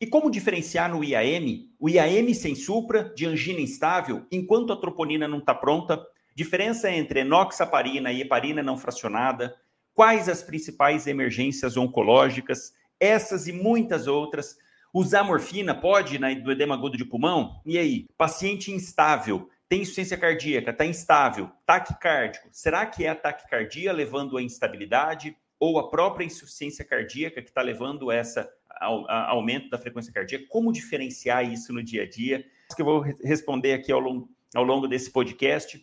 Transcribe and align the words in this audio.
E 0.00 0.06
como 0.06 0.30
diferenciar 0.30 0.88
no 0.88 1.02
IAM 1.02 1.66
o 1.76 1.88
IAM 1.88 2.32
sem 2.32 2.54
supra 2.54 3.12
de 3.16 3.26
angina 3.26 3.60
instável 3.60 4.24
enquanto 4.30 4.72
a 4.72 4.76
troponina 4.76 5.26
não 5.26 5.38
está 5.38 5.52
pronta? 5.52 6.00
Diferença 6.36 6.88
entre 6.88 7.20
enoxaparina 7.20 8.12
e 8.12 8.20
heparina 8.20 8.62
não 8.62 8.78
fracionada? 8.78 9.56
Quais 9.92 10.28
as 10.28 10.40
principais 10.40 11.08
emergências 11.08 11.76
oncológicas? 11.76 12.72
Essas 13.00 13.48
e 13.48 13.52
muitas 13.52 14.06
outras. 14.06 14.56
Usar 14.94 15.24
morfina 15.24 15.74
pode 15.74 16.16
na, 16.16 16.32
do 16.32 16.52
edema 16.52 16.76
agudo 16.76 16.96
de 16.96 17.04
pulmão? 17.04 17.60
E 17.66 17.76
aí? 17.76 18.06
Paciente 18.16 18.70
instável, 18.70 19.50
tem 19.68 19.82
insuficiência 19.82 20.16
cardíaca, 20.16 20.70
está 20.70 20.86
instável, 20.86 21.50
taquicárdico. 21.66 22.48
Será 22.52 22.86
que 22.86 23.04
é 23.04 23.08
a 23.08 23.16
taquicardia 23.16 23.92
levando 23.92 24.36
à 24.36 24.42
instabilidade 24.42 25.36
ou 25.58 25.76
a 25.76 25.90
própria 25.90 26.24
insuficiência 26.24 26.84
cardíaca 26.84 27.42
que 27.42 27.48
está 27.48 27.62
levando 27.62 28.12
essa 28.12 28.48
aumento 28.80 29.68
da 29.70 29.78
frequência 29.78 30.12
cardíaca, 30.12 30.46
como 30.48 30.72
diferenciar 30.72 31.50
isso 31.50 31.72
no 31.72 31.82
dia 31.82 32.02
a 32.02 32.08
dia. 32.08 32.44
Que 32.74 32.82
eu 32.82 32.86
vou 32.86 33.00
responder 33.22 33.72
aqui 33.72 33.90
ao 33.90 34.00
longo, 34.00 34.28
ao 34.54 34.64
longo 34.64 34.86
desse 34.86 35.10
podcast, 35.10 35.82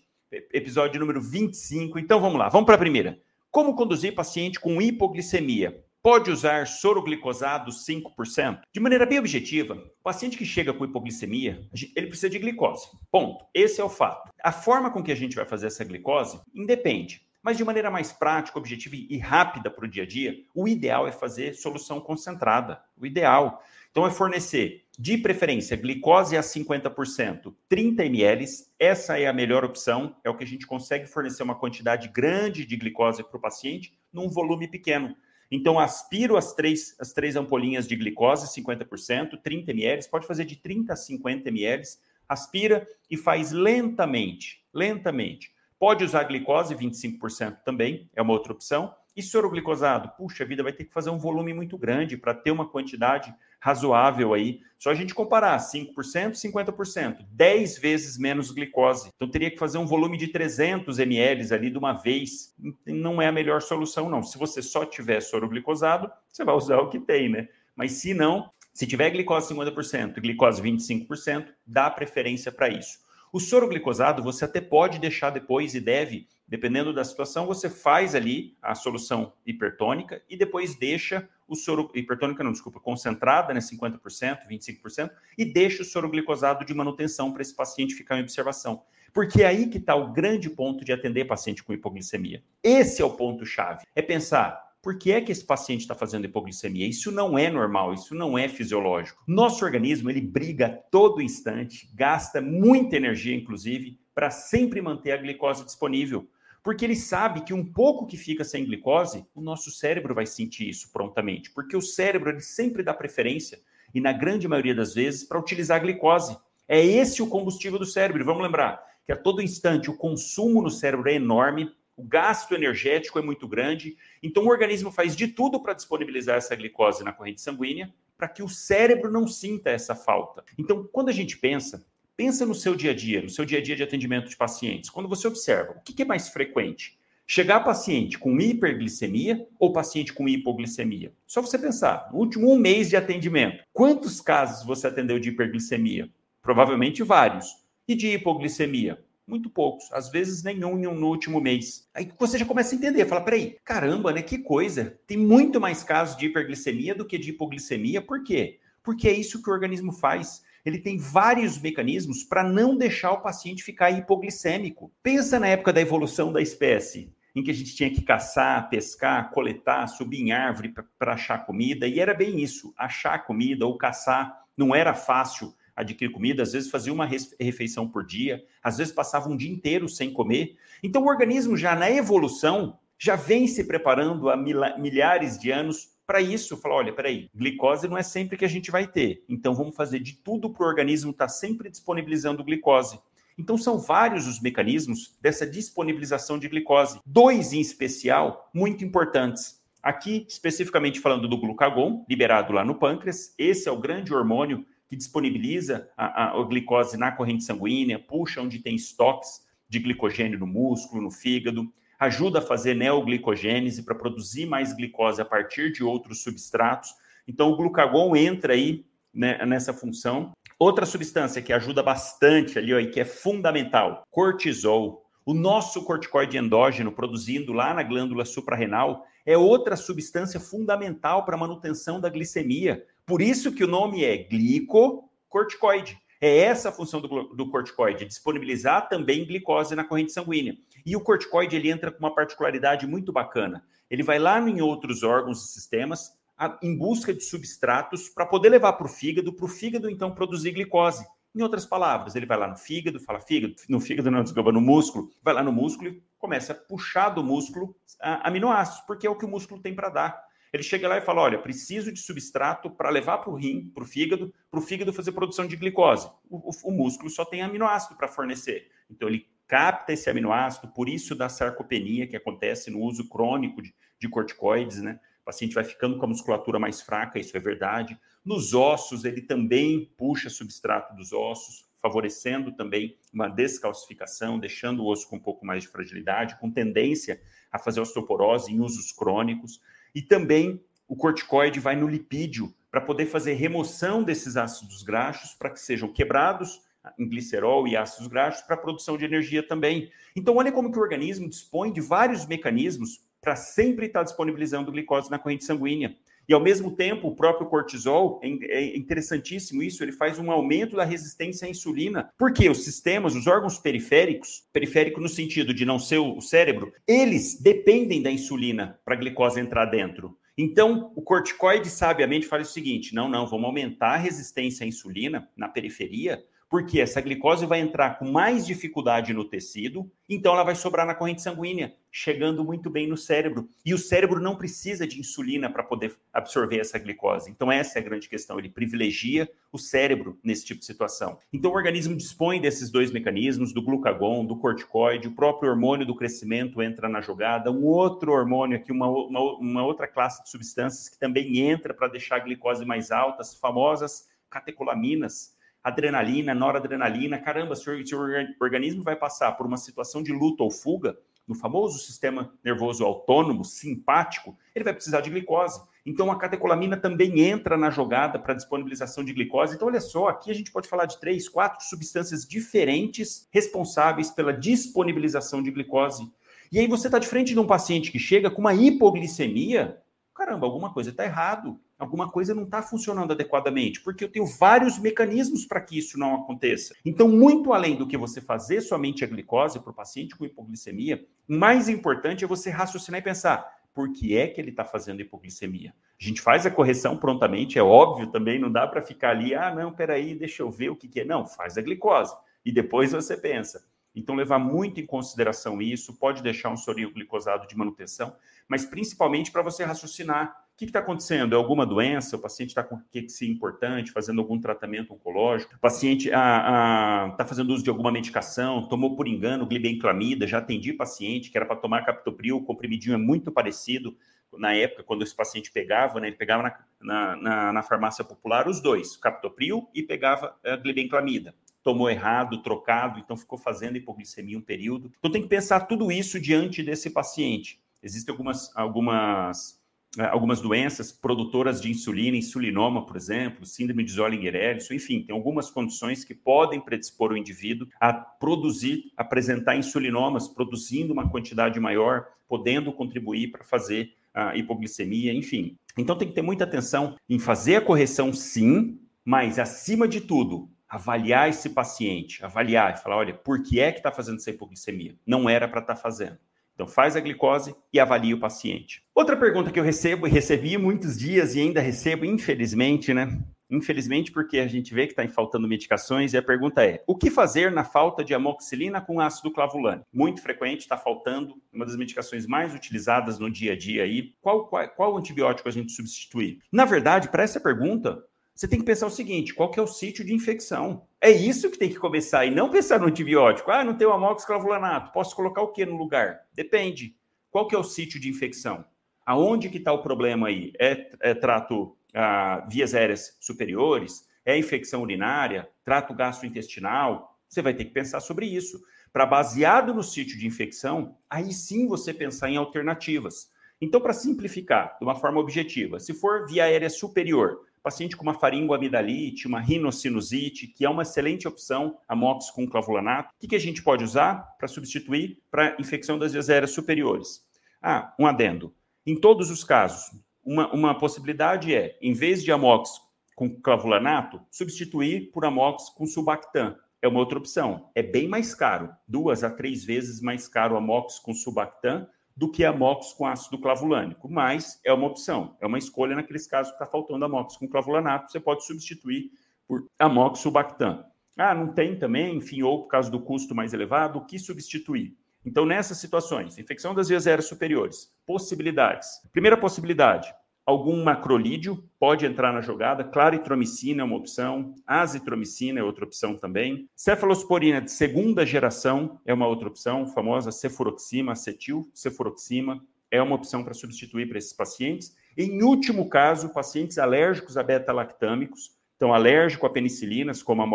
episódio 0.54 1.00
número 1.00 1.22
25. 1.22 2.00
Então 2.00 2.20
vamos 2.20 2.40
lá, 2.40 2.50
vamos 2.50 2.66
para 2.66 2.76
a 2.76 2.80
primeira. 2.80 3.20
Como 3.52 3.76
conduzir 3.76 4.14
paciente 4.14 4.60
com 4.60 4.82
hipoglicemia? 4.82 5.84
Pode 6.04 6.30
usar 6.30 6.68
soroglicosado 6.68 7.72
5%? 7.72 8.60
De 8.72 8.80
maneira 8.80 9.08
bem 9.08 9.18
objetiva, 9.18 9.74
o 9.74 10.04
paciente 10.04 10.38
que 10.38 10.46
chega 10.46 10.72
com 10.72 10.86
hipoglicemia, 10.86 11.68
ele 11.96 12.06
precisa 12.06 12.30
de 12.30 12.38
glicose. 12.38 12.88
Ponto. 13.10 13.44
Esse 13.52 13.82
é 13.82 13.84
o 13.84 13.90
fato. 13.90 14.30
A 14.44 14.52
forma 14.52 14.92
com 14.92 15.02
que 15.02 15.12
a 15.12 15.16
gente 15.16 15.36
vai 15.36 15.46
fazer 15.46 15.66
essa 15.66 15.84
glicose 15.84 16.40
independe. 16.54 17.25
Mas 17.46 17.58
de 17.58 17.64
maneira 17.64 17.92
mais 17.92 18.12
prática, 18.12 18.58
objetiva 18.58 18.96
e 18.96 19.20
rápida 19.20 19.70
para 19.70 19.86
o 19.86 19.88
dia 19.88 20.02
a 20.02 20.08
dia, 20.08 20.36
o 20.56 20.68
ideal 20.68 21.08
é 21.08 21.12
fazer 21.12 21.54
solução 21.54 22.02
concentrada. 22.02 22.82
O 23.00 23.06
ideal. 23.06 23.64
Então, 23.92 24.08
é 24.08 24.10
fornecer, 24.10 24.88
de 24.98 25.16
preferência, 25.16 25.78
glicose 25.78 26.36
a 26.36 26.42
50%, 26.42 27.54
30 27.70 28.04
ml. 28.04 28.46
Essa 28.80 29.20
é 29.20 29.28
a 29.28 29.32
melhor 29.32 29.64
opção. 29.64 30.16
É 30.24 30.30
o 30.32 30.36
que 30.36 30.44
a 30.44 30.48
gente 30.48 30.66
consegue 30.66 31.06
fornecer 31.06 31.44
uma 31.44 31.54
quantidade 31.54 32.08
grande 32.08 32.66
de 32.66 32.76
glicose 32.76 33.24
para 33.24 33.38
o 33.38 33.42
paciente 33.42 33.96
num 34.12 34.28
volume 34.28 34.68
pequeno. 34.68 35.16
Então, 35.52 35.78
aspiro 35.78 36.38
as 36.38 36.56
três, 36.56 36.96
as 37.00 37.14
três 37.14 37.36
ampolinhas 37.36 37.88
de 37.88 37.96
glicose, 37.96 38.60
50%, 38.60 39.40
30 39.44 39.70
ml, 39.70 40.10
pode 40.10 40.26
fazer 40.26 40.46
de 40.46 40.56
30 40.56 40.94
a 40.94 40.96
50 40.96 41.48
ml, 41.50 41.84
aspira 42.28 42.88
e 43.08 43.16
faz 43.16 43.52
lentamente, 43.52 44.66
lentamente. 44.74 45.54
Pode 45.86 46.04
usar 46.04 46.24
glicose, 46.24 46.74
25% 46.74 47.58
também, 47.64 48.10
é 48.16 48.20
uma 48.20 48.34
outra 48.34 48.52
opção. 48.52 48.96
E 49.16 49.22
soroglicosado? 49.22 50.10
Puxa 50.18 50.44
vida, 50.44 50.64
vai 50.64 50.74
ter 50.74 50.86
que 50.86 50.92
fazer 50.92 51.12
um 51.12 51.20
volume 51.20 51.54
muito 51.54 51.78
grande 51.78 52.18
para 52.18 52.34
ter 52.34 52.50
uma 52.50 52.68
quantidade 52.68 53.32
razoável 53.60 54.34
aí. 54.34 54.62
Só 54.80 54.90
a 54.90 54.96
gente 54.96 55.14
comparar 55.14 55.60
5%, 55.60 55.94
50%, 56.32 57.24
10 57.30 57.78
vezes 57.78 58.18
menos 58.18 58.50
glicose. 58.50 59.12
Então 59.16 59.30
teria 59.30 59.52
que 59.52 59.60
fazer 59.60 59.78
um 59.78 59.86
volume 59.86 60.18
de 60.18 60.30
300 60.30 60.98
ml 60.98 61.54
ali 61.54 61.70
de 61.70 61.78
uma 61.78 61.94
vez. 61.94 62.56
Não 62.84 63.22
é 63.22 63.28
a 63.28 63.32
melhor 63.32 63.62
solução, 63.62 64.10
não. 64.10 64.24
Se 64.24 64.40
você 64.40 64.64
só 64.64 64.88
tiver 64.88 65.22
soroglicosado, 65.22 66.12
você 66.28 66.44
vai 66.44 66.56
usar 66.56 66.80
o 66.80 66.90
que 66.90 67.00
tem, 67.00 67.30
né? 67.30 67.48
Mas 67.76 67.92
se 67.92 68.12
não, 68.12 68.50
se 68.74 68.88
tiver 68.88 69.12
glicose 69.12 69.54
50% 69.54 70.18
e 70.18 70.22
glicose 70.22 70.64
25%, 70.64 71.46
dá 71.64 71.92
preferência 71.92 72.52
para 72.52 72.70
isso. 72.70 73.05
O 73.36 73.40
soro 73.42 73.68
glicosado 73.68 74.24
você 74.24 74.46
até 74.46 74.62
pode 74.62 74.98
deixar 74.98 75.30
depois 75.30 75.76
e 75.76 75.82
deve, 75.82 76.26
dependendo 76.48 76.94
da 76.94 77.04
situação, 77.04 77.46
você 77.46 77.70
faz 77.70 78.16
ali 78.16 78.56
a 78.62 78.74
solução 78.74 79.34
hipertônica 79.46 80.22
e 80.30 80.38
depois 80.38 80.74
deixa 80.74 81.28
o 81.46 81.54
soro 81.54 81.92
hipertônica, 81.94 82.42
não, 82.42 82.54
desculpa, 82.54 82.80
concentrada, 82.80 83.54
né, 83.54 83.60
50%, 83.60 84.48
25%, 84.50 85.12
e 85.38 85.44
deixa 85.44 85.82
o 85.82 85.86
soro 85.86 86.10
glicosado 86.10 86.64
de 86.64 86.74
manutenção 86.74 87.34
para 87.34 87.42
esse 87.42 87.54
paciente 87.54 87.94
ficar 87.94 88.18
em 88.18 88.22
observação. 88.22 88.84
Porque 89.14 89.44
é 89.44 89.48
aí 89.48 89.68
que 89.68 89.80
está 89.80 89.96
o 89.96 90.14
grande 90.14 90.50
ponto 90.50 90.86
de 90.86 90.94
atender 90.94 91.26
paciente 91.26 91.62
com 91.62 91.74
hipoglicemia. 91.74 92.42
Esse 92.64 93.02
é 93.02 93.06
o 93.06 93.18
ponto 93.18 93.46
chave. 93.46 93.84
É 93.94 94.02
pensar, 94.02 94.65
por 94.86 95.00
que 95.00 95.12
é 95.12 95.20
que 95.20 95.32
esse 95.32 95.44
paciente 95.44 95.82
está 95.82 95.96
fazendo 95.96 96.26
hipoglicemia? 96.26 96.88
Isso 96.88 97.12
não 97.12 97.40
é 97.40 97.50
normal, 97.50 97.92
isso 97.96 98.14
não 98.14 98.38
é 98.38 98.48
fisiológico. 98.48 99.24
Nosso 99.26 99.66
organismo, 99.66 100.12
ele 100.12 100.22
briga 100.22 100.70
todo 100.92 101.24
instante, 101.24 101.90
gasta 101.92 102.40
muita 102.40 102.96
energia, 102.96 103.36
inclusive, 103.36 103.98
para 104.14 104.30
sempre 104.30 104.84
manter 104.84 105.14
a 105.14 105.18
glicose 105.18 105.66
disponível. 105.66 106.30
Porque 106.62 106.86
ele 106.86 106.96
sabe 106.96 107.42
que 107.42 107.52
um 107.52 107.66
pouco 107.66 108.06
que 108.06 108.16
fica 108.16 108.44
sem 108.44 108.64
glicose, 108.64 109.26
o 109.34 109.42
nosso 109.42 109.72
cérebro 109.72 110.14
vai 110.14 110.28
sentir 110.28 110.70
isso 110.70 110.92
prontamente. 110.94 111.50
Porque 111.50 111.76
o 111.76 111.82
cérebro, 111.82 112.30
ele 112.30 112.42
sempre 112.42 112.84
dá 112.84 112.94
preferência, 112.94 113.60
e 113.92 114.00
na 114.00 114.14
grande 114.14 114.48
maioria 114.48 114.76
das 114.76 114.94
vezes, 114.94 115.24
para 115.24 115.40
utilizar 115.40 115.78
a 115.78 115.84
glicose. 115.84 116.38
É 116.68 116.86
esse 116.86 117.24
o 117.24 117.28
combustível 117.28 117.80
do 117.80 117.88
cérebro. 117.88 118.24
Vamos 118.24 118.44
lembrar 118.44 118.86
que 119.04 119.12
a 119.12 119.18
todo 119.18 119.42
instante 119.42 119.90
o 119.90 119.98
consumo 119.98 120.62
no 120.62 120.70
cérebro 120.70 121.10
é 121.10 121.16
enorme, 121.16 121.72
o 121.98 122.04
gasto 122.04 122.54
energético 122.54 123.18
é 123.18 123.22
muito 123.22 123.48
grande, 123.48 123.98
então 124.22 124.44
o 124.44 124.50
organismo 124.50 124.92
faz 124.92 125.16
de 125.16 125.28
tudo 125.28 125.62
para 125.62 125.74
disponibilizar 125.74 126.38
essa 126.38 126.56
glicose 126.56 127.04
na 127.04 127.14
corrente 127.14 127.42
sanguínea 127.42 127.94
para 128.18 128.28
que 128.28 128.44
o 128.44 128.50
cérebro 128.50 129.12
não 129.12 129.28
sinta 129.28 129.70
essa 129.70 129.96
falta. 129.96 130.44
Então, 130.58 130.88
quando 130.92 131.10
a 131.10 131.14
gente 131.14 131.38
pensa, 131.38 131.86
pensa 132.16 132.46
no 132.46 132.56
seu 132.56 132.76
dia 132.76 132.92
a 132.92 132.96
dia, 132.96 133.22
no 133.22 133.30
seu 133.30 133.46
dia 133.46 133.60
a 133.60 133.62
dia 133.62 133.76
de 133.76 133.84
atendimento 133.84 134.30
de 134.30 134.38
pacientes. 134.38 134.90
Quando 134.90 135.10
você 135.10 135.28
observa, 135.28 135.74
o 135.74 135.82
que 135.82 136.02
é 136.02 136.06
mais 136.06 136.30
frequente? 136.30 136.98
Chegar 137.28 137.62
paciente 137.62 138.20
com 138.20 138.40
hiperglicemia 138.40 139.48
ou 139.60 139.74
paciente 139.74 140.14
com 140.14 140.30
hipoglicemia? 140.30 141.12
Só 141.26 141.42
você 141.42 141.58
pensar, 141.58 142.10
no 142.12 142.20
último 142.20 142.52
um 142.52 142.58
mês 142.58 142.88
de 142.90 142.96
atendimento, 142.96 143.64
quantos 143.74 144.22
casos 144.22 144.66
você 144.66 144.88
atendeu 144.88 145.18
de 145.18 145.30
hiperglicemia? 145.30 146.10
Provavelmente 146.42 147.04
vários. 147.04 147.66
E 147.88 147.96
de 147.96 148.10
hipoglicemia? 148.14 149.04
Muito 149.28 149.50
poucos, 149.50 149.92
às 149.92 150.10
vezes 150.10 150.44
nenhum 150.44 150.78
no 150.78 151.08
último 151.08 151.42
mês. 151.42 151.88
Aí 151.96 152.12
você 152.20 152.38
já 152.38 152.46
começa 152.46 152.76
a 152.76 152.78
entender, 152.78 153.06
fala, 153.08 153.22
peraí, 153.22 153.58
caramba, 153.64 154.14
né? 154.14 154.22
Que 154.22 154.38
coisa. 154.38 155.00
Tem 155.08 155.18
muito 155.18 155.60
mais 155.60 155.84
casos 155.84 156.16
de 156.16 156.28
hiperglicemia 156.28 156.94
do 156.94 157.06
que 157.06 157.18
de 157.18 157.32
hipoglicemia. 157.32 158.04
Por 158.04 158.24
quê? 158.24 158.60
Porque 158.84 159.08
é 159.08 159.14
isso 159.14 159.42
que 159.42 159.50
o 159.50 159.54
organismo 159.54 159.92
faz. 159.92 160.44
Ele 160.64 160.78
tem 160.78 160.98
vários 160.98 161.60
mecanismos 161.60 162.24
para 162.24 162.44
não 162.44 162.78
deixar 162.78 163.14
o 163.14 163.22
paciente 163.22 163.64
ficar 163.64 163.90
hipoglicêmico. 163.90 164.92
Pensa 165.02 165.40
na 165.40 165.48
época 165.48 165.74
da 165.74 165.82
evolução 165.82 166.32
da 166.32 166.42
espécie, 166.42 167.12
em 167.36 167.44
que 167.44 167.50
a 167.50 167.54
gente 167.54 167.76
tinha 167.76 167.90
que 167.90 168.04
caçar, 168.04 168.70
pescar, 168.70 169.32
coletar, 169.32 169.88
subir 169.88 170.22
em 170.22 170.32
árvore 170.32 170.74
para 170.98 171.14
achar 171.14 171.46
comida, 171.46 171.88
e 171.88 172.00
era 172.00 172.14
bem 172.14 172.42
isso, 172.42 172.74
achar 172.78 173.26
comida 173.26 173.66
ou 173.66 173.78
caçar 173.78 174.46
não 174.56 174.74
era 174.74 174.94
fácil 174.94 175.54
adquirir 175.76 176.12
comida, 176.12 176.44
às 176.44 176.54
vezes 176.54 176.70
fazia 176.70 176.94
uma 176.94 177.06
refeição 177.06 177.88
por 177.88 178.06
dia, 178.06 178.44
às 178.64 178.78
vezes 178.78 178.94
passava 178.94 179.30
um 179.30 179.36
dia 179.36 179.52
inteiro 179.52 179.90
sem 179.90 180.12
comer. 180.12 180.56
Então 180.82 181.04
o 181.04 181.08
organismo 181.08 181.58
já 181.58 181.76
na 181.76 181.92
evolução 181.92 182.80
já 182.98 183.16
vem 183.16 183.48
se 183.48 183.64
preparando 183.66 184.30
há 184.30 184.38
milhares 184.38 185.38
de 185.38 185.52
anos 185.52 185.96
para 186.08 186.22
isso. 186.22 186.58
Falar, 186.58 186.76
olha, 186.76 186.94
peraí, 186.94 187.30
glicose 187.36 187.88
não 187.88 187.98
é 187.98 188.04
sempre 188.04 188.38
que 188.38 188.46
a 188.46 188.50
gente 188.50 188.72
vai 188.72 188.88
ter. 188.88 189.24
Então 189.28 189.54
vamos 189.54 189.76
fazer 189.76 190.00
de 190.00 190.14
tudo 190.14 190.50
para 190.50 190.64
o 190.64 190.68
organismo 190.68 191.12
estar 191.12 191.26
tá 191.26 191.30
sempre 191.30 191.70
disponibilizando 191.70 192.44
glicose. 192.44 193.00
Então 193.38 193.58
são 193.58 193.78
vários 193.78 194.28
os 194.28 194.42
mecanismos 194.42 195.18
dessa 195.22 195.46
disponibilização 195.46 196.40
de 196.40 196.48
glicose. 196.48 197.00
Dois 197.06 197.52
em 197.52 197.60
especial 197.60 198.50
muito 198.54 198.86
importantes. 198.86 199.62
Aqui, 199.84 200.26
especificamente 200.28 201.00
falando 201.00 201.28
do 201.28 201.38
glucagon, 201.38 202.06
liberado 202.10 202.52
lá 202.54 202.66
no 202.66 202.76
pâncreas, 202.76 203.36
esse 203.38 203.70
é 203.70 203.72
o 203.72 203.80
grande 203.80 204.14
hormônio 204.14 204.66
que 204.88 204.96
disponibiliza 204.96 205.90
a, 205.98 206.26
a, 206.26 206.40
a 206.40 206.44
glicose 206.44 206.98
na 206.98 207.12
corrente 207.12 207.44
sanguínea, 207.44 208.00
puxa 208.00 208.42
onde 208.42 208.60
tem 208.60 208.76
estoques 208.76 209.46
de 209.68 209.80
glicogênio 209.80 210.40
no 210.40 210.48
músculo, 210.48 211.02
no 211.02 211.12
fígado, 211.12 211.72
ajuda 212.00 212.40
a 212.40 212.42
fazer 212.42 212.76
neoglicogênese 212.76 213.84
para 213.84 213.96
produzir 213.96 214.46
mais 214.46 214.74
glicose 214.74 215.22
a 215.22 215.26
partir 215.26 215.72
de 215.72 215.84
outros 215.84 216.22
substratos. 216.22 216.90
Então, 217.28 217.50
o 217.50 217.58
glucagon 217.58 218.16
entra 218.16 218.54
aí 218.54 218.86
né, 219.14 219.44
nessa 219.46 219.74
função. 219.74 220.34
Outra 220.60 220.86
substância 220.86 221.42
que 221.42 221.54
ajuda 221.54 221.82
bastante 221.82 222.60
ali, 222.60 222.74
ó, 222.74 222.80
e 222.80 222.90
que 222.90 223.00
é 223.00 223.06
fundamental, 223.06 224.04
cortisol. 224.12 225.04
O 225.26 225.34
nosso 225.34 225.84
corticoide 225.84 226.38
endógeno 226.38 226.92
produzindo 226.92 227.52
lá 227.52 227.74
na 227.74 227.82
glândula 227.82 228.26
suprarrenal 228.26 229.04
é 229.26 229.38
outra 229.38 229.76
substância 229.76 230.40
fundamental 230.40 231.26
para 231.26 231.36
a 231.36 231.40
manutenção 231.40 232.00
da 232.00 232.10
glicemia. 232.10 232.86
Por 233.06 233.22
isso 233.22 233.52
que 233.52 233.64
o 233.64 233.68
nome 233.68 234.04
é 234.04 234.18
glicocorticoide. 234.18 235.98
É 236.22 236.38
essa 236.40 236.70
a 236.70 236.72
função 236.72 237.02
do, 237.02 237.24
do 237.36 237.50
corticoide, 237.50 238.06
disponibilizar 238.06 238.88
também 238.88 239.26
glicose 239.26 239.76
na 239.76 239.84
corrente 239.84 240.12
sanguínea. 240.12 240.58
E 240.86 240.96
o 240.96 241.02
corticoide 241.02 241.56
ele 241.56 241.70
entra 241.70 241.92
com 241.92 242.00
uma 242.00 242.14
particularidade 242.14 242.88
muito 242.88 243.12
bacana. 243.12 243.64
Ele 243.90 244.02
vai 244.02 244.18
lá 244.18 244.40
em 244.40 244.62
outros 244.62 245.04
órgãos 245.04 245.44
e 245.44 245.54
sistemas 245.54 246.14
a, 246.38 246.58
em 246.62 246.78
busca 246.78 247.14
de 247.14 247.24
substratos 247.24 248.10
para 248.10 248.26
poder 248.26 248.50
levar 248.50 248.74
para 248.74 248.86
o 248.86 248.90
fígado, 248.90 249.34
para 249.34 249.46
o 249.46 249.50
fígado 249.50 249.90
então 249.90 250.14
produzir 250.14 250.52
glicose. 250.52 251.06
Em 251.36 251.42
outras 251.42 251.66
palavras, 251.66 252.16
ele 252.16 252.26
vai 252.26 252.38
lá 252.38 252.48
no 252.48 252.56
fígado, 252.56 252.98
fala 252.98 253.20
fígado, 253.20 253.56
no 253.68 253.82
fígado 253.82 254.10
não, 254.10 254.24
desculpa, 254.24 254.54
no 254.54 254.62
músculo, 254.62 255.12
vai 255.22 255.34
lá 255.34 255.44
no 255.44 255.52
músculo 255.52 255.90
e 255.90 256.02
começa 256.18 256.54
a 256.54 256.56
puxar 256.56 257.10
do 257.10 257.22
músculo 257.22 257.76
a, 258.02 258.30
aminoácidos, 258.30 258.82
porque 258.88 259.06
é 259.06 259.10
o 259.10 259.18
que 259.18 259.26
o 259.26 259.28
músculo 259.28 259.62
tem 259.62 259.76
para 259.76 259.90
dar. 259.90 260.26
Ele 260.54 260.64
chega 260.64 260.88
lá 260.88 260.98
e 260.98 261.02
fala: 261.02 261.22
olha, 261.22 261.38
preciso 261.38 261.92
de 261.92 262.00
substrato 262.00 262.70
para 262.70 262.90
levar 262.90 263.18
para 263.18 263.30
o 263.30 263.36
rim, 263.36 263.70
para 263.74 263.84
o 263.84 263.86
fígado, 263.86 264.34
para 264.50 264.60
o 264.60 264.64
fígado 264.64 264.94
fazer 264.94 265.12
produção 265.12 265.46
de 265.46 265.58
glicose. 265.58 266.10
O, 266.30 266.50
o, 266.50 266.70
o 266.70 266.72
músculo 266.72 267.10
só 267.10 267.26
tem 267.26 267.42
aminoácido 267.42 267.98
para 267.98 268.08
fornecer. 268.08 268.72
Então 268.90 269.10
ele 269.10 269.28
capta 269.46 269.92
esse 269.92 270.10
aminoácido, 270.10 270.70
por 270.70 270.88
isso 270.88 271.14
da 271.14 271.28
sarcopenia 271.28 272.08
que 272.08 272.16
acontece 272.16 272.72
no 272.72 272.80
uso 272.80 273.10
crônico 273.10 273.62
de, 273.62 273.76
de 274.00 274.08
corticoides, 274.08 274.82
né? 274.82 274.98
O 275.26 275.32
paciente 275.34 275.56
vai 275.56 275.64
ficando 275.64 275.98
com 275.98 276.06
a 276.06 276.10
musculatura 276.10 276.60
mais 276.60 276.82
fraca, 276.82 277.18
isso 277.18 277.36
é 277.36 277.40
verdade. 277.40 278.00
Nos 278.24 278.54
ossos, 278.54 279.06
ele 279.06 279.24
também 279.24 279.92
puxa 279.98 280.30
substrato 280.30 280.96
dos 280.96 281.12
ossos, 281.12 281.66
favorecendo 281.82 282.52
também 282.52 282.96
uma 283.12 283.28
descalcificação, 283.28 284.38
deixando 284.38 284.84
o 284.84 284.88
osso 284.88 285.10
com 285.10 285.16
um 285.16 285.20
pouco 285.20 285.44
mais 285.44 285.64
de 285.64 285.70
fragilidade, 285.70 286.38
com 286.40 286.52
tendência 286.52 287.20
a 287.52 287.58
fazer 287.58 287.82
osteoporose 287.82 288.54
em 288.54 288.60
usos 288.60 288.92
crônicos. 288.92 289.60
E 289.96 290.02
também 290.04 290.64
o 290.88 290.96
corticoide 290.96 291.60
vai 291.60 291.76
no 291.76 291.88
lipídio 291.88 292.54
para 292.70 292.80
poder 292.80 293.08
fazer 293.08 293.34
remoção 293.34 294.04
desses 294.04 294.38
ácidos 294.38 294.84
graxos 294.84 295.34
para 295.34 295.50
que 295.50 295.60
sejam 295.60 295.92
quebrados 295.92 296.62
em 297.00 297.10
glicerol 297.10 297.68
e 297.68 297.76
ácidos 297.76 298.06
graxos 298.06 298.46
para 298.46 298.58
produção 298.58 298.96
de 298.96 299.06
energia 299.06 299.42
também. 299.42 299.92
Então, 300.16 300.36
olha 300.36 300.52
como 300.52 300.72
que 300.72 300.78
o 300.78 300.82
organismo 300.82 301.28
dispõe 301.28 301.74
de 301.74 301.82
vários 301.82 302.28
mecanismos 302.28 303.04
para 303.26 303.36
sempre 303.36 303.88
estar 303.88 304.04
disponibilizando 304.04 304.72
glicose 304.72 305.10
na 305.10 305.18
corrente 305.18 305.44
sanguínea. 305.44 305.96
E 306.30 306.34
ao 306.34 306.40
mesmo 306.40 306.72
tempo, 306.76 307.08
o 307.08 307.16
próprio 307.16 307.48
cortisol, 307.48 308.20
é, 308.24 308.28
é 308.28 308.78
interessantíssimo 308.78 309.64
isso, 309.64 309.84
ele 309.84 309.92
faz 309.92 310.20
um 310.20 310.32
aumento 310.32 310.76
da 310.76 310.84
resistência 310.84 311.48
à 311.48 311.50
insulina. 311.50 312.12
Porque 312.20 312.48
os 312.48 312.64
sistemas, 312.64 313.16
os 313.16 313.26
órgãos 313.26 313.58
periféricos, 313.58 314.44
periférico 314.54 315.02
no 315.02 315.10
sentido 315.10 315.54
de 315.54 315.66
não 315.66 315.80
ser 315.80 315.98
o 315.98 316.22
cérebro, 316.22 316.72
eles 316.88 317.42
dependem 317.42 318.02
da 318.02 318.12
insulina 318.12 318.80
para 318.86 318.94
a 318.94 318.98
glicose 318.98 319.40
entrar 319.40 319.66
dentro. 319.66 320.18
Então, 320.38 320.92
o 320.96 321.02
corticoide 321.02 321.70
sabiamente 321.70 322.28
faz 322.28 322.50
o 322.50 322.52
seguinte: 322.52 322.94
não, 322.94 323.10
não, 323.10 323.26
vamos 323.26 323.46
aumentar 323.46 323.94
a 323.96 323.98
resistência 323.98 324.66
à 324.66 324.68
insulina 324.68 325.28
na 325.36 325.48
periferia, 325.48 326.24
porque 326.56 326.80
essa 326.80 327.02
glicose 327.02 327.46
vai 327.46 327.60
entrar 327.60 328.00
com 328.00 328.10
mais 328.10 328.48
dificuldade 328.48 329.14
no 329.14 329.26
tecido, 329.26 329.92
então 330.08 330.32
ela 330.32 330.44
vai 330.46 330.56
sobrar 330.56 330.88
na 330.88 330.96
corrente 330.96 331.22
sanguínea, 331.22 331.76
chegando 331.92 332.46
muito 332.46 332.70
bem 332.70 332.88
no 332.88 332.96
cérebro. 332.96 333.50
E 333.66 333.74
o 333.74 333.78
cérebro 333.78 334.22
não 334.22 334.38
precisa 334.38 334.88
de 334.88 334.98
insulina 334.98 335.50
para 335.50 335.64
poder 335.64 335.98
absorver 336.14 336.62
essa 336.62 336.80
glicose. 336.80 337.30
Então, 337.30 337.52
essa 337.52 337.78
é 337.78 337.82
a 337.82 337.84
grande 337.84 338.08
questão. 338.08 338.40
Ele 338.40 338.48
privilegia 338.48 339.30
o 339.52 339.58
cérebro 339.58 340.18
nesse 340.24 340.46
tipo 340.46 340.62
de 340.62 340.66
situação. 340.66 341.20
Então, 341.34 341.52
o 341.52 341.56
organismo 341.56 341.94
dispõe 341.94 342.40
desses 342.40 342.70
dois 342.70 342.90
mecanismos, 342.90 343.52
do 343.52 343.62
glucagon, 343.62 344.26
do 344.26 344.38
corticoide, 344.38 345.10
o 345.10 345.14
próprio 345.14 345.52
hormônio 345.52 345.86
do 345.86 345.94
crescimento 345.94 346.62
entra 346.62 346.88
na 346.88 347.02
jogada, 347.02 347.52
um 347.52 347.66
outro 347.66 348.14
hormônio 348.14 348.56
aqui, 348.56 348.72
uma, 348.72 348.88
uma, 348.88 349.20
uma 349.40 349.66
outra 349.66 349.90
classe 349.90 350.24
de 350.24 350.30
substâncias 350.30 350.88
que 350.88 350.98
também 350.98 351.38
entra 351.38 351.74
para 351.74 351.90
deixar 351.90 352.16
a 352.16 352.20
glicose 352.20 352.64
mais 352.64 352.92
alta, 352.92 353.22
as 353.22 353.36
famosas 353.36 354.08
catecolaminas 354.30 355.35
adrenalina, 355.66 356.36
noradrenalina. 356.36 357.18
Caramba, 357.18 357.56
se 357.56 357.68
o, 357.68 357.88
se 357.88 357.96
o 357.96 358.00
organismo 358.40 358.84
vai 358.84 358.96
passar 358.96 359.32
por 359.32 359.48
uma 359.48 359.58
situação 359.58 360.04
de 360.04 360.14
luta 360.14 360.44
ou 360.44 360.52
fuga, 360.52 360.96
no 361.28 361.34
famoso 361.34 361.80
sistema 361.80 362.32
nervoso 362.44 362.86
autônomo, 362.86 363.44
simpático, 363.44 364.38
ele 364.54 364.64
vai 364.64 364.76
precisar 364.76 365.02
de 365.02 365.10
glicose. 365.10 365.60
Então, 365.84 366.12
a 366.12 366.20
catecolamina 366.20 366.78
também 366.78 367.20
entra 367.22 367.58
na 367.58 367.72
jogada 367.72 368.20
para 368.20 368.36
disponibilização 368.36 369.04
de 369.04 369.12
glicose. 369.12 369.56
Então, 369.56 369.68
olha 369.68 369.82
só, 369.82 370.08
aqui 370.08 370.30
a 370.30 370.36
gente 370.36 370.52
pode 370.52 370.68
falar 370.68 370.86
de 370.86 371.00
três, 371.00 371.28
quatro 371.28 371.66
substâncias 371.66 372.28
diferentes 372.28 373.28
responsáveis 373.32 374.12
pela 374.12 374.32
disponibilização 374.32 375.42
de 375.42 375.50
glicose. 375.50 376.08
E 376.52 376.60
aí 376.60 376.68
você 376.68 376.88
está 376.88 377.00
de 377.00 377.08
frente 377.08 377.34
de 377.34 377.40
um 377.40 377.48
paciente 377.48 377.92
que 377.92 377.98
chega 377.98 378.30
com 378.30 378.42
uma 378.42 378.54
hipoglicemia, 378.54 379.82
caramba, 380.14 380.46
alguma 380.46 380.72
coisa 380.72 380.92
está 380.92 381.04
errado 381.04 381.60
alguma 381.78 382.10
coisa 382.10 382.34
não 382.34 382.44
está 382.44 382.62
funcionando 382.62 383.12
adequadamente, 383.12 383.82
porque 383.82 384.04
eu 384.04 384.10
tenho 384.10 384.26
vários 384.26 384.80
mecanismos 384.80 385.46
para 385.46 385.62
que 385.62 385.78
isso 385.78 386.00
não 386.00 386.16
aconteça. 386.16 386.74
Então, 386.86 387.08
muito 387.08 387.54
além 387.54 387.76
do 387.76 387.88
que 387.88 387.98
você 387.98 388.22
fazer 388.22 388.62
somente 388.62 389.04
a 389.04 389.08
glicose 389.08 389.60
para 389.60 389.72
o 389.72 389.76
paciente 389.76 390.16
com 390.16 390.26
hipoglicemia, 390.26 391.06
mais 391.28 391.68
importante 391.68 392.24
é 392.24 392.28
você 392.28 392.50
raciocinar 392.50 393.00
e 393.00 393.04
pensar 393.04 393.56
por 393.74 393.92
que 393.92 394.18
é 394.18 394.28
que 394.28 394.40
ele 394.40 394.52
está 394.52 394.64
fazendo 394.64 395.02
hipoglicemia. 395.02 395.74
A 396.00 396.04
gente 396.04 396.22
faz 396.22 396.46
a 396.46 396.52
correção 396.52 396.98
prontamente, 396.98 397.60
é 397.60 397.64
óbvio 397.64 398.08
também, 398.08 398.40
não 398.40 398.50
dá 398.50 398.66
para 398.66 398.82
ficar 398.82 399.10
ali, 399.10 399.36
ah, 399.36 399.54
não, 399.54 399.74
peraí, 399.74 400.16
deixa 400.16 400.44
eu 400.44 400.50
ver 400.50 400.70
o 400.70 400.76
que, 400.76 400.88
que 400.88 401.02
é. 401.02 401.06
Não, 401.06 401.26
faz 401.26 401.58
a 401.58 401.62
glicose. 401.62 402.16
E 402.46 402.52
depois 402.52 402.94
você 402.94 403.18
pensa. 403.18 403.66
Então, 403.94 404.16
levar 404.16 404.40
muito 404.40 404.80
em 404.80 404.86
consideração 404.86 405.62
isso, 405.62 405.98
pode 405.98 406.22
deixar 406.22 406.50
um 406.50 406.58
sorinho 406.58 406.92
glicosado 406.92 407.48
de 407.48 407.58
manutenção, 407.58 408.16
mas 408.48 408.66
principalmente 408.66 409.32
para 409.32 409.42
você 409.42 409.64
raciocinar 409.64 410.45
o 410.56 410.58
que 410.58 410.64
está 410.64 410.80
acontecendo? 410.80 411.34
É 411.34 411.36
alguma 411.36 411.66
doença? 411.66 412.16
O 412.16 412.20
paciente 412.20 412.52
está 412.52 412.64
com 412.64 412.80
quexia 412.90 413.30
importante, 413.30 413.92
fazendo 413.92 414.22
algum 414.22 414.40
tratamento 414.40 414.94
oncológico? 414.94 415.54
O 415.54 415.60
paciente 415.60 416.08
está 416.08 417.26
fazendo 417.28 417.54
uso 417.54 417.62
de 417.62 417.70
alguma 417.70 417.92
medicação? 417.92 418.66
Tomou 418.70 418.96
por 418.96 419.06
engano 419.06 419.46
glibenclamida? 419.46 420.26
Já 420.26 420.38
atendi 420.38 420.72
paciente 420.72 421.30
que 421.30 421.38
era 421.38 421.46
para 421.46 421.58
tomar 421.58 421.84
captopril, 421.86 422.38
o 422.38 422.44
comprimidinho 422.46 422.94
é 422.94 422.98
muito 422.98 423.34
parecido. 423.34 423.98
Na 424.38 424.54
época, 424.54 424.84
quando 424.84 425.04
esse 425.04 425.14
paciente 425.14 425.52
pegava, 425.52 426.00
né, 426.00 426.08
ele 426.08 426.16
pegava 426.16 426.44
na, 426.44 426.58
na, 426.80 427.16
na, 427.18 427.54
na 427.54 427.64
farmácia 427.64 428.06
popular 428.06 428.48
os 428.48 428.62
dois, 428.62 428.96
captopril 428.96 429.70
e 429.74 429.84
pegava 429.84 430.38
a 430.44 430.56
glibenclamida 430.56 431.36
tomou 431.62 431.90
errado, 431.90 432.44
trocado, 432.44 433.00
então 433.00 433.18
ficou 433.18 433.40
fazendo 433.40 433.76
hipoglicemia 433.76 434.38
um 434.38 434.42
período. 434.42 434.94
Então 435.00 435.12
tem 435.12 435.24
que 435.24 435.28
pensar 435.28 435.62
tudo 435.62 435.92
isso 435.92 436.20
diante 436.20 436.62
desse 436.62 436.92
paciente. 436.92 437.60
Existem 437.82 438.12
algumas, 438.12 438.56
algumas 438.56 439.55
algumas 440.00 440.42
doenças 440.42 440.92
produtoras 440.92 441.62
de 441.62 441.70
insulina, 441.70 442.18
insulinoma, 442.18 442.86
por 442.86 442.96
exemplo, 442.96 443.46
síndrome 443.46 443.84
de 443.84 443.92
Zollinger-Ellison, 443.92 444.74
enfim, 444.74 445.02
tem 445.02 445.16
algumas 445.16 445.50
condições 445.50 446.04
que 446.04 446.14
podem 446.14 446.60
predispor 446.60 447.12
o 447.12 447.18
indivíduo 447.18 447.68
a 447.80 447.94
produzir, 447.94 448.92
apresentar 448.98 449.56
insulinomas, 449.56 450.28
produzindo 450.28 450.94
uma 450.94 451.10
quantidade 451.10 451.60
maior, 451.60 452.06
podendo 452.28 452.74
contribuir 452.74 453.32
para 453.32 453.44
fazer 453.44 453.94
a 454.14 454.36
hipoglicemia, 454.36 455.14
enfim. 455.14 455.58
Então 455.78 455.98
tem 455.98 456.08
que 456.08 456.16
ter 456.16 456.22
muita 456.22 456.46
atenção 456.46 456.96
em 457.10 457.20
fazer 457.20 457.58
a 457.58 457.62
correção, 457.62 458.14
sim, 458.14 458.80
mas 459.04 459.38
acima 459.38 459.88
de 459.88 460.02
tudo, 460.02 460.50
avaliar 460.68 461.30
esse 461.30 461.50
paciente, 461.50 462.24
avaliar 462.24 462.74
e 462.74 462.78
falar, 462.78 462.98
olha, 462.98 463.14
por 463.14 463.44
que 463.44 463.60
é 463.60 463.72
que 463.72 463.80
está 463.80 463.92
fazendo 463.92 464.18
essa 464.18 464.30
hipoglicemia? 464.30 464.96
Não 465.06 465.30
era 465.30 465.48
para 465.48 465.62
estar 465.62 465.76
tá 465.76 465.82
fazendo. 465.82 466.18
Então, 466.56 466.66
faz 466.66 466.96
a 466.96 467.02
glicose 467.02 467.54
e 467.72 467.80
avalia 467.80 468.16
o 468.16 468.20
paciente. 468.20 468.82
Outra 468.96 469.16
pergunta 469.18 469.52
que 469.52 469.60
eu 469.60 469.64
recebo 469.64 470.08
e 470.08 470.10
recebi 470.10 470.58
muitos 470.58 470.98
dias 470.98 471.36
e 471.36 471.42
ainda 471.42 471.60
recebo, 471.60 472.06
infelizmente, 472.06 472.94
né? 472.94 473.22
Infelizmente, 473.50 474.12
porque 474.12 474.40
a 474.40 474.48
gente 474.48 474.74
vê 474.74 474.88
que 474.88 474.94
está 474.94 475.08
faltando 475.08 475.48
medicações, 475.48 476.14
e 476.14 476.18
a 476.18 476.24
pergunta 476.24 476.66
é: 476.66 476.84
o 476.88 476.96
que 476.96 477.12
fazer 477.12 477.52
na 477.52 477.64
falta 477.64 478.04
de 478.04 478.14
amoxicilina 478.14 478.82
com 478.82 479.00
ácido 479.00 479.32
clavulânico? 479.32 479.86
Muito 479.94 480.22
frequente, 480.22 480.62
está 480.62 480.78
faltando 480.78 481.36
uma 481.54 481.66
das 481.66 481.76
medicações 481.76 482.26
mais 482.26 482.56
utilizadas 482.56 483.20
no 483.20 483.30
dia 483.30 483.54
a 483.54 483.58
dia 483.58 483.84
aí. 483.84 484.14
Qual, 484.22 484.48
qual, 484.48 484.68
qual 484.70 484.98
antibiótico 484.98 485.48
a 485.48 485.52
gente 485.52 485.72
substituir? 485.72 486.40
Na 486.52 486.66
verdade, 486.66 487.10
para 487.10 487.24
essa 487.24 487.40
pergunta, 487.40 488.04
você 488.36 488.50
tem 488.50 488.60
que 488.60 488.66
pensar 488.66 488.88
o 488.88 488.92
seguinte: 488.92 489.34
qual 489.34 489.50
que 489.50 489.60
é 489.60 489.64
o 489.64 489.68
sítio 489.68 490.04
de 490.04 490.14
infecção? 490.14 490.86
É 491.00 491.10
isso 491.10 491.50
que 491.50 491.58
tem 491.58 491.70
que 491.70 491.80
começar, 491.80 492.26
e 492.26 492.32
não 492.32 492.50
pensar 492.50 492.80
no 492.80 492.88
antibiótico. 492.88 493.50
Ah, 493.50 493.64
não 493.64 493.78
tem 493.78 493.88
o 493.88 493.94
amoxiclavulanato, 493.94 494.92
posso 494.92 495.16
colocar 495.16 495.42
o 495.42 495.54
que 495.54 495.66
no 495.66 495.78
lugar? 495.78 496.20
Depende. 496.34 496.96
Qual 497.32 497.48
que 497.48 497.56
é 497.56 497.58
o 497.58 497.64
sítio 497.64 498.00
de 498.00 498.10
infecção? 498.10 498.66
Aonde 499.06 499.50
que 499.50 499.58
está 499.58 499.72
o 499.72 499.82
problema 499.82 500.28
aí? 500.28 500.52
É, 500.60 500.90
é 501.00 501.14
trato 501.14 501.78
ah, 501.94 502.46
vias 502.50 502.76
aéreas 502.76 503.18
superiores? 503.22 504.06
É 504.26 504.38
infecção 504.38 504.82
urinária? 504.82 505.48
Trato 505.64 505.94
gastrointestinal? 505.94 507.18
Você 507.30 507.42
vai 507.42 507.54
ter 507.54 507.66
que 507.66 507.72
pensar 507.72 508.02
sobre 508.02 508.26
isso. 508.26 508.62
Para 508.92 509.06
baseado 509.06 509.74
no 509.74 509.84
sítio 509.84 510.18
de 510.18 510.26
infecção, 510.26 510.98
aí 511.10 511.32
sim 511.32 511.68
você 511.68 511.94
pensar 511.94 512.30
em 512.30 512.38
alternativas. 512.38 513.30
Então, 513.62 513.80
para 513.80 513.94
simplificar 513.94 514.78
de 514.78 514.86
uma 514.86 514.96
forma 514.96 515.20
objetiva, 515.20 515.80
se 515.80 515.94
for 515.94 516.28
via 516.28 516.46
aérea 516.46 516.70
superior, 516.70 517.46
paciente 517.66 517.98
com 517.98 518.04
uma 518.04 518.14
faringoamidalite, 518.14 519.28
uma 519.28 519.40
rinocinusite, 519.40 520.46
que 520.46 520.64
é 520.64 520.70
uma 520.70 520.84
excelente 520.84 521.28
opção, 521.28 521.80
amox 521.88 522.30
com 522.30 522.48
clavulanato. 522.48 523.10
O 523.10 523.20
que, 523.20 523.30
que 523.30 523.36
a 523.36 523.40
gente 523.40 523.64
pode 523.64 523.84
usar 523.84 524.36
para 524.38 524.48
substituir 524.48 525.18
para 525.32 525.58
infecção 525.60 525.98
das 525.98 526.12
vias 526.12 526.30
aéreas 526.30 526.52
superiores? 526.52 527.26
Ah, 527.60 527.92
um 528.00 528.06
adendo. 528.06 528.54
Em 528.86 528.96
todos 528.96 529.32
os 529.32 529.44
casos, 529.44 530.00
uma, 530.24 530.54
uma 530.54 530.78
possibilidade 530.78 531.56
é, 531.56 531.76
em 531.82 531.92
vez 531.92 532.24
de 532.24 532.32
amox 532.32 532.70
com 533.16 533.42
clavulanato, 533.42 534.22
substituir 534.30 535.10
por 535.12 535.26
amox 535.26 535.68
com 535.70 535.88
subactam. 535.88 536.56
É 536.84 536.88
uma 536.88 537.00
outra 537.00 537.18
opção. 537.18 537.72
É 537.74 537.82
bem 537.82 538.08
mais 538.08 538.36
caro, 538.36 538.70
duas 538.88 539.24
a 539.24 539.32
três 539.32 539.64
vezes 539.64 540.02
mais 540.02 540.28
caro 540.28 540.56
amox 540.56 541.00
com 541.00 541.16
subactam 541.16 541.88
do 542.16 542.32
que 542.32 542.46
a 542.46 542.54
MOX 542.54 542.94
com 542.94 543.06
ácido 543.06 543.38
clavulânico, 543.38 544.10
mas 544.10 544.60
é 544.64 544.72
uma 544.72 544.88
opção, 544.88 545.36
é 545.42 545.46
uma 545.46 545.58
escolha 545.58 545.96
naqueles 545.96 546.26
casos 546.26 546.52
que 546.52 546.56
está 546.56 546.66
faltando 546.66 547.04
a 547.04 547.10
MOX 547.10 547.36
com 547.36 547.48
clavulanato, 547.48 548.12
você 548.12 548.20
pode 548.20 548.46
substituir 548.46 549.12
por 549.48 549.68
amox 549.80 550.20
subactam. 550.20 550.84
Ah, 551.18 551.34
não 551.34 551.54
tem 551.54 551.78
também, 551.78 552.18
enfim, 552.18 552.42
ou 552.42 552.64
por 552.64 552.70
causa 552.70 552.90
do 552.90 553.00
custo 553.00 553.36
mais 553.36 553.54
elevado, 553.54 554.00
o 554.00 554.06
que 554.06 554.20
substituir? 554.20 554.98
Então, 555.26 555.46
nessas 555.46 555.78
situações, 555.78 556.38
infecção 556.38 556.76
das 556.76 556.88
vias 556.88 557.08
aéreas 557.08 557.28
superiores, 557.28 557.92
possibilidades. 558.06 559.02
Primeira 559.12 559.38
possibilidade, 559.38 560.14
algum 560.46 560.84
macrolídeo 560.84 561.68
pode 561.80 562.06
entrar 562.06 562.32
na 562.32 562.42
jogada, 562.42 562.84
claritromicina 562.84 563.82
é 563.82 563.86
uma 563.86 563.98
opção, 563.98 564.54
azitromicina 564.66 565.60
é 565.60 565.64
outra 565.64 565.86
opção 565.86 566.16
também. 566.16 566.70
Cefalosporina 566.76 567.62
de 567.62 567.72
segunda 567.72 568.26
geração 568.26 569.00
é 569.06 569.14
uma 569.14 569.28
outra 569.28 569.48
opção, 569.48 569.88
famosa 569.88 570.32
cefuroxima, 570.32 571.14
acetil 571.14 571.70
cefuroxima, 571.74 572.64
é 572.92 573.02
uma 573.02 573.16
opção 573.16 573.44
para 573.44 573.54
substituir 573.54 574.08
para 574.08 574.20
esses 574.20 574.34
pacientes. 574.34 574.96
Em 575.18 575.42
último 575.42 575.90
caso, 575.90 576.30
pacientes 576.30 576.78
alérgicos 576.78 577.38
a 577.38 577.44
beta-lactâmicos, 577.44 578.52
então 578.76 578.94
alérgico 578.94 579.46
a 579.46 579.50
penicilinas, 579.50 580.22
como 580.22 580.42
a 580.42 580.46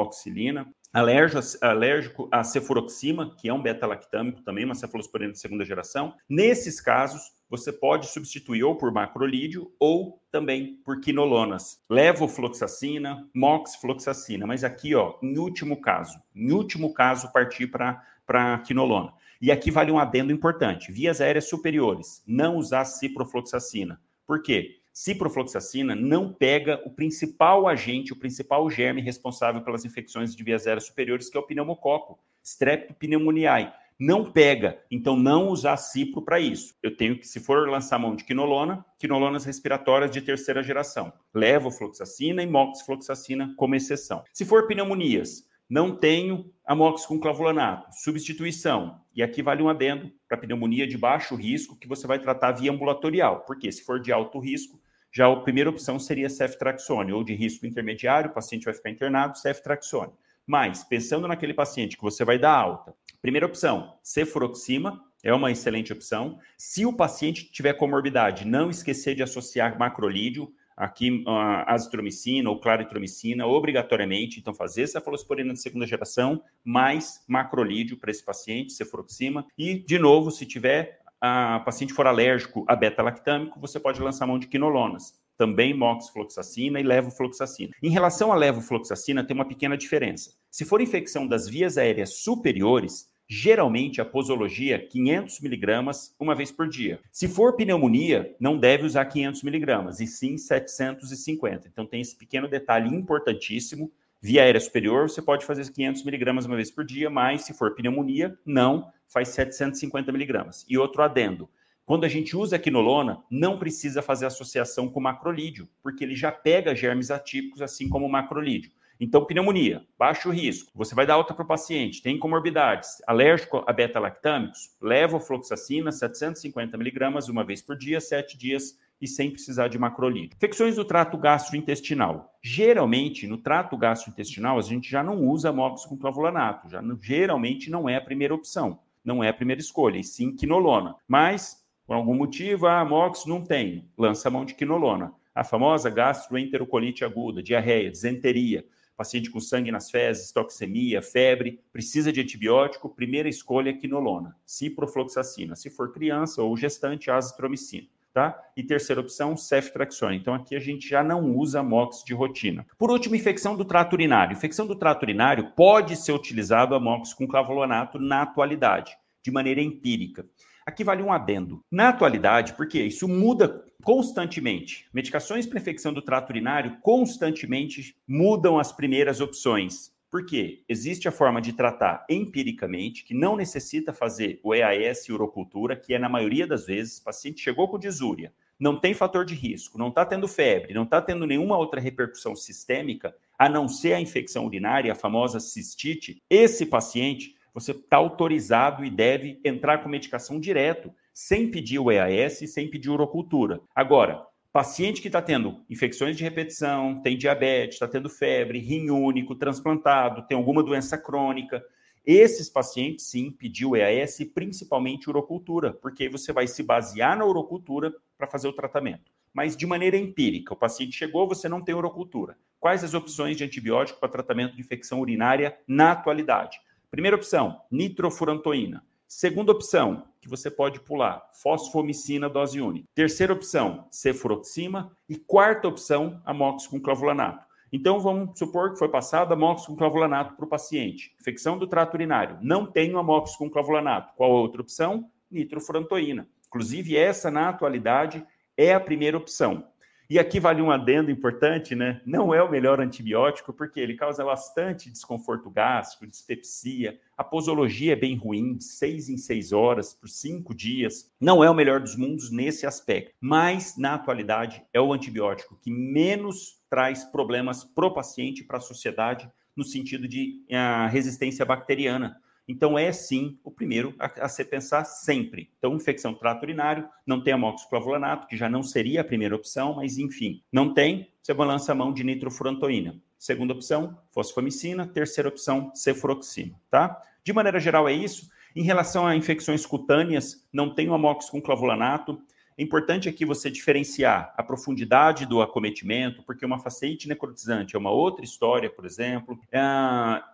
alérgico, 0.92 1.40
alérgico 1.62 2.28
a 2.30 2.44
cefuroxima, 2.44 3.34
que 3.36 3.48
é 3.48 3.54
um 3.54 3.62
beta-lactâmico 3.62 4.42
também, 4.42 4.64
uma 4.64 4.74
cefalosporina 4.74 5.32
de 5.32 5.38
segunda 5.38 5.64
geração. 5.64 6.14
Nesses 6.28 6.80
casos, 6.80 7.32
você 7.50 7.72
pode 7.72 8.06
substituir 8.06 8.62
ou 8.62 8.76
por 8.76 8.92
macrolídeo 8.92 9.72
ou 9.78 10.22
também 10.30 10.76
por 10.84 11.00
quinolonas. 11.00 11.82
Levofloxacina, 11.90 13.28
moxifloxacina, 13.34 14.46
mas 14.46 14.62
aqui, 14.62 14.94
ó, 14.94 15.18
em 15.20 15.36
último 15.36 15.80
caso, 15.80 16.16
em 16.34 16.52
último 16.52 16.94
caso, 16.94 17.32
partir 17.32 17.66
para 17.66 18.58
quinolona. 18.60 19.12
E 19.42 19.50
aqui 19.50 19.70
vale 19.70 19.90
um 19.90 19.98
adendo 19.98 20.32
importante: 20.32 20.92
vias 20.92 21.20
aéreas 21.20 21.48
superiores, 21.48 22.22
não 22.26 22.56
usar 22.56 22.84
ciprofloxacina. 22.84 24.00
Por 24.24 24.42
quê? 24.42 24.76
Ciprofloxacina 24.92 25.94
não 25.94 26.32
pega 26.32 26.80
o 26.84 26.90
principal 26.90 27.66
agente, 27.66 28.12
o 28.12 28.16
principal 28.16 28.68
germe 28.70 29.00
responsável 29.00 29.62
pelas 29.62 29.84
infecções 29.84 30.36
de 30.36 30.44
vias 30.44 30.66
aéreas 30.66 30.86
superiores, 30.86 31.30
que 31.30 31.36
é 31.36 31.40
o 31.40 31.46
pneumococo, 31.46 32.18
Streptopneumoniae. 32.42 33.72
Não 34.00 34.32
pega, 34.32 34.80
então 34.90 35.14
não 35.14 35.48
usar 35.48 35.76
cipro 35.76 36.22
para 36.22 36.40
isso. 36.40 36.74
Eu 36.82 36.96
tenho 36.96 37.18
que, 37.18 37.28
se 37.28 37.38
for 37.38 37.68
lançar 37.68 37.98
mão 37.98 38.16
de 38.16 38.24
quinolona, 38.24 38.82
quinolonas 38.98 39.44
respiratórias 39.44 40.10
de 40.10 40.22
terceira 40.22 40.62
geração. 40.62 41.12
Levofloxacina 41.34 42.42
e 42.42 42.46
moxifloxacina 42.46 43.52
como 43.58 43.74
exceção. 43.74 44.24
Se 44.32 44.46
for 44.46 44.66
pneumonias, 44.66 45.46
não 45.68 45.94
tenho 45.94 46.50
amox 46.64 47.04
com 47.04 47.20
clavulanato. 47.20 47.88
Substituição. 47.92 49.02
E 49.14 49.22
aqui 49.22 49.42
vale 49.42 49.62
um 49.62 49.68
adendo 49.68 50.10
para 50.26 50.38
pneumonia 50.38 50.86
de 50.86 50.96
baixo 50.96 51.36
risco 51.36 51.76
que 51.78 51.86
você 51.86 52.06
vai 52.06 52.18
tratar 52.18 52.52
via 52.52 52.72
ambulatorial. 52.72 53.40
Porque 53.40 53.70
se 53.70 53.84
for 53.84 54.00
de 54.00 54.10
alto 54.10 54.38
risco, 54.38 54.80
já 55.12 55.30
a 55.30 55.40
primeira 55.40 55.68
opção 55.68 55.98
seria 55.98 56.30
ceftraxone, 56.30 57.12
ou 57.12 57.22
de 57.22 57.34
risco 57.34 57.66
intermediário, 57.66 58.30
o 58.30 58.34
paciente 58.34 58.64
vai 58.64 58.72
ficar 58.72 58.88
internado, 58.88 59.36
ceftraxone. 59.36 60.12
Mas, 60.46 60.82
pensando 60.82 61.28
naquele 61.28 61.54
paciente 61.54 61.96
que 61.96 62.02
você 62.02 62.24
vai 62.24 62.38
dar 62.38 62.52
alta, 62.52 62.92
primeira 63.20 63.46
opção, 63.46 63.94
cefuroxima, 64.02 65.02
é 65.22 65.32
uma 65.32 65.50
excelente 65.50 65.92
opção. 65.92 66.38
Se 66.56 66.86
o 66.86 66.92
paciente 66.92 67.50
tiver 67.52 67.74
comorbidade, 67.74 68.46
não 68.46 68.70
esquecer 68.70 69.14
de 69.14 69.22
associar 69.22 69.78
macrolídeo, 69.78 70.52
aqui 70.76 71.22
uh, 71.26 71.30
azitromicina 71.66 72.48
ou 72.48 72.58
claritromicina, 72.58 73.46
obrigatoriamente, 73.46 74.40
então 74.40 74.54
fazer 74.54 74.86
cefalosporina 74.86 75.52
de 75.52 75.60
segunda 75.60 75.86
geração, 75.86 76.42
mais 76.64 77.22
macrolídeo 77.28 77.98
para 77.98 78.10
esse 78.10 78.24
paciente, 78.24 78.72
cefuroxima, 78.72 79.46
e, 79.58 79.74
de 79.74 79.98
novo, 79.98 80.30
se 80.30 80.46
tiver 80.46 81.00
a 81.20 81.60
paciente 81.60 81.92
for 81.92 82.06
alérgico 82.06 82.64
a 82.66 82.74
beta-lactâmico, 82.74 83.60
você 83.60 83.78
pode 83.78 84.00
lançar 84.00 84.26
mão 84.26 84.38
de 84.38 84.46
quinolonas, 84.46 85.20
também 85.36 85.74
moxifloxacina 85.74 86.80
e 86.80 86.82
levofloxacina. 86.82 87.74
Em 87.82 87.90
relação 87.90 88.32
à 88.32 88.34
levofloxacina, 88.34 89.22
tem 89.22 89.34
uma 89.34 89.46
pequena 89.46 89.76
diferença. 89.76 90.32
Se 90.50 90.64
for 90.64 90.80
infecção 90.80 91.26
das 91.26 91.46
vias 91.46 91.76
aéreas 91.76 92.22
superiores, 92.22 93.09
geralmente 93.32 94.00
a 94.00 94.04
posologia 94.04 94.76
500 94.76 95.38
miligramas 95.38 96.12
uma 96.18 96.34
vez 96.34 96.50
por 96.50 96.68
dia. 96.68 96.98
Se 97.12 97.28
for 97.28 97.54
pneumonia, 97.54 98.34
não 98.40 98.58
deve 98.58 98.84
usar 98.84 99.04
500 99.04 99.44
miligramas, 99.44 100.00
e 100.00 100.06
sim 100.08 100.36
750. 100.36 101.68
Então 101.68 101.86
tem 101.86 102.00
esse 102.00 102.16
pequeno 102.16 102.48
detalhe 102.48 102.92
importantíssimo. 102.92 103.92
Via 104.20 104.42
aérea 104.42 104.60
superior, 104.60 105.08
você 105.08 105.22
pode 105.22 105.46
fazer 105.46 105.70
500 105.70 106.02
miligramas 106.04 106.44
uma 106.44 106.56
vez 106.56 106.72
por 106.72 106.84
dia, 106.84 107.08
mas 107.08 107.42
se 107.42 107.54
for 107.54 107.72
pneumonia, 107.76 108.36
não, 108.44 108.90
faz 109.06 109.28
750 109.28 110.10
miligramas. 110.10 110.66
E 110.68 110.76
outro 110.76 111.00
adendo, 111.00 111.48
quando 111.86 112.04
a 112.04 112.08
gente 112.08 112.36
usa 112.36 112.58
quinolona, 112.58 113.22
não 113.30 113.60
precisa 113.60 114.02
fazer 114.02 114.26
associação 114.26 114.88
com 114.88 115.00
macrolídeo, 115.00 115.68
porque 115.84 116.02
ele 116.02 116.16
já 116.16 116.32
pega 116.32 116.74
germes 116.74 117.12
atípicos, 117.12 117.62
assim 117.62 117.88
como 117.88 118.06
o 118.06 118.10
macrolídeo. 118.10 118.72
Então, 119.02 119.24
pneumonia, 119.24 119.82
baixo 119.98 120.28
risco, 120.28 120.70
você 120.74 120.94
vai 120.94 121.06
dar 121.06 121.14
alta 121.14 121.32
para 121.32 121.42
o 121.42 121.48
paciente, 121.48 122.02
tem 122.02 122.18
comorbidades, 122.18 123.00
alérgico 123.06 123.64
a 123.66 123.72
beta-lactâmicos, 123.72 124.76
leva 124.78 125.18
fluoxacina, 125.18 125.90
750 125.90 126.76
miligramas, 126.76 127.26
uma 127.26 127.42
vez 127.42 127.62
por 127.62 127.78
dia, 127.78 127.98
sete 127.98 128.36
dias, 128.36 128.78
e 129.00 129.08
sem 129.08 129.30
precisar 129.30 129.68
de 129.68 129.78
macrolídeo. 129.78 130.36
Infecções 130.36 130.76
do 130.76 130.84
trato 130.84 131.16
gastrointestinal. 131.16 132.38
Geralmente, 132.42 133.26
no 133.26 133.38
trato 133.38 133.74
gastrointestinal, 133.74 134.58
a 134.58 134.62
gente 134.62 134.90
já 134.90 135.02
não 135.02 135.26
usa 135.26 135.50
mox 135.50 135.86
com 135.86 135.96
clavulanato, 135.96 136.68
já 136.68 136.82
geralmente 137.00 137.70
não 137.70 137.88
é 137.88 137.96
a 137.96 138.02
primeira 138.02 138.34
opção, 138.34 138.80
não 139.02 139.24
é 139.24 139.30
a 139.30 139.34
primeira 139.34 139.62
escolha, 139.62 139.96
e 139.96 140.04
sim 140.04 140.36
quinolona. 140.36 140.94
Mas, 141.08 141.64
por 141.86 141.96
algum 141.96 142.14
motivo, 142.14 142.66
a 142.66 142.82
ah, 142.82 143.12
não 143.26 143.42
tem, 143.42 143.88
lança 143.96 144.28
a 144.28 144.30
mão 144.30 144.44
de 144.44 144.52
quinolona. 144.52 145.14
A 145.34 145.42
famosa 145.42 145.88
gastroenterocolite 145.88 147.02
aguda, 147.02 147.42
diarreia, 147.42 147.90
disenteria, 147.90 148.62
paciente 149.00 149.30
com 149.30 149.40
sangue 149.40 149.72
nas 149.72 149.90
fezes, 149.90 150.30
toxemia, 150.30 151.00
febre, 151.00 151.58
precisa 151.72 152.12
de 152.12 152.20
antibiótico, 152.20 152.94
primeira 152.94 153.30
escolha 153.30 153.70
é 153.70 153.72
quinolona, 153.72 154.36
ciprofloxacina. 154.44 155.56
Se 155.56 155.70
for 155.70 155.90
criança 155.90 156.42
ou 156.42 156.54
gestante, 156.54 157.10
azitromicina. 157.10 157.88
Tá? 158.12 158.38
E 158.54 158.62
terceira 158.62 159.00
opção, 159.00 159.38
ceftraxone. 159.38 160.18
Então 160.18 160.34
aqui 160.34 160.54
a 160.54 160.60
gente 160.60 160.86
já 160.86 161.02
não 161.02 161.34
usa 161.34 161.62
MOX 161.62 162.04
de 162.04 162.12
rotina. 162.12 162.66
Por 162.76 162.90
último, 162.90 163.16
infecção 163.16 163.56
do 163.56 163.64
trato 163.64 163.94
urinário. 163.94 164.34
Infecção 164.34 164.66
do 164.66 164.76
trato 164.76 165.04
urinário 165.04 165.52
pode 165.56 165.96
ser 165.96 166.12
utilizado 166.12 166.74
a 166.74 166.80
MOX 166.80 167.14
com 167.14 167.26
clavulanato 167.26 167.98
na 167.98 168.20
atualidade, 168.20 168.94
de 169.22 169.30
maneira 169.30 169.62
empírica. 169.62 170.26
Aqui 170.66 170.84
vale 170.84 171.02
um 171.02 171.12
adendo. 171.12 171.64
Na 171.70 171.88
atualidade, 171.88 172.52
porque 172.52 172.82
isso 172.82 173.08
muda 173.08 173.64
constantemente. 173.82 174.86
Medicações 174.92 175.46
para 175.46 175.58
infecção 175.58 175.92
do 175.92 176.02
trato 176.02 176.30
urinário 176.30 176.78
constantemente 176.80 177.96
mudam 178.06 178.58
as 178.58 178.72
primeiras 178.72 179.20
opções. 179.20 179.92
Por 180.10 180.26
quê? 180.26 180.64
Existe 180.68 181.06
a 181.06 181.12
forma 181.12 181.40
de 181.40 181.52
tratar 181.52 182.04
empiricamente, 182.10 183.04
que 183.04 183.14
não 183.14 183.36
necessita 183.36 183.92
fazer 183.92 184.40
o 184.42 184.52
EAS 184.54 185.08
e 185.08 185.12
urocultura, 185.12 185.76
que 185.76 185.94
é 185.94 185.98
na 185.98 186.08
maioria 186.08 186.46
das 186.46 186.66
vezes, 186.66 186.98
o 186.98 187.04
paciente 187.04 187.40
chegou 187.40 187.68
com 187.68 187.78
disúria, 187.78 188.32
não 188.58 188.78
tem 188.78 188.92
fator 188.92 189.24
de 189.24 189.34
risco, 189.34 189.78
não 189.78 189.88
está 189.88 190.04
tendo 190.04 190.26
febre, 190.26 190.74
não 190.74 190.82
está 190.82 191.00
tendo 191.00 191.26
nenhuma 191.26 191.56
outra 191.56 191.80
repercussão 191.80 192.34
sistêmica, 192.34 193.14
a 193.38 193.48
não 193.48 193.68
ser 193.68 193.92
a 193.92 194.00
infecção 194.00 194.46
urinária, 194.46 194.92
a 194.92 194.96
famosa 194.96 195.38
cistite, 195.38 196.20
esse 196.28 196.66
paciente 196.66 197.36
você 197.54 197.72
está 197.72 197.96
autorizado 197.96 198.84
e 198.84 198.90
deve 198.90 199.40
entrar 199.44 199.78
com 199.78 199.88
medicação 199.88 200.38
direto, 200.38 200.92
sem 201.20 201.50
pedir 201.50 201.78
o 201.78 201.92
EAS 201.92 202.38
sem 202.50 202.66
pedir 202.66 202.88
urocultura. 202.88 203.60
Agora, 203.74 204.26
paciente 204.50 205.02
que 205.02 205.08
está 205.08 205.20
tendo 205.20 205.62
infecções 205.68 206.16
de 206.16 206.24
repetição, 206.24 206.98
tem 207.02 207.14
diabetes, 207.14 207.74
está 207.74 207.86
tendo 207.86 208.08
febre, 208.08 208.58
rim 208.58 208.88
único, 208.88 209.34
transplantado, 209.34 210.26
tem 210.26 210.34
alguma 210.34 210.62
doença 210.62 210.96
crônica, 210.96 211.62
esses 212.06 212.48
pacientes, 212.48 213.04
sim, 213.04 213.30
pediu 213.30 213.76
EAS 213.76 214.18
principalmente 214.34 215.10
urocultura, 215.10 215.74
porque 215.74 216.08
você 216.08 216.32
vai 216.32 216.46
se 216.46 216.62
basear 216.62 217.18
na 217.18 217.26
urocultura 217.26 217.92
para 218.16 218.26
fazer 218.26 218.48
o 218.48 218.54
tratamento. 218.54 219.12
Mas 219.30 219.54
de 219.54 219.66
maneira 219.66 219.98
empírica, 219.98 220.54
o 220.54 220.56
paciente 220.56 220.96
chegou, 220.96 221.28
você 221.28 221.50
não 221.50 221.60
tem 221.60 221.74
urocultura. 221.74 222.34
Quais 222.58 222.82
as 222.82 222.94
opções 222.94 223.36
de 223.36 223.44
antibiótico 223.44 224.00
para 224.00 224.08
tratamento 224.08 224.54
de 224.54 224.62
infecção 224.62 224.98
urinária 224.98 225.54
na 225.68 225.92
atualidade? 225.92 226.58
Primeira 226.90 227.14
opção, 227.14 227.60
nitrofurantoína. 227.70 228.82
Segunda 229.12 229.50
opção, 229.50 230.04
que 230.20 230.28
você 230.28 230.48
pode 230.48 230.78
pular, 230.78 231.20
fosfomicina 231.42 232.28
dose 232.28 232.60
única. 232.60 232.86
Terceira 232.94 233.32
opção, 233.32 233.88
cefuroxima. 233.90 234.96
E 235.08 235.16
quarta 235.16 235.66
opção, 235.66 236.22
amox 236.24 236.68
com 236.68 236.80
clavulanato. 236.80 237.44
Então, 237.72 237.98
vamos 237.98 238.38
supor 238.38 238.72
que 238.72 238.78
foi 238.78 238.88
passado 238.88 239.32
amox 239.32 239.66
com 239.66 239.74
clavulanato 239.74 240.36
para 240.36 240.44
o 240.44 240.48
paciente. 240.48 241.12
Infecção 241.20 241.58
do 241.58 241.66
trato 241.66 241.94
urinário. 241.94 242.38
Não 242.40 242.64
tenho 242.64 242.98
amox 242.98 243.34
com 243.34 243.50
clavulanato. 243.50 244.14
Qual 244.14 244.30
a 244.30 244.40
outra 244.40 244.62
opção? 244.62 245.10
Nitrofurantoína. 245.28 246.28
Inclusive, 246.46 246.96
essa, 246.96 247.32
na 247.32 247.48
atualidade, 247.48 248.24
é 248.56 248.72
a 248.72 248.78
primeira 248.78 249.16
opção. 249.16 249.66
E 250.10 250.18
aqui 250.18 250.40
vale 250.40 250.60
um 250.60 250.72
adendo 250.72 251.08
importante, 251.08 251.76
né? 251.76 252.00
Não 252.04 252.34
é 252.34 252.42
o 252.42 252.50
melhor 252.50 252.80
antibiótico 252.80 253.52
porque 253.52 253.78
ele 253.78 253.94
causa 253.94 254.24
bastante 254.24 254.90
desconforto 254.90 255.48
gástrico, 255.48 256.04
dispepsia. 256.04 256.98
A 257.16 257.22
posologia 257.22 257.92
é 257.92 257.96
bem 257.96 258.16
ruim, 258.16 258.56
de 258.56 258.64
seis 258.64 259.08
em 259.08 259.16
seis 259.16 259.52
horas, 259.52 259.94
por 259.94 260.08
cinco 260.08 260.52
dias. 260.52 261.08
Não 261.20 261.44
é 261.44 261.48
o 261.48 261.54
melhor 261.54 261.78
dos 261.78 261.94
mundos 261.94 262.28
nesse 262.28 262.66
aspecto. 262.66 263.14
Mas, 263.20 263.78
na 263.78 263.94
atualidade, 263.94 264.64
é 264.74 264.80
o 264.80 264.92
antibiótico 264.92 265.56
que 265.62 265.70
menos 265.70 266.60
traz 266.68 267.04
problemas 267.04 267.62
para 267.62 267.86
o 267.86 267.94
paciente 267.94 268.40
e 268.40 268.44
para 268.44 268.58
a 268.58 268.60
sociedade 268.60 269.30
no 269.54 269.62
sentido 269.62 270.08
de 270.08 270.42
uh, 270.50 270.90
resistência 270.90 271.44
bacteriana. 271.44 272.20
Então, 272.50 272.76
é 272.76 272.90
sim 272.90 273.38
o 273.44 273.50
primeiro 273.50 273.94
a, 273.96 274.24
a 274.24 274.28
se 274.28 274.44
pensar 274.44 274.84
sempre. 274.84 275.52
Então, 275.56 275.76
infecção 275.76 276.12
trato 276.12 276.42
urinário, 276.42 276.88
não 277.06 277.22
tem 277.22 277.32
amoxiclavulanato, 277.32 278.26
que 278.26 278.36
já 278.36 278.48
não 278.48 278.60
seria 278.60 279.02
a 279.02 279.04
primeira 279.04 279.36
opção, 279.36 279.76
mas 279.76 279.98
enfim, 279.98 280.42
não 280.52 280.74
tem, 280.74 281.08
você 281.22 281.32
balança 281.32 281.70
a 281.70 281.74
mão 281.76 281.92
de 281.92 282.02
nitrofurantoína. 282.02 283.00
Segunda 283.16 283.52
opção, 283.52 283.96
fosfomicina. 284.12 284.84
Terceira 284.84 285.28
opção, 285.28 285.70
cefuroxima, 285.76 286.58
tá? 286.68 287.00
De 287.22 287.32
maneira 287.32 287.60
geral, 287.60 287.88
é 287.88 287.92
isso. 287.92 288.28
Em 288.56 288.64
relação 288.64 289.06
a 289.06 289.14
infecções 289.14 289.64
cutâneas, 289.64 290.44
não 290.52 290.74
tem 290.74 290.90
o 290.90 290.94
com 291.30 291.40
clavulanato. 291.40 292.20
É 292.60 292.62
importante 292.62 293.08
aqui 293.08 293.24
você 293.24 293.50
diferenciar 293.50 294.34
a 294.36 294.42
profundidade 294.42 295.24
do 295.24 295.40
acometimento, 295.40 296.22
porque 296.24 296.44
uma 296.44 296.58
faceite 296.58 297.08
necrotizante 297.08 297.74
é 297.74 297.78
uma 297.78 297.90
outra 297.90 298.22
história, 298.22 298.68
por 298.68 298.84
exemplo. 298.84 299.40
É, 299.50 299.60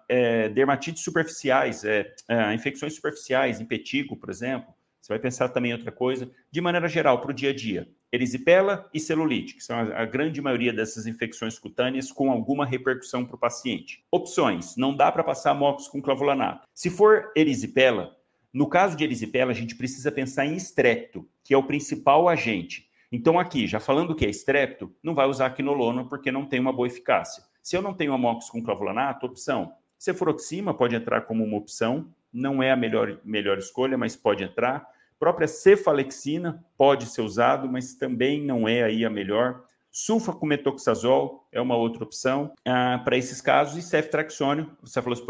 é, 0.09 0.49
dermatites 0.49 1.04
superficiais, 1.04 1.85
é, 1.85 2.12
é 2.28 2.52
infecções 2.52 2.97
superficiais, 2.97 3.61
impetigo, 3.61 4.16
por 4.16 4.28
exemplo. 4.28 4.75
Você 5.00 5.12
vai 5.12 5.21
pensar 5.21 5.50
também 5.50 5.71
em 5.71 5.75
outra 5.75 5.92
coisa. 5.92 6.28
De 6.50 6.61
maneira 6.61 6.88
geral, 6.88 7.21
para 7.21 7.30
o 7.30 7.35
dia 7.35 7.50
a 7.50 7.54
dia, 7.54 7.88
erisipela 8.11 8.90
e 8.92 8.99
celulite, 8.99 9.54
que 9.54 9.62
são 9.62 9.78
a, 9.78 10.04
grande 10.04 10.42
maioria 10.42 10.73
dessas 10.73 11.06
infecções 11.06 11.61
cutâneas 11.61 12.11
com 12.11 12.28
alguma 12.28 12.66
repercussão 12.66 13.25
para 13.25 13.37
o 13.37 13.38
paciente. 13.38 14.02
Opções: 14.11 14.76
não 14.76 14.97
dá 14.97 15.12
para 15.12 15.23
passar 15.23 15.54
mox 15.54 15.87
com 15.87 16.02
clavulanato. 16.02 16.66
Se 16.75 16.90
for 16.90 17.30
erisipela, 17.37 18.15
no 18.56 18.66
caso 18.66 18.96
de 18.96 19.04
erisipela, 19.04 19.50
a 19.50 19.54
gente 19.54 19.76
precisa 19.76 20.10
pensar 20.10 20.46
em 20.46 20.56
estrepto, 20.56 21.28
que 21.44 21.52
é 21.52 21.56
o 21.56 21.62
principal 21.62 22.28
agente. 22.28 22.88
Então, 23.12 23.38
aqui, 23.38 23.66
já 23.66 23.78
falando 23.78 24.14
que 24.14 24.25
é 24.25 24.30
estrepto, 24.30 24.94
não 25.02 25.14
vai 25.14 25.26
usar 25.26 25.50
quinolona 25.50 26.04
porque 26.04 26.32
não 26.32 26.46
tem 26.46 26.58
uma 26.58 26.72
boa 26.72 26.88
eficácia. 26.88 27.42
Se 27.62 27.76
eu 27.76 27.82
não 27.82 27.94
tenho 27.94 28.12
amox 28.12 28.48
com 28.48 28.62
clavulanato, 28.62 29.26
opção. 29.26 29.72
Cefuroxima 29.98 30.75
pode 30.75 30.94
entrar 30.94 31.22
como 31.22 31.44
uma 31.44 31.56
opção, 31.56 32.08
não 32.32 32.62
é 32.62 32.70
a 32.70 32.76
melhor, 32.76 33.18
melhor 33.25 33.58
escolha, 33.58 33.98
mas 33.98 34.16
pode 34.16 34.42
entrar 34.42 34.88
própria 35.18 35.48
cefalexina 35.48 36.64
pode 36.76 37.06
ser 37.06 37.22
usado, 37.22 37.68
mas 37.68 37.94
também 37.94 38.42
não 38.42 38.68
é 38.68 38.82
aí 38.82 39.04
a 39.04 39.10
melhor. 39.10 39.64
Sulfacometoxazol 39.90 41.48
é 41.50 41.60
uma 41.60 41.75
outra 41.75 42.04
opção 42.04 42.52
ah, 42.66 43.00
para 43.02 43.16
esses 43.16 43.40
casos. 43.40 43.78
E 43.78 43.82
ceftraxônio, 43.82 44.70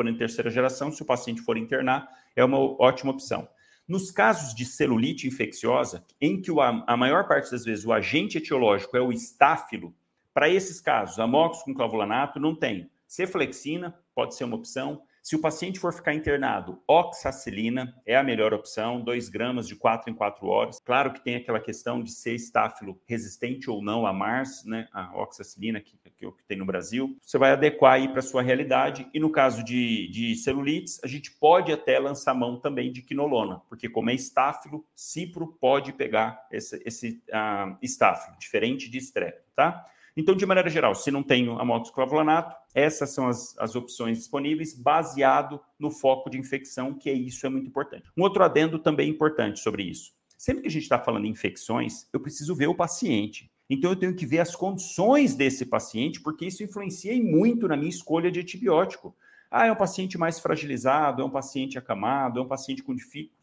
em 0.06 0.16
terceira 0.16 0.50
geração, 0.50 0.90
se 0.90 1.02
o 1.02 1.06
paciente 1.06 1.40
for 1.40 1.56
internar, 1.56 2.09
é 2.37 2.45
uma 2.45 2.59
ótima 2.59 3.11
opção. 3.11 3.49
Nos 3.88 4.11
casos 4.11 4.55
de 4.55 4.64
celulite 4.64 5.26
infecciosa, 5.26 6.05
em 6.21 6.40
que 6.40 6.50
a 6.61 6.97
maior 6.97 7.26
parte 7.26 7.50
das 7.50 7.64
vezes 7.64 7.85
o 7.85 7.93
agente 7.93 8.38
etiológico 8.38 8.97
é 8.97 9.00
o 9.00 9.12
estáfilo, 9.12 9.95
para 10.37 10.50
esses 10.50 10.83
casos, 10.83 11.19
amox 11.19 11.62
com 11.62 11.73
clavulanato 11.73 12.38
não 12.38 12.55
tem. 12.55 12.90
Ceflexina 13.07 13.99
pode 14.14 14.35
ser 14.35 14.45
uma 14.45 14.57
opção. 14.57 15.00
Se 15.26 15.35
o 15.35 15.40
paciente 15.40 15.80
for 15.80 15.92
ficar 15.92 16.14
internado, 16.14 16.80
oxacilina 16.87 18.00
é 18.06 18.14
a 18.16 18.23
melhor 18.23 18.54
opção, 18.54 19.00
2 19.00 19.28
gramas 19.28 19.66
de 19.66 19.75
4 19.75 20.09
em 20.09 20.14
4 20.14 20.47
horas. 20.47 20.78
Claro 20.78 21.12
que 21.12 21.21
tem 21.21 21.35
aquela 21.35 21.59
questão 21.59 22.00
de 22.00 22.12
ser 22.12 22.37
estáfilo 22.37 23.02
resistente 23.09 23.68
ou 23.68 23.83
não 23.83 24.06
a 24.06 24.12
MARS, 24.12 24.64
né, 24.64 24.87
a 24.92 25.21
oxacilina 25.21 25.80
que, 25.80 25.99
que, 25.99 26.30
que 26.30 26.45
tem 26.47 26.56
no 26.56 26.64
Brasil. 26.64 27.18
Você 27.21 27.38
vai 27.38 27.50
adequar 27.50 27.95
aí 27.95 28.06
para 28.06 28.21
a 28.21 28.23
sua 28.23 28.40
realidade. 28.40 29.11
E 29.12 29.18
no 29.18 29.28
caso 29.28 29.64
de, 29.64 30.09
de 30.12 30.37
celulites, 30.37 31.00
a 31.02 31.09
gente 31.09 31.33
pode 31.33 31.73
até 31.73 31.99
lançar 31.99 32.33
mão 32.33 32.61
também 32.61 32.92
de 32.92 33.02
quinolona, 33.02 33.61
porque 33.68 33.88
como 33.88 34.11
é 34.11 34.14
estáfilo, 34.14 34.87
cipro 34.95 35.59
pode 35.61 35.92
pegar 35.92 36.47
esse, 36.52 36.80
esse 36.87 37.21
uh, 37.30 37.76
estáfilo, 37.83 38.38
diferente 38.38 38.88
de 38.88 38.99
estrepe, 38.99 39.42
tá? 39.56 39.85
Então, 40.16 40.35
de 40.35 40.46
maneira 40.46 40.70
geral, 40.70 40.94
se 40.94 41.11
não 41.11 41.23
tenho 41.23 41.58
amoxiclavulanato, 41.58 42.56
essas 42.75 43.11
são 43.11 43.28
as, 43.28 43.56
as 43.58 43.76
opções 43.76 44.16
disponíveis, 44.16 44.73
baseado 44.73 45.61
no 45.78 45.90
foco 45.90 46.30
de 46.30 46.38
infecção, 46.38 46.94
que 46.94 47.11
é 47.11 47.12
isso 47.12 47.44
é 47.44 47.50
muito 47.50 47.68
importante. 47.68 48.08
Um 48.16 48.23
outro 48.23 48.42
adendo 48.42 48.78
também 48.78 49.11
importante 49.11 49.61
sobre 49.61 49.82
isso. 49.82 50.14
Sempre 50.38 50.62
que 50.62 50.68
a 50.68 50.70
gente 50.70 50.85
está 50.85 50.99
falando 50.99 51.26
em 51.26 51.30
infecções, 51.30 52.08
eu 52.12 52.20
preciso 52.20 52.54
ver 52.54 52.66
o 52.66 52.75
paciente. 52.75 53.50
Então, 53.68 53.90
eu 53.90 53.96
tenho 53.96 54.14
que 54.14 54.25
ver 54.25 54.38
as 54.38 54.56
condições 54.56 55.35
desse 55.35 55.66
paciente, 55.66 56.20
porque 56.20 56.46
isso 56.46 56.62
influencia 56.62 57.14
muito 57.23 57.68
na 57.68 57.76
minha 57.76 57.90
escolha 57.90 58.30
de 58.30 58.40
antibiótico. 58.40 59.14
Ah, 59.50 59.66
é 59.66 59.73
um 59.73 59.76
paciente 59.76 60.16
mais 60.16 60.40
fragilizado, 60.40 61.20
é 61.20 61.25
um 61.25 61.30
paciente 61.30 61.78
acamado, 61.78 62.41
é 62.41 62.43
um 62.43 62.49
paciente 62.49 62.82
com 62.82 62.95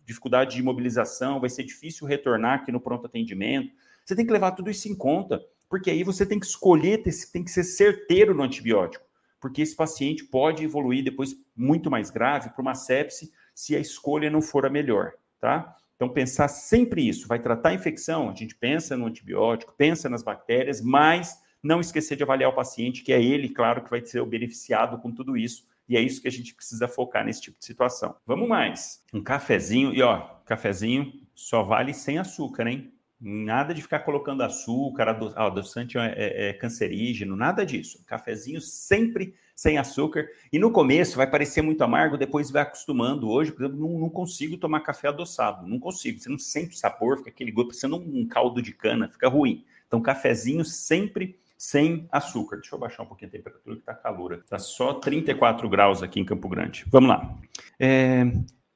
dificuldade 0.05 0.55
de 0.55 0.59
imobilização, 0.59 1.39
vai 1.39 1.49
ser 1.49 1.63
difícil 1.63 2.07
retornar 2.07 2.59
aqui 2.59 2.71
no 2.71 2.79
pronto 2.79 3.05
atendimento. 3.05 3.71
Você 4.03 4.15
tem 4.15 4.25
que 4.25 4.33
levar 4.33 4.51
tudo 4.51 4.69
isso 4.69 4.87
em 4.89 4.95
conta 4.95 5.41
porque 5.73 5.89
aí 5.89 6.03
você 6.03 6.23
tem 6.23 6.39
que 6.39 6.45
escolher, 6.45 7.01
tem 7.01 7.43
que 7.43 7.49
ser 7.49 7.63
certeiro 7.63 8.35
no 8.35 8.43
antibiótico, 8.43 9.03
porque 9.41 9.59
esse 9.59 9.75
paciente 9.75 10.23
pode 10.23 10.63
evoluir 10.63 11.03
depois 11.03 11.35
muito 11.55 11.89
mais 11.89 12.11
grave 12.11 12.51
para 12.51 12.61
uma 12.61 12.75
sepse 12.75 13.33
se 13.55 13.75
a 13.75 13.79
escolha 13.79 14.29
não 14.29 14.39
for 14.39 14.67
a 14.67 14.69
melhor, 14.69 15.13
tá? 15.39 15.75
Então, 15.95 16.07
pensar 16.07 16.47
sempre 16.47 17.09
isso. 17.09 17.27
Vai 17.27 17.39
tratar 17.39 17.69
a 17.69 17.73
infecção, 17.73 18.29
a 18.29 18.35
gente 18.35 18.53
pensa 18.53 18.95
no 18.95 19.07
antibiótico, 19.07 19.73
pensa 19.75 20.07
nas 20.07 20.21
bactérias, 20.21 20.79
mas 20.79 21.41
não 21.63 21.81
esquecer 21.81 22.15
de 22.15 22.21
avaliar 22.21 22.51
o 22.51 22.55
paciente, 22.55 23.01
que 23.01 23.11
é 23.11 23.19
ele, 23.19 23.49
claro, 23.49 23.83
que 23.83 23.89
vai 23.89 24.05
ser 24.05 24.19
o 24.19 24.27
beneficiado 24.27 24.99
com 24.99 25.11
tudo 25.11 25.35
isso. 25.35 25.65
E 25.89 25.97
é 25.97 26.01
isso 26.01 26.21
que 26.21 26.27
a 26.27 26.31
gente 26.31 26.53
precisa 26.53 26.87
focar 26.87 27.25
nesse 27.25 27.41
tipo 27.41 27.57
de 27.57 27.65
situação. 27.65 28.15
Vamos 28.27 28.47
mais. 28.47 29.03
Um 29.11 29.23
cafezinho, 29.23 29.91
e 29.91 30.03
ó, 30.03 30.19
cafezinho 30.45 31.11
só 31.33 31.63
vale 31.63 31.95
sem 31.95 32.19
açúcar, 32.19 32.67
hein? 32.67 32.93
Nada 33.19 33.73
de 33.73 33.81
ficar 33.81 33.99
colocando 33.99 34.43
açúcar, 34.43 35.09
adoçante 35.35 35.97
é, 35.97 36.13
é, 36.15 36.49
é, 36.49 36.53
cancerígeno, 36.53 37.35
nada 37.35 37.65
disso. 37.65 38.03
Cafezinho 38.05 38.59
sempre 38.59 39.33
sem 39.55 39.77
açúcar. 39.77 40.27
E 40.51 40.59
no 40.59 40.71
começo 40.71 41.15
vai 41.15 41.29
parecer 41.29 41.61
muito 41.61 41.83
amargo, 41.83 42.17
depois 42.17 42.51
vai 42.51 42.63
acostumando. 42.63 43.29
Hoje, 43.29 43.51
por 43.51 43.63
exemplo, 43.63 43.79
não, 43.79 43.99
não 43.99 44.09
consigo 44.09 44.57
tomar 44.57 44.81
café 44.81 45.07
adoçado. 45.07 45.67
Não 45.67 45.79
consigo. 45.79 46.19
Você 46.19 46.29
não 46.29 46.39
sente 46.39 46.77
sabor, 46.77 47.17
fica 47.17 47.29
aquele 47.29 47.51
gosto, 47.51 47.69
parecendo 47.69 47.95
um 47.95 48.27
caldo 48.27 48.61
de 48.61 48.73
cana, 48.73 49.07
fica 49.07 49.29
ruim. 49.29 49.63
Então, 49.87 50.01
cafezinho 50.01 50.65
sempre 50.65 51.39
sem 51.57 52.07
açúcar. 52.11 52.57
Deixa 52.57 52.75
eu 52.75 52.79
baixar 52.79 53.03
um 53.03 53.05
pouquinho 53.05 53.29
a 53.29 53.31
temperatura 53.31 53.75
que 53.77 53.83
tá 53.83 53.93
calor. 53.93 54.43
Tá 54.49 54.59
só 54.59 54.95
34 54.95 55.69
graus 55.69 56.03
aqui 56.03 56.19
em 56.19 56.25
Campo 56.25 56.49
Grande. 56.49 56.83
Vamos 56.87 57.09
lá. 57.09 57.37
É, 57.79 58.25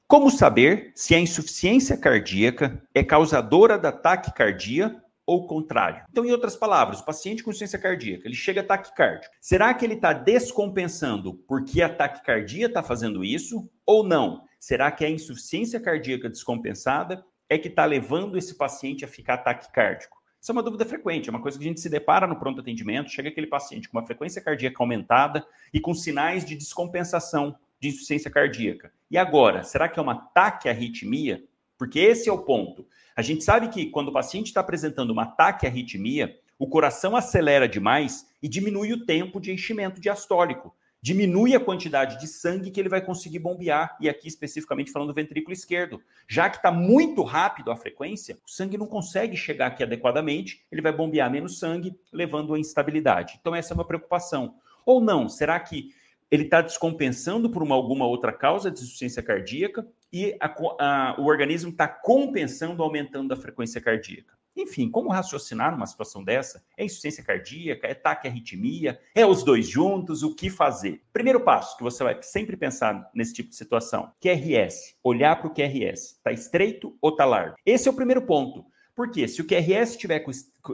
como 0.07 0.31
saber 0.31 0.93
se 0.95 1.13
a 1.13 1.19
insuficiência 1.19 1.97
cardíaca 1.97 2.81
é 2.95 3.03
causadora 3.03 3.77
da 3.77 3.91
taquicardia 3.91 5.03
ou 5.25 5.45
contrário? 5.45 6.05
Então, 6.09 6.23
em 6.23 6.31
outras 6.31 6.55
palavras, 6.55 7.01
o 7.01 7.05
paciente 7.05 7.43
com 7.43 7.49
insuficiência 7.49 7.77
cardíaca, 7.77 8.25
ele 8.25 8.33
chega 8.33 8.63
taquicárdio. 8.63 9.29
Será 9.41 9.73
que 9.73 9.83
ele 9.83 9.95
está 9.95 10.13
descompensando 10.13 11.33
porque 11.45 11.81
a 11.81 11.93
taquicardia 11.93 12.67
está 12.67 12.81
fazendo 12.81 13.21
isso 13.21 13.69
ou 13.85 14.01
não? 14.01 14.45
Será 14.57 14.89
que 14.91 15.03
a 15.03 15.09
insuficiência 15.09 15.77
cardíaca 15.77 16.29
descompensada 16.29 17.21
é 17.49 17.57
que 17.57 17.67
está 17.67 17.83
levando 17.83 18.37
esse 18.37 18.55
paciente 18.55 19.03
a 19.03 19.09
ficar 19.09 19.39
taquicárdico? 19.39 20.15
Isso 20.39 20.51
é 20.51 20.53
uma 20.53 20.63
dúvida 20.63 20.85
frequente, 20.85 21.27
é 21.27 21.31
uma 21.31 21.41
coisa 21.41 21.57
que 21.57 21.65
a 21.65 21.67
gente 21.67 21.81
se 21.81 21.89
depara 21.89 22.25
no 22.25 22.39
pronto 22.39 22.61
atendimento. 22.61 23.11
Chega 23.11 23.27
aquele 23.27 23.47
paciente 23.47 23.89
com 23.89 23.97
uma 23.97 24.05
frequência 24.05 24.41
cardíaca 24.41 24.81
aumentada 24.81 25.45
e 25.73 25.81
com 25.81 25.93
sinais 25.93 26.45
de 26.45 26.55
descompensação 26.55 27.57
de 27.79 27.89
insuficiência 27.89 28.31
cardíaca. 28.31 28.91
E 29.09 29.17
agora, 29.17 29.63
será 29.63 29.87
que 29.87 29.99
é 29.99 30.01
um 30.01 30.09
ataque 30.09 30.67
à 30.67 30.71
arritmia? 30.71 31.43
Porque 31.77 31.99
esse 31.99 32.27
é 32.27 32.31
o 32.31 32.39
ponto. 32.39 32.85
A 33.15 33.21
gente 33.21 33.43
sabe 33.43 33.69
que 33.69 33.87
quando 33.87 34.09
o 34.09 34.13
paciente 34.13 34.47
está 34.47 34.61
apresentando 34.61 35.13
um 35.13 35.19
ataque 35.19 35.65
à 35.65 35.69
arritmia, 35.69 36.37
o 36.59 36.67
coração 36.67 37.15
acelera 37.15 37.67
demais 37.67 38.27
e 38.41 38.47
diminui 38.47 38.91
o 38.93 39.05
tempo 39.05 39.39
de 39.39 39.51
enchimento 39.51 40.01
diastólico. 40.01 40.75
Diminui 40.99 41.55
a 41.55 41.59
quantidade 41.59 42.19
de 42.19 42.27
sangue 42.27 42.71
que 42.71 42.79
ele 42.79 42.89
vai 42.89 42.99
conseguir 42.99 43.37
bombear, 43.37 43.95
e 44.01 44.09
aqui 44.09 44.27
especificamente 44.27 44.91
falando 44.91 45.09
do 45.09 45.13
ventrículo 45.13 45.53
esquerdo. 45.53 46.01
Já 46.27 46.49
que 46.49 46.57
está 46.57 46.71
muito 46.71 47.21
rápido 47.21 47.71
a 47.71 47.75
frequência, 47.75 48.37
o 48.45 48.49
sangue 48.49 48.77
não 48.77 48.87
consegue 48.87 49.37
chegar 49.37 49.67
aqui 49.67 49.83
adequadamente, 49.83 50.65
ele 50.71 50.81
vai 50.81 50.91
bombear 50.91 51.31
menos 51.31 51.59
sangue, 51.59 51.95
levando 52.11 52.55
a 52.55 52.59
instabilidade. 52.59 53.37
Então, 53.39 53.55
essa 53.55 53.73
é 53.73 53.75
uma 53.75 53.85
preocupação. 53.85 54.55
Ou 54.85 54.99
não, 54.99 55.29
será 55.29 55.59
que 55.59 55.93
ele 56.29 56.43
está 56.43 56.61
descompensando 56.61 57.49
por 57.49 57.63
uma, 57.63 57.75
alguma 57.75 58.05
outra 58.05 58.33
causa 58.33 58.69
de 58.69 58.79
insuficiência 58.79 59.23
cardíaca 59.23 59.87
e 60.11 60.35
a, 60.39 60.47
a, 60.79 61.15
o 61.19 61.25
organismo 61.25 61.71
está 61.71 61.87
compensando, 61.87 62.83
aumentando 62.83 63.33
a 63.33 63.37
frequência 63.37 63.81
cardíaca. 63.81 64.37
Enfim, 64.55 64.89
como 64.89 65.11
raciocinar 65.11 65.71
numa 65.71 65.85
situação 65.85 66.23
dessa? 66.23 66.63
É 66.75 66.83
insuficiência 66.83 67.23
cardíaca? 67.23 67.85
É 67.85 67.93
taque 67.93 68.27
arritmia? 68.27 68.99
É 69.13 69.23
os 69.23 69.43
dois 69.43 69.69
juntos? 69.69 70.23
O 70.23 70.33
que 70.33 70.49
fazer? 70.49 71.03
Primeiro 71.13 71.41
passo 71.41 71.77
que 71.77 71.83
você 71.83 72.03
vai 72.03 72.17
sempre 72.23 72.57
pensar 72.57 73.07
nesse 73.13 73.35
tipo 73.35 73.49
de 73.51 73.55
situação: 73.55 74.11
QRS. 74.19 74.95
Olhar 75.03 75.35
para 75.35 75.47
o 75.47 75.53
QRS. 75.53 76.15
Está 76.15 76.31
estreito 76.31 76.97
ou 76.99 77.11
está 77.11 77.23
largo? 77.23 77.55
Esse 77.63 77.87
é 77.87 77.91
o 77.91 77.95
primeiro 77.95 78.23
ponto. 78.23 78.65
Porque 78.95 79.27
se 79.27 79.41
o 79.41 79.45
QRS 79.45 79.95
tiver, 79.95 80.25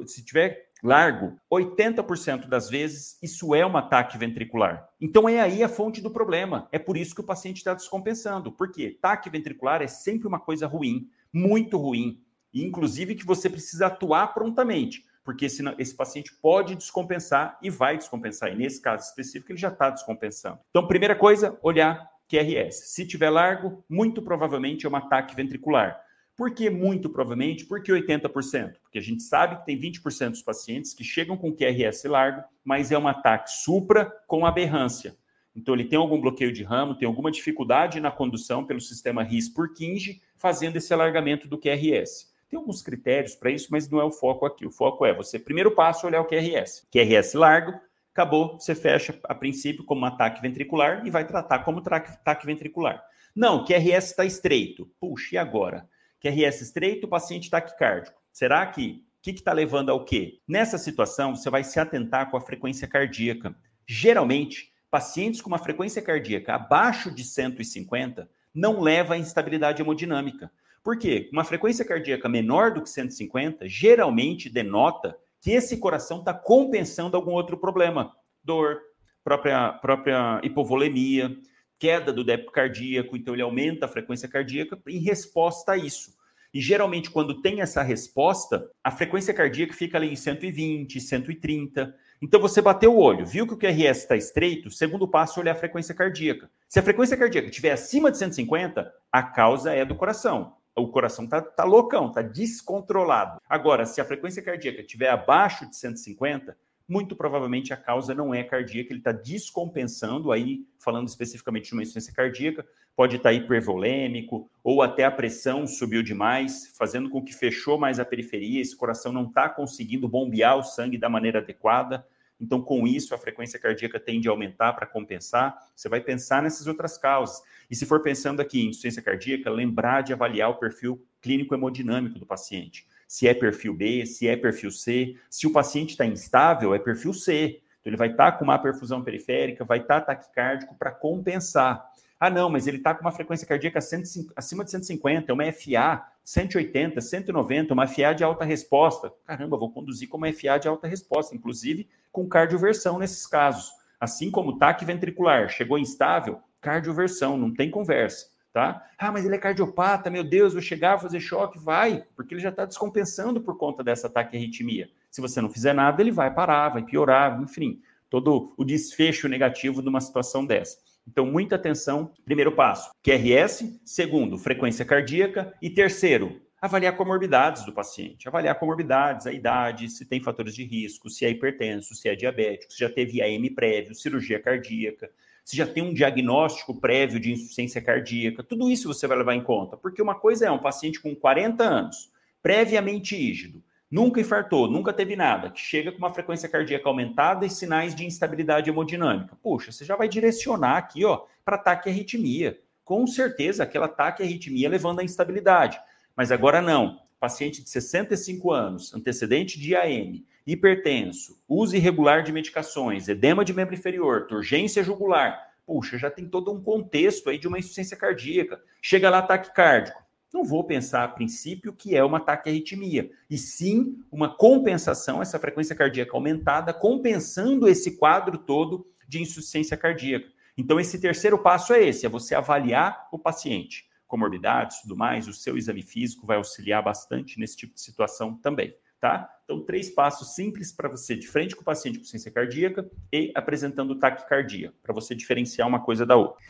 se 0.06 0.24
tiver 0.24 0.70
largo, 0.84 1.40
80% 1.52 2.48
das 2.48 2.70
vezes 2.70 3.18
isso 3.24 3.56
é 3.56 3.66
um 3.66 3.78
ataque 3.78 4.18
ventricular. 4.18 4.88
Então 5.00 5.30
é 5.30 5.40
aí 5.40 5.64
a 5.64 5.70
fonte 5.70 6.02
do 6.02 6.12
problema. 6.12 6.68
É 6.72 6.78
por 6.78 6.98
isso 6.98 7.16
que 7.16 7.22
o 7.22 7.26
paciente 7.26 7.58
está 7.58 7.74
descompensando. 7.74 8.52
Por 8.52 8.70
quê? 8.70 8.98
Ataque 9.00 9.30
ventricular 9.30 9.82
é 9.82 9.88
sempre 9.88 10.28
uma 10.28 10.40
coisa 10.40 10.68
ruim, 10.68 11.08
muito 11.32 11.78
ruim. 11.78 12.22
Inclusive 12.54 13.16
que 13.16 13.26
você 13.26 13.50
precisa 13.50 13.88
atuar 13.88 14.34
prontamente, 14.34 15.04
porque 15.24 15.46
esse, 15.46 15.64
esse 15.80 15.96
paciente 15.96 16.36
pode 16.40 16.76
descompensar 16.76 17.58
e 17.64 17.70
vai 17.70 17.98
descompensar. 17.98 18.52
E 18.52 18.56
nesse 18.56 18.82
caso 18.82 19.08
específico, 19.08 19.52
ele 19.52 19.60
já 19.60 19.70
está 19.70 19.90
descompensando. 19.90 20.60
Então, 20.70 20.86
primeira 20.86 21.16
coisa, 21.16 21.58
olhar 21.64 22.08
QRS. 22.28 22.94
Se 22.94 23.08
tiver 23.08 23.30
largo, 23.30 23.84
muito 23.90 24.22
provavelmente 24.22 24.86
é 24.86 24.90
um 24.90 24.96
ataque 24.96 25.36
ventricular. 25.36 26.00
Por 26.36 26.54
que 26.54 26.70
muito 26.70 27.10
provavelmente? 27.10 27.66
Por 27.66 27.84
que 27.84 27.92
80%? 27.92 28.78
Porque 28.82 28.98
a 28.98 29.02
gente 29.02 29.22
sabe 29.22 29.58
que 29.58 29.66
tem 29.66 29.80
20% 29.80 30.32
dos 30.32 30.42
pacientes 30.42 30.94
que 30.94 31.04
chegam 31.04 31.38
com 31.38 31.54
QRS 31.54 32.06
largo, 32.06 32.44
mas 32.64 32.92
é 32.92 32.98
um 32.98 33.08
ataque 33.08 33.52
supra 33.52 34.06
com 34.28 34.46
aberrância. 34.46 35.16
Então, 35.56 35.76
ele 35.76 35.86
tem 35.86 36.00
algum 36.00 36.20
bloqueio 36.20 36.52
de 36.52 36.64
ramo, 36.64 36.96
tem 36.96 37.08
alguma 37.08 37.32
dificuldade 37.32 38.00
na 38.00 38.10
condução 38.10 38.66
pelo 38.66 38.82
sistema 38.82 39.22
RIS 39.22 39.50
por 39.50 39.74
Kinge, 39.74 40.22
fazendo 40.36 40.78
esse 40.78 40.92
alargamento 40.92 41.48
do 41.48 41.60
QRS. 41.60 42.34
Tem 42.50 42.58
alguns 42.58 42.82
critérios 42.82 43.36
para 43.36 43.52
isso, 43.52 43.68
mas 43.72 43.88
não 43.88 44.02
é 44.02 44.04
o 44.04 44.12
foco 44.12 44.46
aqui. 44.46 44.66
O 44.66 44.72
foco 44.72 45.06
é 45.06 45.14
você, 45.14 45.38
primeiro 45.38 45.72
passo, 45.72 46.08
olhar 46.08 46.22
o 46.22 46.26
QRS. 46.26 46.88
QRS 46.92 47.36
largo, 47.36 47.80
acabou, 48.12 48.60
você 48.60 48.74
fecha 48.74 49.20
a 49.24 49.36
princípio 49.36 49.84
como 49.84 50.02
um 50.02 50.06
ataque 50.06 50.42
ventricular 50.42 51.06
e 51.06 51.12
vai 51.12 51.26
tratar 51.26 51.60
como 51.60 51.84
ataque 51.86 52.46
ventricular. 52.46 53.04
Não, 53.36 53.64
QRS 53.66 54.12
está 54.12 54.26
estreito. 54.26 54.88
Puxa, 55.00 55.36
e 55.36 55.38
agora? 55.38 55.88
QRS 56.24 56.62
estreito, 56.62 57.06
paciente 57.06 57.50
taquicárdico. 57.50 58.18
Será 58.32 58.66
que 58.66 59.04
o 59.20 59.22
que 59.22 59.32
está 59.32 59.52
levando 59.52 59.90
ao 59.90 60.06
quê? 60.06 60.40
Nessa 60.48 60.78
situação, 60.78 61.36
você 61.36 61.50
vai 61.50 61.66
se 61.66 61.80
atentar 61.80 62.32
com 62.32 62.38
a 62.38 62.42
frequência 62.42 62.88
cardíaca. 62.88 63.54
Geralmente, 63.86 64.72
pacientes 64.90 65.42
com 65.42 65.50
uma 65.50 65.58
frequência 65.58 66.02
cardíaca 66.02 66.56
abaixo 66.56 67.14
de 67.14 67.26
150 67.26 68.30
não 68.54 68.80
leva 68.80 69.16
a 69.16 69.18
instabilidade 69.18 69.82
hemodinâmica. 69.82 70.50
Por 70.82 70.98
quê? 70.98 71.30
Uma 71.34 71.44
frequência 71.44 71.84
cardíaca 71.84 72.30
menor 72.30 72.74
do 72.74 72.82
que 72.82 72.90
150 72.90 73.68
geralmente 73.68 74.50
denota 74.50 75.18
que 75.42 75.52
esse 75.52 75.78
coração 75.78 76.20
está 76.20 76.34
compensando 76.34 77.18
algum 77.18 77.32
outro 77.32 77.58
problema. 77.58 78.16
Dor, 78.42 78.80
própria, 79.24 79.74
própria 79.74 80.40
hipovolemia, 80.42 81.36
queda 81.80 82.14
do 82.14 82.24
débito 82.24 82.52
cardíaco, 82.52 83.16
então 83.16 83.34
ele 83.34 83.42
aumenta 83.42 83.86
a 83.86 83.90
frequência 83.90 84.28
cardíaca 84.28 84.80
em 84.88 85.00
resposta 85.00 85.74
a 85.74 85.78
isso. 85.78 86.14
E 86.54 86.62
geralmente, 86.62 87.10
quando 87.10 87.42
tem 87.42 87.62
essa 87.62 87.82
resposta, 87.82 88.70
a 88.84 88.92
frequência 88.92 89.34
cardíaca 89.34 89.74
fica 89.74 89.98
ali 89.98 90.12
em 90.12 90.16
120, 90.16 91.02
130. 91.02 91.96
Então, 92.22 92.40
você 92.40 92.62
bateu 92.62 92.94
o 92.94 93.00
olho, 93.00 93.26
viu 93.26 93.48
que 93.48 93.56
o 93.56 93.58
QRS 93.58 94.04
está 94.04 94.16
estreito, 94.16 94.70
segundo 94.70 95.08
passo, 95.08 95.40
olhar 95.40 95.54
a 95.54 95.56
frequência 95.56 95.96
cardíaca. 95.96 96.50
Se 96.70 96.80
a 96.80 96.84
frequência 96.84 97.18
cardíaca 97.18 97.50
estiver 97.50 97.72
acima 97.72 98.12
de 98.12 98.20
150, 98.20 98.94
a 99.12 99.24
causa 99.24 99.74
é 99.74 99.84
do 99.84 99.96
coração. 99.96 100.56
O 100.76 100.88
coração 100.88 101.26
está 101.26 101.42
tá 101.42 101.64
loucão, 101.64 102.08
está 102.08 102.22
descontrolado. 102.22 103.40
Agora, 103.50 103.86
se 103.86 104.00
a 104.00 104.06
frequência 104.06 104.42
cardíaca 104.42 104.82
estiver 104.82 105.10
abaixo 105.10 105.68
de 105.68 105.76
150, 105.76 106.56
muito 106.88 107.16
provavelmente 107.16 107.74
a 107.74 107.78
causa 107.78 108.14
não 108.14 108.34
é 108.34 108.44
cardíaca, 108.44 108.92
ele 108.92 109.00
está 109.00 109.12
descompensando, 109.12 110.32
aí 110.32 110.66
falando 110.78 111.08
especificamente 111.08 111.68
de 111.68 111.74
uma 111.74 111.82
insuficiência 111.82 112.14
cardíaca, 112.14 112.66
pode 112.96 113.16
estar 113.16 113.30
tá 113.30 113.34
hipervolêmico, 113.34 114.50
ou 114.64 114.82
até 114.82 115.06
a 115.06 115.12
pressão 115.12 115.66
subiu 115.66 116.04
demais, 116.04 116.72
fazendo 116.78 117.10
com 117.10 117.24
que 117.24 117.34
fechou 117.34 117.78
mais 117.78 118.00
a 118.00 118.06
periferia, 118.06 118.62
esse 118.62 118.76
coração 118.76 119.12
não 119.12 119.26
está 119.26 119.50
conseguindo 119.50 120.08
bombear 120.08 120.58
o 120.58 120.64
sangue 120.64 120.98
da 120.98 121.10
maneira 121.10 121.40
adequada, 121.40 122.06
então 122.40 122.62
com 122.62 122.86
isso 122.86 123.16
a 123.16 123.18
frequência 123.18 123.58
cardíaca 123.58 124.00
tende 124.00 124.28
a 124.28 124.32
aumentar 124.32 124.74
para 124.74 124.86
compensar, 124.86 125.58
você 125.76 125.88
vai 125.88 126.02
pensar 126.02 126.44
nessas 126.44 126.68
outras 126.68 126.98
causas. 126.98 127.42
E 127.72 127.76
se 127.76 127.86
for 127.86 128.02
pensando 128.02 128.42
aqui 128.42 128.62
em 128.62 128.70
insuficiência 128.70 129.02
cardíaca, 129.02 129.50
lembrar 129.50 130.02
de 130.02 130.12
avaliar 130.12 130.50
o 130.50 130.56
perfil 130.56 131.02
clínico 131.22 131.56
hemodinâmico 131.56 132.20
do 132.20 132.26
paciente 132.26 132.86
se 133.08 133.28
é 133.28 133.34
perfil 133.34 133.74
B, 133.74 134.06
se 134.06 134.28
é 134.28 134.36
perfil 134.36 134.72
C. 134.72 135.16
Se 135.30 135.48
o 135.48 135.52
paciente 135.52 135.92
está 135.92 136.06
instável, 136.06 136.74
é 136.74 136.80
perfil 136.80 137.14
C. 137.14 137.62
Então, 137.80 137.90
ele 137.90 137.98
vai 137.98 138.12
estar 138.12 138.32
tá 138.32 138.38
com 138.38 138.44
uma 138.44 138.58
perfusão 138.58 139.04
periférica, 139.04 139.66
vai 139.66 139.80
estar 139.80 140.02
tá 140.02 140.16
taquicárdico 140.16 140.76
para 140.76 140.92
compensar. 140.92 141.86
Ah, 142.20 142.30
não, 142.30 142.50
mas 142.50 142.68
ele 142.68 142.78
está 142.78 142.96
com 142.96 143.02
uma 143.02 143.12
frequência 143.12 143.46
cardíaca 143.46 143.80
acima 143.80 144.64
de 144.64 144.72
150, 144.72 145.30
é 145.30 145.34
uma 145.34 145.52
FA 145.52 146.06
180, 146.24 147.02
190, 147.02 147.74
uma 147.74 147.86
FA 147.86 148.14
de 148.16 148.24
alta 148.24 148.46
resposta. 148.46 149.12
Caramba, 149.26 149.58
vou 149.58 149.72
conduzir 149.72 150.08
como 150.08 150.26
FA 150.34 150.58
de 150.58 150.68
alta 150.68 150.88
resposta, 150.88 151.36
inclusive 151.36 151.90
com 152.12 152.28
cardioversão 152.28 152.98
nesses 152.98 153.28
casos. 153.28 153.74
Assim 154.00 154.32
como 154.32 154.58
taque 154.58 154.86
ventricular, 154.86 155.50
chegou 155.50 155.78
instável, 155.78 156.40
cardioversão, 156.62 157.38
não 157.38 157.54
tem 157.54 157.70
conversa 157.70 158.33
tá? 158.54 158.86
Ah, 158.98 159.12
mas 159.12 159.26
ele 159.26 159.36
é 159.36 159.40
cardiopata, 159.40 160.12
meu 160.12 160.24
Deus, 160.24 160.54
vou 160.54 160.62
chegar 160.62 161.00
fazer 161.00 161.20
choque, 161.20 161.58
vai, 161.58 162.06
porque 162.16 162.36
ele 162.36 162.42
já 162.42 162.50
está 162.50 162.64
descompensando 162.64 163.42
por 163.42 163.58
conta 163.58 163.84
dessa 163.84 164.06
ataque 164.06 164.38
arritmia. 164.38 164.90
Se 165.10 165.20
você 165.20 165.42
não 165.42 165.50
fizer 165.50 165.74
nada, 165.74 166.02
ele 166.02 166.12
vai 166.12 166.32
parar, 166.32 166.70
vai 166.70 166.84
piorar, 166.84 167.42
enfim, 167.42 167.82
todo 168.10 168.54
o 168.56 168.64
desfecho 168.64 169.28
negativo 169.28 169.82
de 169.82 169.90
uma 169.90 170.00
situação 170.00 170.46
dessa. 170.46 170.78
Então, 171.06 171.26
muita 171.26 171.56
atenção. 171.56 172.12
Primeiro 172.24 172.54
passo, 172.54 172.92
QRS. 173.04 173.82
Segundo, 173.84 174.38
frequência 174.38 174.86
cardíaca. 174.86 175.54
E 175.62 175.70
terceiro, 175.70 176.40
avaliar 176.62 176.96
comorbidades 176.96 177.66
do 177.66 177.74
paciente. 177.74 178.28
Avaliar 178.28 178.58
comorbidades, 178.58 179.28
a 179.28 179.34
idade, 179.34 179.90
se 179.90 180.06
tem 180.06 180.22
fatores 180.22 180.56
de 180.56 180.64
risco, 180.64 181.10
se 181.10 181.26
é 181.26 181.30
hipertenso, 181.30 181.94
se 181.94 182.08
é 182.08 182.16
diabético, 182.16 182.72
se 182.72 182.80
já 182.80 182.90
teve 182.90 183.18
IAM 183.18 183.54
prévio, 183.54 183.94
cirurgia 183.94 184.40
cardíaca, 184.40 185.12
se 185.44 185.58
já 185.58 185.68
tem 185.68 185.84
um 185.84 185.94
diagnóstico 185.94 186.80
prévio 186.80 187.20
de 187.20 187.32
insuficiência 187.32 187.82
cardíaca, 187.82 188.44
tudo 188.44 188.70
isso 188.70 188.88
você 188.88 189.08
vai 189.08 189.18
levar 189.18 189.36
em 189.36 189.44
conta, 189.44 189.76
porque 189.76 190.02
uma 190.02 190.16
coisa 190.16 190.46
é 190.46 190.52
um 190.52 190.60
paciente 190.60 191.00
com 191.00 191.14
40 191.16 191.64
anos, 191.64 192.12
previamente 192.42 193.16
rígido, 193.16 193.62
nunca 193.92 194.20
infartou, 194.20 194.70
nunca 194.70 194.92
teve 194.92 195.16
nada, 195.16 195.50
que 195.50 195.60
chega 195.60 195.92
com 195.92 196.00
uma 196.00 196.14
frequência 196.14 196.50
cardíaca 196.50 196.90
aumentada 196.90 197.46
e 197.46 197.50
sinais 197.50 197.94
de 197.94 198.06
instabilidade 198.06 198.70
hemodinâmica. 198.70 199.38
Puxa, 199.42 199.72
você 199.72 199.86
já 199.86 199.96
vai 199.96 200.08
direcionar 200.10 200.78
aqui, 200.78 201.06
ó, 201.06 201.26
para 201.46 201.58
ataque 201.58 201.90
arritmia. 201.90 202.60
Com 202.84 203.06
certeza, 203.06 203.64
aquele 203.64 203.84
ataque 203.86 204.24
arritmia 204.24 204.68
levando 204.68 205.00
à 205.00 205.04
instabilidade. 205.04 205.80
Mas 206.16 206.32
agora 206.32 206.62
não. 206.62 207.00
Paciente 207.20 207.64
de 207.64 207.70
65 207.70 208.52
anos, 208.52 208.94
antecedente 208.94 209.60
de 209.60 209.72
IAM, 209.72 210.24
hipertenso, 210.46 211.42
uso 211.48 211.76
irregular 211.76 212.24
de 212.24 212.32
medicações, 212.32 213.08
edema 213.08 213.46
de 213.46 213.54
membro 213.54 213.74
inferior, 213.74 214.28
turgência 214.28 214.84
jugular. 214.84 215.54
Puxa, 215.66 215.98
já 215.98 216.12
tem 216.12 216.28
todo 216.28 216.52
um 216.52 216.62
contexto 216.62 217.30
aí 217.30 217.38
de 217.38 217.48
uma 217.48 217.58
insuficiência 217.58 217.96
cardíaca. 217.96 218.62
Chega 218.82 219.10
lá 219.10 219.20
ataque 219.20 219.54
cardíaco. 219.54 220.04
Não 220.34 220.44
vou 220.44 220.64
pensar 220.64 221.04
a 221.04 221.08
princípio 221.08 221.72
que 221.72 221.96
é 221.96 222.04
uma 222.04 222.18
ataque 222.18 222.50
arritmia, 222.50 223.12
e 223.30 223.38
sim 223.38 224.04
uma 224.12 224.36
compensação, 224.36 225.22
essa 225.22 225.40
frequência 225.40 225.76
cardíaca 225.76 226.18
aumentada, 226.18 226.74
compensando 226.74 227.68
esse 227.68 227.98
quadro 227.98 228.40
todo 228.40 228.86
de 229.08 229.22
insuficiência 229.22 229.78
cardíaca. 229.78 230.28
Então, 230.58 230.80
esse 230.80 231.00
terceiro 231.00 231.38
passo 231.38 231.72
é 231.72 231.84
esse: 231.84 232.06
é 232.06 232.10
você 232.10 232.34
avaliar 232.34 233.08
o 233.12 233.20
paciente. 233.20 233.88
Comorbidades, 234.08 234.82
tudo 234.82 234.98
mais, 234.98 235.28
o 235.28 235.34
seu 235.34 235.56
exame 235.56 235.84
físico 235.84 236.26
vai 236.26 236.38
auxiliar 236.38 236.84
bastante 236.84 237.40
nesse 237.40 237.56
tipo 237.56 237.76
de 237.76 237.82
situação 237.82 238.36
também 238.36 238.76
tá? 239.04 239.30
Então, 239.44 239.62
três 239.62 239.90
passos 239.90 240.36
simples 240.36 240.72
para 240.72 240.88
você, 240.88 241.16
de 241.16 241.28
frente 241.28 241.56
com 241.56 241.62
o 241.62 241.66
paciente 241.66 242.00
com 242.00 242.06
ciência 242.06 242.32
cardíaca 242.32 242.90
e 243.12 243.32
apresentando 243.36 244.00
taquicardia, 244.00 244.74
para 244.82 244.94
você 244.94 245.14
diferenciar 245.14 245.68
uma 245.68 245.82
coisa 245.82 246.06
da 246.06 246.16
outra. 246.16 246.42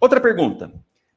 Outra 0.00 0.20
pergunta: 0.20 0.72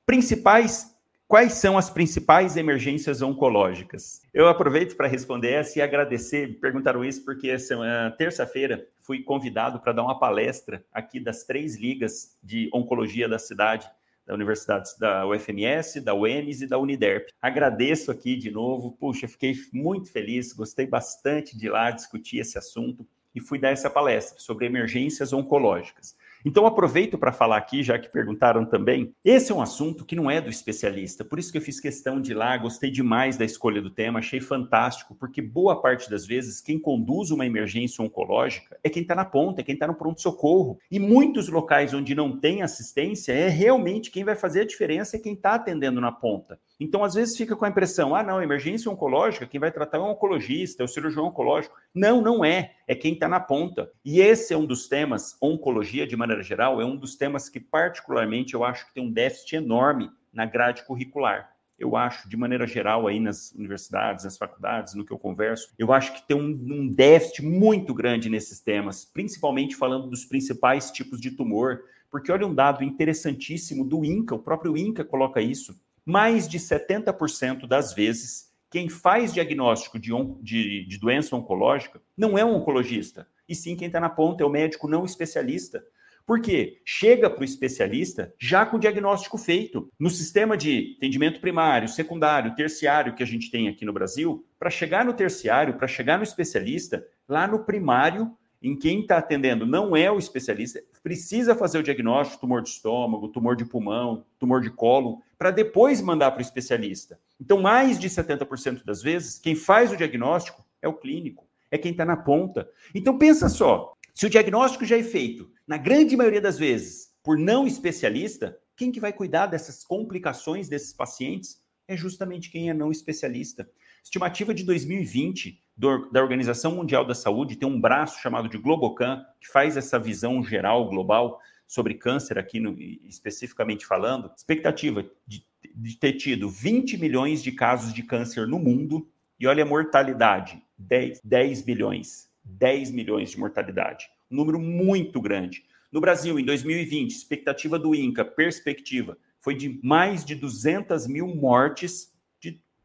principais. 0.05 0.91
Quais 1.27 1.53
são 1.53 1.77
as 1.77 1.89
principais 1.89 2.57
emergências 2.57 3.21
oncológicas? 3.21 4.21
Eu 4.33 4.49
aproveito 4.49 4.97
para 4.97 5.07
responder 5.07 5.51
essa 5.51 5.79
e 5.79 5.81
agradecer. 5.81 6.59
Perguntaram 6.59 7.05
isso 7.05 7.23
porque 7.23 7.49
essa 7.49 7.77
terça-feira 8.17 8.85
fui 8.99 9.23
convidado 9.23 9.79
para 9.79 9.93
dar 9.93 10.03
uma 10.03 10.19
palestra 10.19 10.83
aqui 10.91 11.21
das 11.21 11.45
três 11.45 11.77
ligas 11.77 12.37
de 12.43 12.69
oncologia 12.73 13.29
da 13.29 13.39
cidade 13.39 13.89
da 14.31 14.35
Universidade 14.35 14.91
da 14.97 15.27
UFMS, 15.27 15.99
da 15.99 16.15
UEMS 16.15 16.61
e 16.61 16.67
da 16.67 16.79
Uniderp. 16.79 17.27
Agradeço 17.41 18.11
aqui 18.11 18.37
de 18.37 18.49
novo, 18.49 18.93
puxa, 18.93 19.27
fiquei 19.27 19.53
muito 19.73 20.09
feliz, 20.09 20.53
gostei 20.53 20.87
bastante 20.87 21.57
de 21.57 21.65
ir 21.65 21.69
lá 21.69 21.91
discutir 21.91 22.39
esse 22.39 22.57
assunto 22.57 23.05
e 23.35 23.41
fui 23.41 23.59
dar 23.59 23.71
essa 23.71 23.89
palestra 23.89 24.39
sobre 24.39 24.65
emergências 24.65 25.33
oncológicas. 25.33 26.15
Então, 26.45 26.65
aproveito 26.65 27.17
para 27.17 27.32
falar 27.32 27.58
aqui, 27.58 27.84
já 27.84 27.99
que 27.99 28.10
perguntaram 28.10 28.65
também. 28.65 29.13
Esse 29.23 29.51
é 29.51 29.56
um 29.56 29.62
assunto 29.62 30.06
que 30.06 30.15
não 30.15 30.30
é 30.30 30.41
do 30.41 30.49
especialista, 30.49 31.23
por 31.23 31.39
isso 31.39 31.51
que 31.51 31.58
eu 31.58 31.62
fiz 31.62 31.80
questão 31.80 32.19
de 32.19 32.32
ir 32.32 32.36
lá, 32.36 32.58
gostei 32.58 32.89
demais 32.89 33.38
da 33.38 33.45
escolha 33.45 33.82
do 33.82 33.89
tema, 33.89 34.19
achei 34.19 34.39
fantástico, 34.39 35.15
porque 35.15 35.41
boa 35.41 35.82
parte 35.82 36.10
das 36.10 36.25
vezes 36.25 36.62
quem 36.62 36.80
conduz 36.80 37.32
uma 37.32 37.45
emergência 37.45 38.04
oncológica 38.04 38.77
é 38.84 38.89
quem 38.89 39.01
está 39.04 39.15
na 39.15 39.25
ponta, 39.25 39.62
é 39.62 39.63
quem 39.63 39.73
está 39.73 39.88
no 39.88 39.95
pronto-socorro. 39.95 40.80
E 40.89 40.99
muitos 40.99 41.47
locais 41.47 41.93
onde 41.93 42.15
não 42.15 42.38
tem 42.38 42.62
assistência, 42.62 43.32
é 43.32 43.47
realmente 43.47 44.12
quem 44.12 44.23
vai 44.23 44.36
fazer 44.36 44.62
a 44.62 44.65
diferença 44.65 45.15
é 45.15 45.19
quem 45.19 45.34
está 45.34 45.56
atendendo 45.56 46.01
na 46.01 46.12
ponta. 46.12 46.60
Então, 46.83 47.03
às 47.03 47.13
vezes 47.13 47.37
fica 47.37 47.55
com 47.55 47.63
a 47.63 47.69
impressão, 47.69 48.15
ah, 48.15 48.23
não, 48.23 48.41
emergência 48.41 48.89
oncológica, 48.89 49.45
quem 49.45 49.59
vai 49.59 49.71
tratar 49.71 49.99
é 49.99 50.01
um 50.01 50.09
oncologista, 50.09 50.81
é 50.81 50.83
o 50.83 50.87
cirurgião 50.87 51.27
oncológico. 51.27 51.75
Não, 51.93 52.23
não 52.23 52.43
é. 52.43 52.73
É 52.87 52.95
quem 52.95 53.13
está 53.13 53.27
na 53.27 53.39
ponta. 53.39 53.91
E 54.03 54.19
esse 54.19 54.51
é 54.51 54.57
um 54.57 54.65
dos 54.65 54.87
temas, 54.87 55.37
oncologia 55.39 56.07
de 56.07 56.17
maneira 56.17 56.41
geral, 56.41 56.81
é 56.81 56.85
um 56.85 56.95
dos 56.95 57.15
temas 57.15 57.47
que 57.47 57.59
particularmente 57.59 58.55
eu 58.55 58.63
acho 58.63 58.87
que 58.87 58.95
tem 58.95 59.03
um 59.03 59.11
déficit 59.11 59.57
enorme 59.57 60.09
na 60.33 60.43
grade 60.47 60.83
curricular. 60.83 61.51
eu 61.77 61.95
acho, 61.95 62.27
de 62.27 62.35
maneira 62.35 62.65
geral, 62.65 63.05
aí 63.05 63.19
nas 63.19 63.51
universidades, 63.51 64.25
nas 64.25 64.37
faculdades, 64.37 64.95
no 64.95 65.05
que 65.05 65.13
eu 65.13 65.19
converso, 65.19 65.71
eu 65.77 65.93
acho 65.93 66.13
que 66.13 66.27
tem 66.27 66.35
um, 66.35 66.49
um 66.49 66.87
déficit 66.87 67.43
muito 67.43 67.93
grande 67.93 68.27
nesses 68.27 68.59
temas, 68.59 69.05
principalmente 69.05 69.75
falando 69.75 70.07
dos 70.07 70.25
principais 70.25 70.89
tipos 70.89 71.21
de 71.21 71.29
tumor, 71.29 71.81
porque 72.09 72.31
olha 72.31 72.47
um 72.47 72.55
dado 72.55 72.83
interessantíssimo 72.83 73.85
do 73.85 74.03
INCA, 74.03 74.33
o 74.33 74.39
próprio 74.39 74.75
INCA 74.75 75.05
coloca 75.05 75.41
isso. 75.41 75.79
Mais 76.05 76.47
de 76.47 76.59
70% 76.59 77.67
das 77.67 77.93
vezes, 77.93 78.51
quem 78.69 78.89
faz 78.89 79.33
diagnóstico 79.33 79.99
de, 79.99 80.13
on, 80.13 80.39
de, 80.41 80.85
de 80.85 80.97
doença 80.97 81.35
oncológica 81.35 82.01
não 82.17 82.37
é 82.37 82.45
um 82.45 82.55
oncologista, 82.55 83.27
e 83.47 83.53
sim 83.53 83.75
quem 83.75 83.87
está 83.87 83.99
na 83.99 84.09
ponta 84.09 84.43
é 84.43 84.45
o 84.45 84.49
médico 84.49 84.87
não 84.87 85.03
especialista. 85.03 85.83
Porque 86.25 86.81
chega 86.85 87.29
para 87.29 87.41
o 87.41 87.43
especialista 87.43 88.33
já 88.39 88.65
com 88.65 88.77
o 88.77 88.79
diagnóstico 88.79 89.37
feito. 89.37 89.91
No 89.99 90.09
sistema 90.09 90.55
de 90.55 90.95
atendimento 90.97 91.41
primário, 91.41 91.89
secundário, 91.89 92.55
terciário 92.55 93.15
que 93.15 93.23
a 93.23 93.25
gente 93.25 93.51
tem 93.51 93.67
aqui 93.67 93.83
no 93.83 93.91
Brasil, 93.91 94.45
para 94.57 94.69
chegar 94.69 95.03
no 95.03 95.13
terciário, 95.13 95.77
para 95.77 95.87
chegar 95.87 96.17
no 96.17 96.23
especialista, 96.23 97.05
lá 97.27 97.47
no 97.47 97.65
primário, 97.65 98.31
em 98.62 98.76
quem 98.76 99.02
está 99.02 99.17
atendendo 99.17 99.65
não 99.65 99.95
é 99.95 100.12
o 100.12 100.19
especialista, 100.19 100.84
precisa 101.02 101.56
fazer 101.56 101.80
o 101.80 101.84
diagnóstico, 101.84 102.41
tumor 102.41 102.62
de 102.62 102.69
estômago, 102.69 103.28
tumor 103.28 103.56
de 103.56 103.65
pulmão, 103.65 104.24
tumor 104.38 104.62
de 104.62 104.69
colo, 104.69 105.21
para 105.38 105.50
depois 105.50 106.02
mandar 106.02 106.32
para 106.32 106.39
o 106.39 106.41
especialista. 106.41 107.19
Então, 107.39 107.60
mais 107.60 108.00
de 108.00 108.08
70% 108.08 108.86
das 108.86 109.02
vezes, 109.02 109.39
quem 109.39 109.56
faz 109.56 109.91
o 109.91 109.97
diagnóstico 109.97 110.63
é 110.82 110.88
o 110.88 110.93
clínico, 110.93 111.47
é 111.71 111.78
quem 111.78 111.91
está 111.91 112.06
na 112.06 112.15
ponta. 112.15 112.69
Então, 112.93 113.17
pensa 113.17 113.50
só, 113.50 113.93
se 114.13 114.28
o 114.28 114.30
diagnóstico 114.30 114.86
já 114.86 114.97
é 114.97 115.04
feito, 115.04 115.50
na 115.65 115.78
grande 115.78 116.15
maioria 116.15 116.41
das 116.41 116.60
vezes, 116.60 117.12
por 117.24 117.38
não 117.38 117.65
especialista, 117.65 118.58
quem 118.76 118.91
que 118.91 119.00
vai 119.00 119.13
cuidar 119.13 119.47
dessas 119.47 119.84
complicações 119.84 120.69
desses 120.69 120.93
pacientes 120.93 121.62
é 121.88 121.97
justamente 121.97 122.50
quem 122.50 122.69
é 122.69 122.74
não 122.74 122.91
especialista. 122.91 123.69
Estimativa 124.03 124.53
de 124.53 124.63
2020 124.63 125.61
do, 125.75 126.09
da 126.11 126.21
Organização 126.21 126.75
Mundial 126.75 127.05
da 127.05 127.15
Saúde 127.15 127.55
tem 127.55 127.67
um 127.67 127.79
braço 127.79 128.21
chamado 128.21 128.49
de 128.49 128.57
Globocan, 128.57 129.23
que 129.39 129.47
faz 129.47 129.77
essa 129.77 129.99
visão 129.99 130.43
geral, 130.43 130.89
global, 130.89 131.39
sobre 131.67 131.93
câncer 131.93 132.37
aqui, 132.37 132.59
no, 132.59 132.75
especificamente 132.79 133.85
falando. 133.85 134.31
Expectativa 134.35 135.05
de, 135.25 135.45
de 135.73 135.97
ter 135.97 136.13
tido 136.13 136.49
20 136.49 136.97
milhões 136.97 137.41
de 137.41 137.51
casos 137.51 137.93
de 137.93 138.03
câncer 138.03 138.47
no 138.47 138.59
mundo 138.59 139.09
e 139.39 139.47
olha 139.47 139.63
a 139.63 139.67
mortalidade, 139.67 140.61
10, 140.77 141.21
10 141.23 141.61
bilhões. 141.61 142.29
10 142.43 142.91
milhões 142.91 143.31
de 143.31 143.39
mortalidade. 143.39 144.09
Um 144.29 144.35
número 144.35 144.59
muito 144.59 145.21
grande. 145.21 145.63
No 145.91 146.01
Brasil, 146.01 146.39
em 146.39 146.45
2020, 146.45 147.11
expectativa 147.11 147.77
do 147.77 147.93
INCA, 147.93 148.25
perspectiva, 148.25 149.17
foi 149.39 149.55
de 149.55 149.79
mais 149.83 150.23
de 150.23 150.35
200 150.35 151.07
mil 151.07 151.27
mortes 151.27 152.11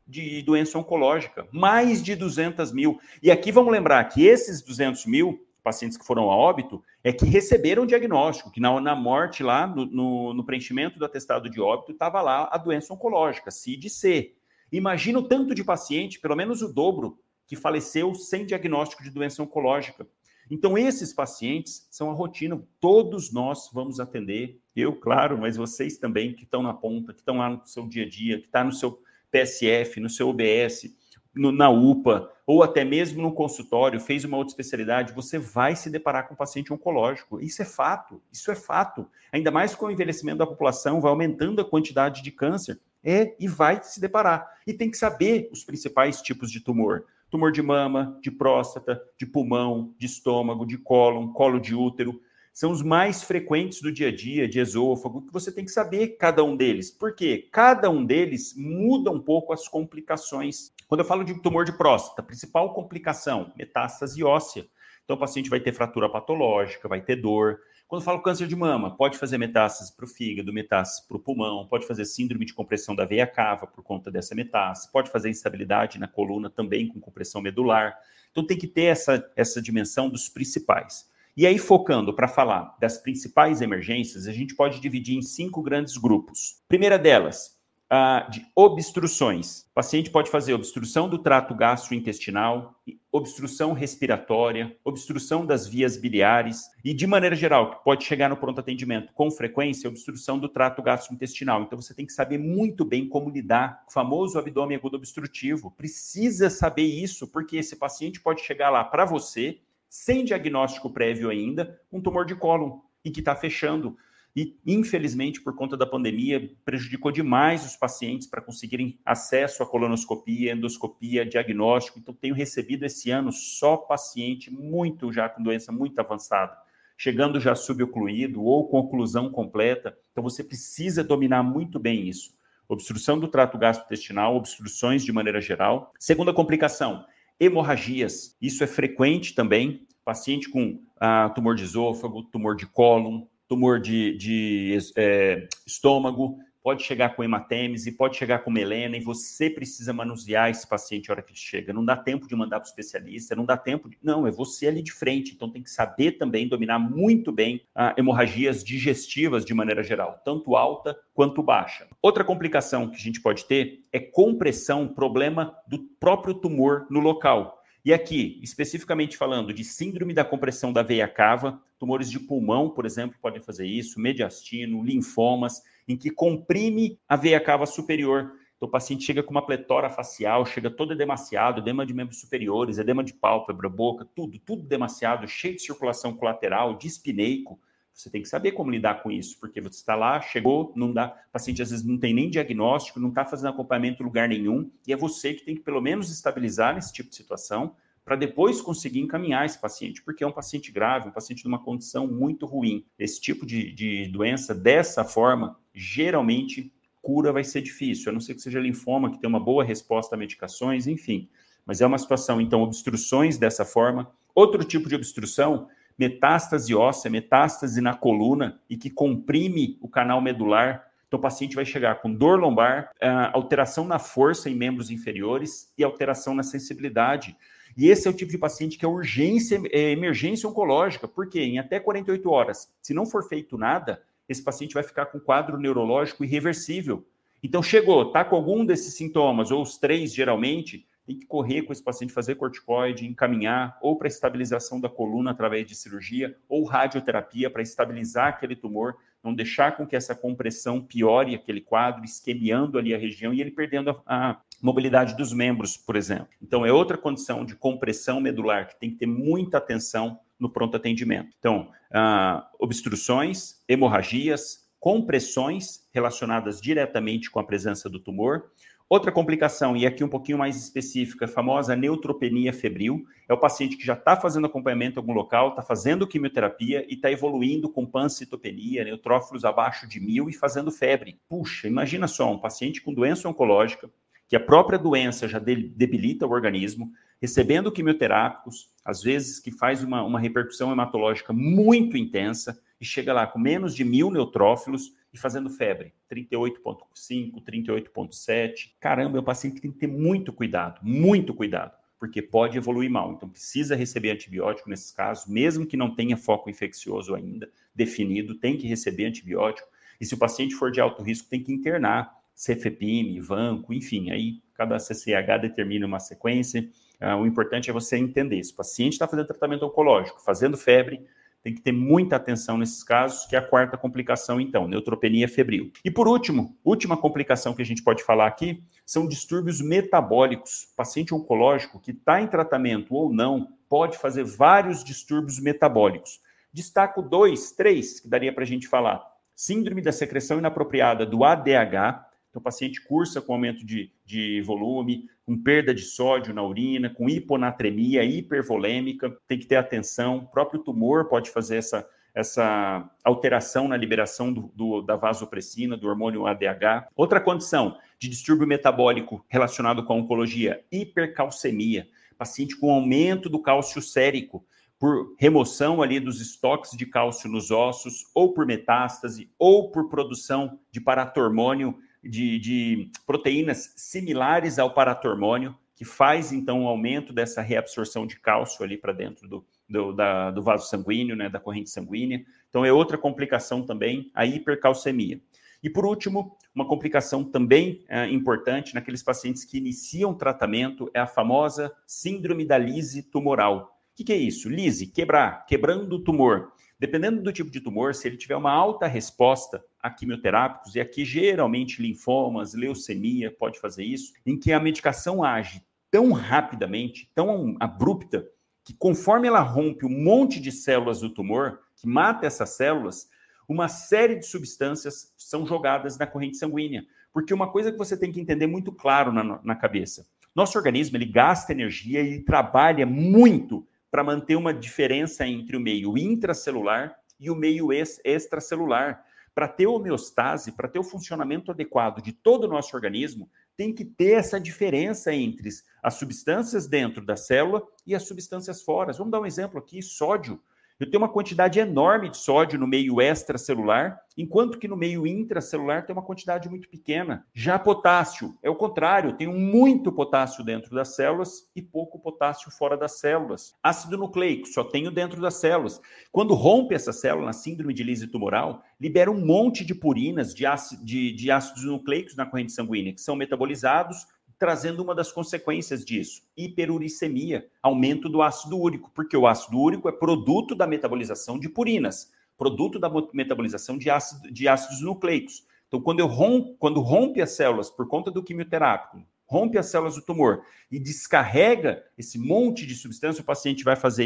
de, 0.07 0.43
doença 0.43 0.79
oncológica. 0.79 1.47
Mais 1.51 2.03
de 2.03 2.15
200 2.15 2.73
mil. 2.73 2.99
E 3.23 3.31
aqui 3.31 3.51
vamos 3.51 3.73
lembrar 3.73 4.05
que 4.05 4.25
esses 4.25 4.63
200 4.63 5.07
mil 5.07 5.45
pacientes 5.63 5.99
que 5.99 6.07
foram 6.07 6.31
a 6.31 6.37
óbito 6.37 6.83
é 7.03 7.13
que 7.13 7.27
receberam 7.27 7.85
diagnóstico, 7.85 8.53
que 8.53 8.61
na, 8.61 8.81
na 8.81 8.95
morte 8.95 9.43
lá, 9.43 9.67
no, 9.67 9.85
no, 9.85 10.35
no, 10.35 10.45
preenchimento 10.45 10.97
do 10.97 11.05
atestado 11.05 11.51
de 11.51 11.61
óbito, 11.61 11.91
estava 11.91 12.23
lá 12.23 12.49
a 12.53 12.57
doença 12.57 12.95
oncológica, 12.95 13.51
CID-C. 13.51 14.35
Imagina 14.71 15.19
o 15.19 15.27
tanto 15.27 15.55
de 15.55 15.65
paciente, 15.65 16.21
pelo 16.21 16.37
menos 16.37 16.63
o 16.63 16.73
dobro, 16.73 17.19
que 17.49 17.57
faleceu 17.57 18.15
sem 18.15 18.47
diagnóstico 18.47 19.03
de 19.03 19.11
doença 19.11 19.43
oncológica. 19.43 20.07
Então, 20.49 20.79
esses 20.79 21.13
pacientes 21.13 21.89
são 21.91 22.11
a 22.11 22.15
rotina, 22.15 22.63
todos 22.81 23.33
nós 23.33 23.69
vamos 23.73 23.99
atender, 23.99 24.61
eu, 24.77 24.95
claro, 24.95 25.37
mas 25.37 25.57
vocês 25.57 25.99
também 25.99 26.33
que 26.33 26.45
estão 26.45 26.63
na 26.63 26.73
ponta, 26.73 27.13
que 27.13 27.21
estão 27.21 27.39
lá 27.39 27.51
no 27.51 27.67
seu 27.67 27.89
dia 27.89 28.05
a 28.05 28.09
dia, 28.09 28.39
que 28.39 28.47
está 28.47 28.63
no 28.63 28.73
seu 28.73 29.01
PSF, 29.37 30.01
no 30.01 30.09
seu 30.09 30.29
OBS, 30.29 30.95
no, 31.35 31.53
na 31.53 31.69
UPA, 31.69 32.31
ou 32.47 32.63
até 32.63 32.85
mesmo 32.85 33.21
no 33.21 33.33
consultório, 33.33 34.01
fez 34.01 34.25
uma 34.25 34.37
outra 34.37 34.53
especialidade, 34.53 35.13
você 35.13 35.39
vai 35.39 35.77
se 35.77 35.91
deparar 35.91 36.27
com 36.27 36.35
um 36.35 36.37
paciente 36.37 36.73
oncológico. 36.73 37.41
Isso 37.41 37.61
é 37.61 37.65
fato, 37.65 38.23
isso 38.33 38.51
é 38.51 38.55
fato. 38.55 39.07
Ainda 39.33 39.51
mais 39.51 39.75
com 39.75 39.87
o 39.87 39.91
envelhecimento 39.91 40.39
da 40.39 40.47
população, 40.47 41.01
vai 41.01 41.11
aumentando 41.11 41.61
a 41.61 41.65
quantidade 41.65 42.23
de 42.23 42.31
câncer. 42.31 42.81
É, 43.05 43.37
e 43.39 43.47
vai 43.47 43.81
se 43.85 44.01
deparar. 44.01 44.49
E 44.67 44.75
tem 44.75 44.91
que 44.91 44.97
saber 44.97 45.49
os 45.53 45.63
principais 45.63 46.21
tipos 46.21 46.51
de 46.51 46.59
tumor 46.59 47.05
tumor 47.31 47.53
de 47.53 47.63
mama, 47.63 48.19
de 48.23 48.31
próstata, 48.31 49.01
de 49.19 49.27
pulmão, 49.27 49.95
de 49.99 50.07
estômago, 50.07 50.67
de 50.67 50.79
cólon, 50.79 51.33
colo 51.33 51.59
de 51.59 51.75
útero. 51.75 52.21
São 52.57 52.73
os 52.73 52.81
mais 52.81 53.23
frequentes 53.23 53.83
do 53.83 53.93
dia 53.93 54.09
a 54.09 54.11
dia, 54.11 54.49
de 54.49 54.59
esôfago, 54.59 55.21
que 55.21 55.31
você 55.31 55.53
tem 55.53 55.63
que 55.63 55.71
saber 55.71 56.17
cada 56.17 56.43
um 56.43 56.57
deles. 56.57 56.91
Por 56.91 57.15
quê? 57.15 57.51
Cada 57.53 57.91
um 57.91 58.03
deles 58.03 58.55
muda 58.57 59.11
um 59.11 59.21
pouco 59.21 59.53
as 59.53 59.69
complicações. 59.69 60.73
Quando 60.89 61.01
eu 61.01 61.05
falo 61.05 61.23
de 61.23 61.35
tumor 61.43 61.67
de 61.67 61.77
próstata, 61.77 62.23
principal 62.23 62.73
complicação, 62.73 63.53
metástase 63.59 64.25
óssea. 64.25 64.67
Então, 65.05 65.17
o 65.17 65.19
paciente 65.19 65.51
vai 65.51 65.61
ter 65.61 65.75
fratura 65.75 66.09
patológica, 66.09 66.89
vai 66.89 67.03
ter 67.03 67.17
dor, 67.17 67.61
quando 67.87 68.01
falo 68.01 68.23
câncer 68.23 68.47
de 68.47 68.57
mama, 68.57 68.97
pode 68.97 69.19
fazer 69.19 69.37
metástase 69.37 69.95
para 69.95 70.07
o 70.07 70.09
fígado, 70.09 70.51
metástase 70.51 71.07
para 71.07 71.19
o 71.19 71.21
pulmão, 71.21 71.67
pode 71.67 71.87
fazer 71.87 72.07
síndrome 72.07 72.47
de 72.47 72.55
compressão 72.55 72.97
da 72.97 73.05
veia 73.05 73.27
cava 73.27 73.67
por 73.67 73.85
conta 73.85 74.11
dessa 74.11 74.35
metástase, 74.35 74.91
pode 74.91 75.11
fazer 75.11 75.29
instabilidade 75.29 75.99
na 75.99 76.09
coluna 76.09 76.49
também 76.49 76.89
com 76.89 77.01
compressão 77.01 77.43
medular. 77.43 77.99
Então 78.33 78.47
tem 78.47 78.57
que 78.57 78.67
ter 78.67 78.85
essa, 78.85 79.31
essa 79.37 79.61
dimensão 79.61 80.09
dos 80.09 80.27
principais. 80.27 81.15
E 81.37 81.47
aí, 81.47 81.59
focando 81.59 82.15
para 82.15 82.27
falar 82.27 82.75
das 82.81 82.97
principais 82.97 83.61
emergências, 83.61 84.27
a 84.27 84.33
gente 84.33 84.55
pode 84.55 84.81
dividir 84.81 85.19
em 85.19 85.23
cinco 85.23 85.63
grandes 85.63 85.99
grupos. 85.99 86.63
Primeira 86.67 86.99
delas, 86.99 87.57
ah, 87.91 88.27
de 88.31 88.45
obstruções. 88.55 89.61
O 89.71 89.75
paciente 89.75 90.11
pode 90.11 90.31
fazer 90.31 90.55
obstrução 90.55 91.09
do 91.09 91.19
trato 91.19 91.55
gastrointestinal, 91.55 92.75
obstrução 93.13 93.73
respiratória, 93.75 94.77
obstrução 94.83 95.45
das 95.45 95.69
vias 95.69 95.97
biliares 95.97 96.63
e, 96.85 96.93
de 96.95 97.07
maneira 97.07 97.37
geral, 97.37 97.83
pode 97.85 98.05
chegar 98.05 98.29
no 98.29 98.37
pronto 98.37 98.61
atendimento 98.61 99.13
com 99.13 99.31
frequência, 99.31 99.89
obstrução 99.89 100.39
do 100.39 100.49
trato 100.49 100.83
gastrointestinal. 100.83 101.63
Então, 101.63 101.81
você 101.81 101.95
tem 101.95 102.07
que 102.07 102.13
saber 102.13 102.39
muito 102.39 102.85
bem 102.85 103.09
como 103.09 103.31
lidar 103.31 103.83
com 103.85 103.91
o 103.91 103.93
famoso 103.93 104.39
abdômen 104.39 104.77
agudo 104.77 104.97
obstrutivo. 104.97 105.71
Precisa 105.71 106.51
saber 106.51 106.87
isso, 106.87 107.29
porque 107.29 107.59
esse 107.59 107.77
paciente 107.77 108.21
pode 108.21 108.41
chegar 108.41 108.71
lá 108.71 108.83
para 108.83 109.05
você, 109.05 109.61
sem 109.89 110.25
diagnóstico 110.25 110.93
prévio 110.93 111.31
ainda, 111.31 111.81
um 111.93 112.01
tumor 112.01 112.25
de 112.27 112.35
cólon 112.35 112.81
e 113.05 113.11
que 113.11 113.21
está 113.21 113.35
fechando 113.35 113.97
e, 114.37 114.55
infelizmente, 114.67 115.41
por 115.41 115.57
conta 115.57 115.79
da 115.79 115.87
pandemia, 115.87 116.51
prejudicou 116.63 117.11
demais 117.11 117.65
os 117.65 117.75
pacientes 117.75 118.27
para 118.27 118.43
conseguirem 118.43 119.01
acesso 119.03 119.63
à 119.63 119.67
colonoscopia, 119.67 120.53
endoscopia, 120.53 121.25
diagnóstico. 121.25 121.99
Então, 121.99 122.13
tenho 122.13 122.35
recebido 122.35 122.85
esse 122.85 123.11
ano 123.11 123.33
só 123.33 123.79
paciente 123.79 124.53
muito 124.53 125.11
já 125.11 125.27
com 125.27 125.43
doença 125.43 125.73
muito 125.73 125.99
avançada, 125.99 126.55
chegando 126.99 127.41
já 127.41 127.55
subocluído 127.55 128.45
ou 128.45 128.69
com 128.69 128.79
oclusão 128.79 129.31
completa. 129.31 129.97
Então, 130.13 130.23
você 130.23 130.45
precisa 130.45 131.03
dominar 131.03 131.43
muito 131.43 131.79
bem 131.79 132.07
isso. 132.07 132.37
Obstrução 132.69 133.19
do 133.19 133.29
trato 133.29 133.57
gastrointestinal, 133.57 134.37
obstruções 134.37 135.03
de 135.03 135.13
maneira 135.13 135.41
geral. 135.41 135.95
Segunda 135.99 136.35
complicação, 136.35 137.07
hemorragias. 137.39 138.37
Isso 138.41 138.65
é 138.65 138.67
frequente 138.67 139.35
também. 139.35 139.87
Paciente 140.05 140.49
com 140.49 140.81
ah, 141.01 141.31
tumor 141.35 141.55
de 141.55 141.65
esôfago, 141.65 142.23
tumor 142.25 142.57
de 142.57 142.67
cólon, 142.67 143.27
tumor 143.49 143.81
de, 143.81 144.17
de 144.17 144.79
é, 144.97 145.49
estômago, 145.67 146.39
pode 146.67 146.83
chegar 146.83 147.15
com 147.15 147.23
hematêmese, 147.23 147.93
pode 147.93 148.17
chegar 148.17 148.41
com 148.41 148.51
melena, 148.51 148.97
e 148.97 149.01
você 149.01 149.49
precisa 149.49 149.93
manusear 149.93 150.51
esse 150.51 150.67
paciente 150.67 151.09
na 151.09 151.13
hora 151.13 151.23
que 151.23 151.31
ele 151.31 151.39
chega. 151.39 151.73
Não 151.73 151.85
dá 151.85 151.97
tempo 151.97 152.27
de 152.27 152.35
mandar 152.35 152.59
para 152.59 152.67
o 152.67 152.69
especialista, 152.69 153.37
não 153.37 153.47
dá 153.47 153.57
tempo. 153.57 153.89
De... 153.89 153.97
Não, 154.03 154.27
é 154.27 154.33
você 154.33 154.67
ali 154.67 154.83
de 154.83 154.91
frente. 154.91 155.33
Então 155.33 155.49
tem 155.49 155.63
que 155.63 155.71
saber 155.71 156.19
também 156.19 156.49
dominar 156.49 156.81
muito 156.81 157.31
bem 157.31 157.63
a 157.73 157.95
hemorragias 157.97 158.65
digestivas 158.65 159.45
de 159.45 159.55
maneira 159.55 159.81
geral, 159.85 160.21
tanto 160.25 160.57
alta 160.57 160.99
quanto 161.15 161.41
baixa. 161.41 161.87
Outra 162.03 162.25
complicação 162.25 162.91
que 162.91 162.97
a 162.97 162.99
gente 162.99 163.23
pode 163.23 163.45
ter 163.45 163.85
é 163.93 164.01
compressão, 164.01 164.89
problema 164.89 165.57
do 165.69 165.79
próprio 166.01 166.35
tumor 166.35 166.85
no 166.91 166.99
local. 166.99 167.63
E 167.87 167.95
aqui, 167.95 168.41
especificamente 168.43 169.17
falando 169.17 169.53
de 169.53 169.63
síndrome 169.63 170.13
da 170.13 170.25
compressão 170.25 170.73
da 170.73 170.83
veia 170.83 171.07
cava, 171.07 171.63
tumores 171.79 172.11
de 172.11 172.19
pulmão, 172.19 172.69
por 172.69 172.85
exemplo, 172.85 173.17
podem 173.23 173.41
fazer 173.41 173.65
isso, 173.65 174.01
mediastino, 174.01 174.83
linfomas, 174.83 175.63
em 175.87 175.97
que 175.97 176.11
comprime 176.11 176.99
a 177.09 177.15
veia 177.15 177.39
cava 177.39 177.65
superior. 177.65 178.33
Então, 178.57 178.67
o 178.67 178.73
paciente 178.73 179.05
chega 179.05 179.23
com 179.23 179.31
uma 179.31 179.47
pletora 179.47 179.89
facial, 179.89 180.45
chega 180.45 180.69
todo 180.69 180.95
edemaciado, 180.95 181.61
edema 181.61 181.87
de 181.87 181.95
membros 181.95 182.19
superiores, 182.19 182.79
edema 182.79 183.05
de 183.05 183.15
pálpebra, 183.15 183.69
boca, 183.69 184.05
tudo, 184.05 184.37
tudo 184.41 184.65
demasiado, 184.65 185.29
cheio 185.29 185.55
de 185.55 185.63
circulação 185.63 186.13
colateral, 186.13 186.77
dispineico. 186.77 187.57
Você 187.97 188.11
tem 188.11 188.21
que 188.21 188.29
saber 188.29 188.53
como 188.53 188.71
lidar 188.71 189.03
com 189.03 189.11
isso, 189.11 189.39
porque 189.41 189.59
você 189.59 189.79
está 189.79 189.95
lá, 189.95 190.21
chegou, 190.21 190.71
não 190.77 190.93
dá, 190.93 191.17
o 191.29 191.33
paciente 191.33 191.63
às 191.63 191.71
vezes 191.71 191.85
não 191.85 191.97
tem 191.97 192.13
nem 192.13 192.29
diagnóstico, 192.29 193.01
não 193.01 193.09
está 193.09 193.25
fazendo 193.25 193.49
acompanhamento 193.49 194.03
em 194.03 194.07
lugar 194.07 194.29
nenhum, 194.29 194.71
e 194.87 194.93
é 194.93 194.97
você 194.97 195.33
que 195.33 195.43
tem 195.43 195.55
que 195.55 195.63
pelo 195.63 195.81
menos 195.81 196.11
estabilizar 196.13 196.75
nesse 196.75 196.93
tipo 196.93 197.09
de 197.09 197.17
situação, 197.17 197.75
para 198.05 198.15
depois 198.15 198.61
conseguir 198.61 199.01
encaminhar 199.01 199.47
esse 199.47 199.59
paciente, 199.59 200.03
porque 200.03 200.23
é 200.23 200.27
um 200.27 200.33
paciente 200.33 200.71
grave, 200.71 201.09
um 201.09 201.13
paciente 201.13 201.45
numa 201.45 201.59
condição 201.59 202.07
muito 202.07 202.45
ruim. 202.45 202.85
Esse 202.99 203.21
tipo 203.21 203.45
de, 203.47 203.73
de 203.73 204.07
doença, 204.09 204.55
dessa 204.55 205.03
forma, 205.03 205.59
geralmente 205.75 206.73
cura 207.03 207.33
vai 207.33 207.45
ser 207.45 207.63
difícil, 207.63 208.11
a 208.11 208.13
não 208.13 208.21
ser 208.21 208.35
que 208.35 208.43
seja 208.43 208.61
linfoma, 208.61 209.11
que 209.11 209.19
tem 209.19 209.29
uma 209.29 209.41
boa 209.41 209.65
resposta 209.65 210.15
a 210.15 210.19
medicações, 210.19 210.87
enfim. 210.87 211.29
Mas 211.65 211.81
é 211.81 211.87
uma 211.87 211.99
situação, 211.99 212.41
então, 212.41 212.63
obstruções 212.63 213.39
dessa 213.39 213.65
forma. 213.65 214.13
Outro 214.35 214.63
tipo 214.63 214.89
de 214.89 214.95
obstrução, 214.95 215.67
metástase 215.99 216.75
óssea, 216.75 217.11
metástase 217.11 217.81
na 217.81 217.95
coluna 217.95 218.61
e 218.69 218.77
que 218.77 218.91
comprime 218.91 219.79
o 219.81 219.89
canal 219.89 220.21
medular. 220.21 220.87
Então, 221.07 221.19
o 221.19 221.23
paciente 221.23 221.57
vai 221.57 221.65
chegar 221.65 221.97
com 221.97 222.13
dor 222.13 222.39
lombar, 222.39 222.91
ah, 223.01 223.31
alteração 223.33 223.87
na 223.87 223.99
força 223.99 224.51
em 224.51 224.55
membros 224.55 224.91
inferiores 224.91 225.73
e 225.79 225.85
alteração 225.85 226.35
na 226.35 226.43
sensibilidade. 226.43 227.37
E 227.77 227.89
esse 227.89 228.09
é 228.09 228.11
o 228.11 228.15
tipo 228.15 228.31
de 228.31 228.39
paciente 228.39 228.79
que 228.79 228.85
é 228.85 228.89
urgência, 228.89 229.61
é 229.71 229.91
emergência 229.93 230.49
oncológica, 230.49 231.07
porque 231.07 231.41
em 231.41 231.59
até 231.59 231.79
48 231.79 232.31
horas, 232.31 232.73
se 232.83 232.95
não 232.95 233.07
for 233.07 233.29
feito 233.29 233.57
nada, 233.57 234.03
esse 234.29 234.43
paciente 234.43 234.75
vai 234.75 234.83
ficar 234.83 235.07
com 235.07 235.21
quadro 235.21 235.59
neurológico 235.59 236.25
irreversível. 236.25 237.07
Então, 237.43 237.63
chegou, 237.63 238.09
está 238.09 238.25
com 238.25 238.35
algum 238.35 238.65
desses 238.65 238.95
sintomas, 238.95 239.51
ou 239.51 239.63
os 239.63 239.77
três 239.77 240.13
geralmente, 240.13 240.87
tem 241.07 241.19
que 241.19 241.27
correr 241.27 241.63
com 241.63 241.73
esse 241.73 241.83
paciente, 241.83 242.13
fazer 242.13 242.35
corticoide, 242.35 243.07
encaminhar 243.07 243.79
ou 243.81 243.97
para 243.97 244.09
estabilização 244.09 244.81
da 244.81 244.89
coluna 244.89 245.31
através 245.31 245.67
de 245.67 245.75
cirurgia, 245.75 246.37
ou 246.49 246.65
radioterapia 246.65 247.49
para 247.49 247.63
estabilizar 247.63 248.29
aquele 248.29 248.57
tumor, 248.57 248.97
não 249.23 249.35
deixar 249.35 249.77
com 249.77 249.87
que 249.87 249.95
essa 249.97 250.15
compressão 250.15 250.83
piore 250.83 251.35
aquele 251.35 251.61
quadro, 251.61 252.05
esquemiando 252.05 252.79
ali 252.79 252.95
a 252.95 252.99
região 252.99 253.33
e 253.33 253.41
ele 253.41 253.51
perdendo 253.51 253.91
a, 253.91 254.03
a 254.07 254.41
mobilidade 254.61 255.17
dos 255.17 255.33
membros, 255.33 255.77
por 255.77 255.97
exemplo. 255.97 256.29
Então, 256.43 256.67
é 256.67 256.73
outra 256.73 256.99
condição 256.99 257.45
de 257.45 257.55
compressão 257.55 258.21
medular 258.21 258.69
que 258.69 258.79
tem 258.79 258.91
que 258.91 258.97
ter 258.97 259.07
muita 259.07 259.59
atenção 259.59 260.19
no 260.39 260.51
pronto 260.51 260.77
atendimento. 260.77 261.35
Então, 261.39 261.71
ah, 261.93 262.49
obstruções, 262.59 263.63
hemorragias, 263.69 264.67
compressões 264.79 265.89
relacionadas 265.93 266.61
diretamente 266.61 267.31
com 267.31 267.41
a 267.41 267.45
presença 267.45 267.89
do 267.89 267.99
tumor, 267.99 268.51
Outra 268.89 269.11
complicação, 269.11 269.77
e 269.77 269.85
aqui 269.85 270.05
um 270.05 270.09
pouquinho 270.09 270.39
mais 270.39 270.57
específica, 270.57 271.25
a 271.25 271.29
famosa 271.29 271.75
neutropenia 271.75 272.53
febril, 272.53 273.05
é 273.29 273.35
o 273.35 273.39
paciente 273.39 273.77
que 273.77 273.85
já 273.85 273.95
está 273.95 274.15
fazendo 274.17 274.47
acompanhamento 274.47 274.97
em 274.97 275.03
algum 275.03 275.13
local, 275.13 275.49
está 275.49 275.61
fazendo 275.61 276.07
quimioterapia 276.07 276.87
e 276.89 276.95
está 276.95 277.11
evoluindo 277.11 277.69
com 277.69 277.85
pancitopenia, 277.85 278.85
neutrófilos 278.85 279.45
abaixo 279.45 279.89
de 279.89 279.99
mil 279.99 280.29
e 280.29 280.33
fazendo 280.33 280.71
febre. 280.71 281.19
Puxa, 281.29 281.67
imagina 281.67 282.07
só, 282.07 282.33
um 282.33 282.39
paciente 282.39 282.81
com 282.81 282.95
doença 282.95 283.29
oncológica, 283.29 283.91
que 284.29 284.37
a 284.37 284.41
própria 284.41 284.79
doença 284.79 285.27
já 285.27 285.41
debilita 285.41 286.25
o 286.25 286.31
organismo, 286.31 286.93
recebendo 287.21 287.73
quimioterápicos, 287.73 288.71
às 288.85 289.03
vezes 289.03 289.41
que 289.41 289.51
faz 289.51 289.83
uma, 289.83 290.05
uma 290.05 290.21
repercussão 290.21 290.71
hematológica 290.71 291.33
muito 291.33 291.97
intensa, 291.97 292.57
e 292.81 292.85
chega 292.85 293.13
lá 293.13 293.27
com 293.27 293.39
menos 293.39 293.75
de 293.75 293.83
mil 293.83 294.11
neutrófilos, 294.11 294.93
e 295.13 295.19
fazendo 295.19 295.49
febre, 295.49 295.95
38,5, 296.11 297.43
38,7. 297.43 298.73
Caramba, 298.81 299.19
é 299.19 299.21
um 299.21 299.25
paciente 299.25 299.55
que 299.55 299.61
tem 299.63 299.73
que 299.73 299.79
ter 299.79 299.87
muito 299.87 300.33
cuidado, 300.33 300.81
muito 300.83 301.33
cuidado, 301.35 301.73
porque 301.99 302.21
pode 302.21 302.59
evoluir 302.59 302.91
mal. 302.91 303.13
Então, 303.13 303.29
precisa 303.29 303.75
receber 303.75 304.11
antibiótico 304.11 304.69
nesses 304.69 304.93
casos, 304.93 305.27
mesmo 305.27 305.67
que 305.67 305.77
não 305.77 305.95
tenha 305.95 306.17
foco 306.17 306.51
infeccioso 306.51 307.15
ainda 307.15 307.51
definido, 307.75 308.35
tem 308.35 308.57
que 308.57 308.67
receber 308.67 309.07
antibiótico. 309.07 309.69
E 310.01 310.05
se 310.05 310.15
o 310.15 310.19
paciente 310.19 310.55
for 310.55 310.71
de 310.71 310.81
alto 310.81 311.03
risco, 311.03 311.29
tem 311.29 311.43
que 311.43 311.53
internar 311.53 312.15
cefepime, 312.35 313.19
vanco, 313.19 313.73
enfim, 313.73 314.11
aí 314.11 314.43
cada 314.55 314.79
CCH 314.79 315.41
determina 315.41 315.87
uma 315.87 315.99
sequência. 315.99 316.69
Uh, 317.01 317.17
o 317.23 317.27
importante 317.27 317.71
é 317.71 317.73
você 317.73 317.97
entender. 317.97 318.45
Se 318.45 318.53
o 318.53 318.57
paciente 318.57 318.93
está 318.93 319.09
fazendo 319.09 319.27
tratamento 319.27 319.65
oncológico, 319.65 320.23
fazendo 320.23 320.57
febre, 320.57 321.07
tem 321.47 321.55
que 321.55 321.61
ter 321.61 321.71
muita 321.71 322.17
atenção 322.17 322.59
nesses 322.59 322.83
casos, 322.83 323.25
que 323.27 323.37
é 323.37 323.39
a 323.39 323.43
quarta 323.43 323.77
complicação, 323.77 324.41
então, 324.41 324.67
neutropenia 324.67 325.29
febril. 325.29 325.71
E 325.85 325.89
por 325.93 326.09
último, 326.09 326.59
última 326.65 326.97
complicação 326.97 327.55
que 327.55 327.63
a 327.63 327.65
gente 327.65 327.85
pode 327.85 328.03
falar 328.03 328.27
aqui, 328.27 328.65
são 328.85 329.07
distúrbios 329.07 329.61
metabólicos. 329.61 330.65
O 330.73 330.75
paciente 330.75 331.15
oncológico 331.15 331.79
que 331.79 331.93
está 331.93 332.21
em 332.21 332.27
tratamento 332.27 332.93
ou 332.93 333.15
não, 333.15 333.47
pode 333.69 333.97
fazer 333.97 334.25
vários 334.25 334.83
distúrbios 334.83 335.39
metabólicos. 335.39 336.21
Destaco 336.53 337.01
dois, 337.01 337.53
três, 337.53 338.01
que 338.01 338.09
daria 338.09 338.35
para 338.35 338.43
a 338.43 338.47
gente 338.47 338.67
falar. 338.67 339.07
Síndrome 339.33 339.83
da 339.83 339.93
secreção 339.93 340.39
inapropriada 340.39 341.07
do 341.07 341.23
ADH, 341.23 342.07
então, 342.37 342.41
o 342.41 342.45
paciente 342.45 342.83
cursa 342.83 343.23
com 343.23 343.33
aumento 343.33 343.65
de, 343.65 343.91
de 344.05 344.43
volume, 344.43 345.09
com 345.25 345.43
perda 345.43 345.75
de 345.75 345.83
sódio 345.83 346.35
na 346.35 346.43
urina, 346.43 346.91
com 346.91 347.09
hiponatremia, 347.09 348.05
hipervolêmica, 348.05 349.17
tem 349.27 349.39
que 349.39 349.47
ter 349.47 349.57
atenção. 349.57 350.19
O 350.19 350.27
próprio 350.27 350.63
tumor 350.63 351.09
pode 351.09 351.31
fazer 351.31 351.57
essa, 351.57 351.89
essa 352.15 352.91
alteração 353.03 353.69
na 353.69 353.77
liberação 353.77 354.31
do, 354.31 354.53
do, 354.55 354.83
da 354.83 354.97
vasopressina, 354.97 355.79
do 355.79 355.89
hormônio 355.89 356.27
ADH. 356.27 356.89
Outra 356.95 357.21
condição 357.21 357.79
de 357.99 358.09
distúrbio 358.09 358.47
metabólico 358.47 359.25
relacionado 359.29 359.83
com 359.85 359.95
a 359.95 359.97
oncologia, 359.97 360.63
hipercalcemia. 360.71 361.89
Paciente 362.19 362.55
com 362.59 362.71
aumento 362.71 363.31
do 363.31 363.41
cálcio 363.41 363.81
sérico 363.81 364.45
por 364.79 365.15
remoção 365.19 365.83
ali 365.83 365.99
dos 365.99 366.21
estoques 366.21 366.77
de 366.77 366.85
cálcio 366.85 367.31
nos 367.31 367.51
ossos, 367.51 368.05
ou 368.15 368.35
por 368.35 368.45
metástase, 368.45 369.31
ou 369.39 369.71
por 369.71 369.89
produção 369.89 370.59
de 370.71 370.83
paratormônio 370.83 371.79
de, 372.03 372.39
de 372.39 372.91
proteínas 373.07 373.73
similares 373.77 374.59
ao 374.59 374.73
paratormônio, 374.73 375.57
que 375.75 375.85
faz 375.85 376.33
então 376.33 376.61
o 376.61 376.65
um 376.65 376.69
aumento 376.69 377.13
dessa 377.13 377.43
reabsorção 377.43 378.07
de 378.07 378.19
cálcio 378.19 378.65
ali 378.65 378.79
para 378.79 378.93
dentro 378.93 379.29
do, 379.29 379.47
do, 379.69 379.93
da, 379.93 380.31
do 380.31 380.43
vaso 380.43 380.69
sanguíneo, 380.69 381.15
né, 381.15 381.29
da 381.29 381.39
corrente 381.39 381.71
sanguínea. 381.71 382.25
Então 382.49 382.65
é 382.65 382.73
outra 382.73 382.97
complicação 382.97 383.63
também, 383.63 384.11
a 384.15 384.25
hipercalcemia. 384.25 385.21
E 385.63 385.69
por 385.69 385.85
último, 385.85 386.37
uma 386.55 386.67
complicação 386.67 387.25
também 387.25 387.85
é, 387.89 388.09
importante 388.09 388.75
naqueles 388.75 389.03
pacientes 389.03 389.45
que 389.45 389.59
iniciam 389.59 390.15
tratamento 390.15 390.91
é 390.95 391.01
a 391.01 391.07
famosa 391.07 391.73
síndrome 391.87 392.45
da 392.45 392.57
lise 392.57 393.03
tumoral. 393.03 393.77
O 393.93 393.97
que, 393.97 394.05
que 394.05 394.13
é 394.13 394.17
isso? 394.17 394.49
Lise, 394.49 394.87
quebrar, 394.87 395.45
quebrando 395.47 395.93
o 395.95 395.99
tumor. 395.99 396.53
Dependendo 396.79 397.23
do 397.23 397.33
tipo 397.33 397.51
de 397.51 397.61
tumor, 397.61 397.95
se 397.95 398.07
ele 398.07 398.19
tiver 398.19 398.37
uma 398.37 398.53
alta 398.53 398.87
resposta 398.87 399.65
a 399.81 399.91
quimioterápicos, 399.91 400.75
e 400.75 400.81
aqui 400.81 401.05
geralmente 401.05 401.81
linfomas, 401.81 402.53
leucemia 402.53 403.31
pode 403.31 403.59
fazer 403.59 403.85
isso, 403.85 404.13
em 404.27 404.39
que 404.39 404.53
a 404.53 404.61
medicação 404.61 405.25
age 405.25 405.63
tão 405.91 406.13
rapidamente, 406.13 407.11
tão 407.15 407.57
abrupta, 407.59 408.29
que 408.63 408.75
conforme 408.75 409.29
ela 409.29 409.41
rompe 409.41 409.87
um 409.87 410.05
monte 410.05 410.39
de 410.41 410.53
células 410.53 411.01
do 411.01 411.09
tumor, 411.09 411.61
que 411.77 411.87
mata 411.87 412.27
essas 412.27 412.51
células, 412.51 413.09
uma 413.49 413.69
série 413.69 414.17
de 414.17 414.27
substâncias 414.27 415.15
são 415.17 415.47
jogadas 415.47 415.97
na 415.97 416.07
corrente 416.07 416.37
sanguínea. 416.37 416.85
Porque 417.13 417.33
uma 417.33 417.51
coisa 417.51 417.73
que 417.73 417.79
você 417.79 417.97
tem 417.97 418.13
que 418.13 418.21
entender 418.21 418.47
muito 418.47 418.71
claro 418.73 419.13
na, 419.13 419.41
na 419.43 419.57
cabeça: 419.57 420.07
nosso 420.35 420.59
organismo 420.59 420.97
ele 420.97 421.07
gasta 421.07 421.53
energia 421.53 422.03
e 422.03 422.23
trabalha 422.23 422.85
muito 422.85 423.67
para 423.91 424.05
manter 424.05 424.37
uma 424.37 424.53
diferença 424.53 425.27
entre 425.27 425.57
o 425.57 425.61
meio 425.61 425.97
intracelular 425.97 426.97
e 427.19 427.31
o 427.31 427.35
meio 427.35 427.69
extracelular. 427.73 429.05
Para 429.35 429.49
ter 429.49 429.67
homeostase, 429.67 430.53
para 430.53 430.69
ter 430.69 430.79
o 430.79 430.85
funcionamento 430.85 431.51
adequado 431.51 432.01
de 432.01 432.13
todo 432.13 432.45
o 432.45 432.49
nosso 432.49 432.75
organismo, 432.75 433.31
tem 433.57 433.75
que 433.75 433.85
ter 433.85 434.13
essa 434.13 434.41
diferença 434.41 435.13
entre 435.13 435.51
as 435.83 435.95
substâncias 435.95 436.67
dentro 436.67 437.05
da 437.05 437.17
célula 437.17 437.63
e 437.87 437.95
as 437.95 438.05
substâncias 438.05 438.63
fora. 438.63 438.93
Vamos 438.95 439.11
dar 439.11 439.21
um 439.21 439.27
exemplo 439.27 439.59
aqui: 439.59 439.83
sódio. 439.83 440.41
Eu 440.79 440.91
tenho 440.91 441.03
uma 441.03 441.09
quantidade 441.09 441.59
enorme 441.59 442.11
de 442.11 442.19
sódio 442.19 442.59
no 442.59 442.67
meio 442.67 443.01
extracelular, 443.01 443.99
enquanto 444.15 444.59
que 444.59 444.69
no 444.69 444.77
meio 444.77 445.07
intracelular 445.07 445.87
tem 445.87 445.97
uma 445.97 446.05
quantidade 446.05 446.51
muito 446.51 446.69
pequena. 446.69 447.25
Já 447.33 447.59
potássio 447.59 448.37
é 448.43 448.51
o 448.51 448.55
contrário, 448.55 449.11
eu 449.11 449.17
tenho 449.17 449.33
muito 449.33 449.91
potássio 449.91 450.45
dentro 450.45 450.75
das 450.75 450.95
células 450.95 451.51
e 451.57 451.63
pouco 451.63 451.99
potássio 451.99 452.51
fora 452.51 452.77
das 452.77 452.99
células. 452.99 453.55
Ácido 453.63 453.97
nucleico, 453.97 454.47
só 454.47 454.65
tenho 454.65 454.91
dentro 454.91 455.19
das 455.19 455.37
células. 455.37 455.81
Quando 456.13 456.35
rompe 456.35 456.75
essa 456.75 456.93
célula 456.93 457.27
na 457.27 457.33
síndrome 457.33 457.73
de 457.73 457.83
lise 457.83 458.07
tumoral, 458.07 458.63
libera 458.79 459.11
um 459.11 459.25
monte 459.25 459.65
de 459.65 459.75
purinas 459.75 460.35
de, 460.35 460.45
ácido, 460.45 460.85
de, 460.85 461.13
de 461.13 461.31
ácidos 461.31 461.65
nucleicos 461.65 462.15
na 462.17 462.27
corrente 462.27 462.53
sanguínea, 462.53 462.93
que 462.93 463.01
são 463.01 463.17
metabolizados 463.17 464.07
trazendo 464.39 464.83
uma 464.83 464.95
das 464.95 465.11
consequências 465.11 465.85
disso, 465.85 466.23
hiperuricemia, 466.37 467.47
aumento 467.63 468.09
do 468.09 468.23
ácido 468.23 468.59
úrico, 468.59 468.91
porque 468.95 469.17
o 469.17 469.27
ácido 469.27 469.59
úrico 469.59 469.89
é 469.89 469.93
produto 469.93 470.55
da 470.55 470.67
metabolização 470.67 471.39
de 471.39 471.49
purinas, 471.49 472.13
produto 472.37 472.79
da 472.79 472.91
metabolização 473.13 473.79
de, 473.79 473.89
ácido, 473.89 474.31
de 474.31 474.47
ácidos 474.47 474.81
nucleicos. 474.83 475.47
Então, 475.69 475.81
quando, 475.81 476.01
eu 476.01 476.07
rompo, 476.07 476.55
quando 476.59 476.81
rompe 476.81 477.21
as 477.21 477.31
células 477.33 477.71
por 477.71 477.89
conta 477.89 478.11
do 478.11 478.23
quimioterápico, 478.23 479.03
rompe 479.25 479.59
as 479.59 479.67
células 479.67 479.97
do 479.97 480.03
tumor 480.03 480.45
e 480.71 480.79
descarrega 480.79 481.83
esse 481.99 482.19
monte 482.19 482.67
de 482.67 482.75
substância, 482.75 483.23
o 483.23 483.27
paciente 483.27 483.65
vai 483.65 483.75
fazer 483.75 484.05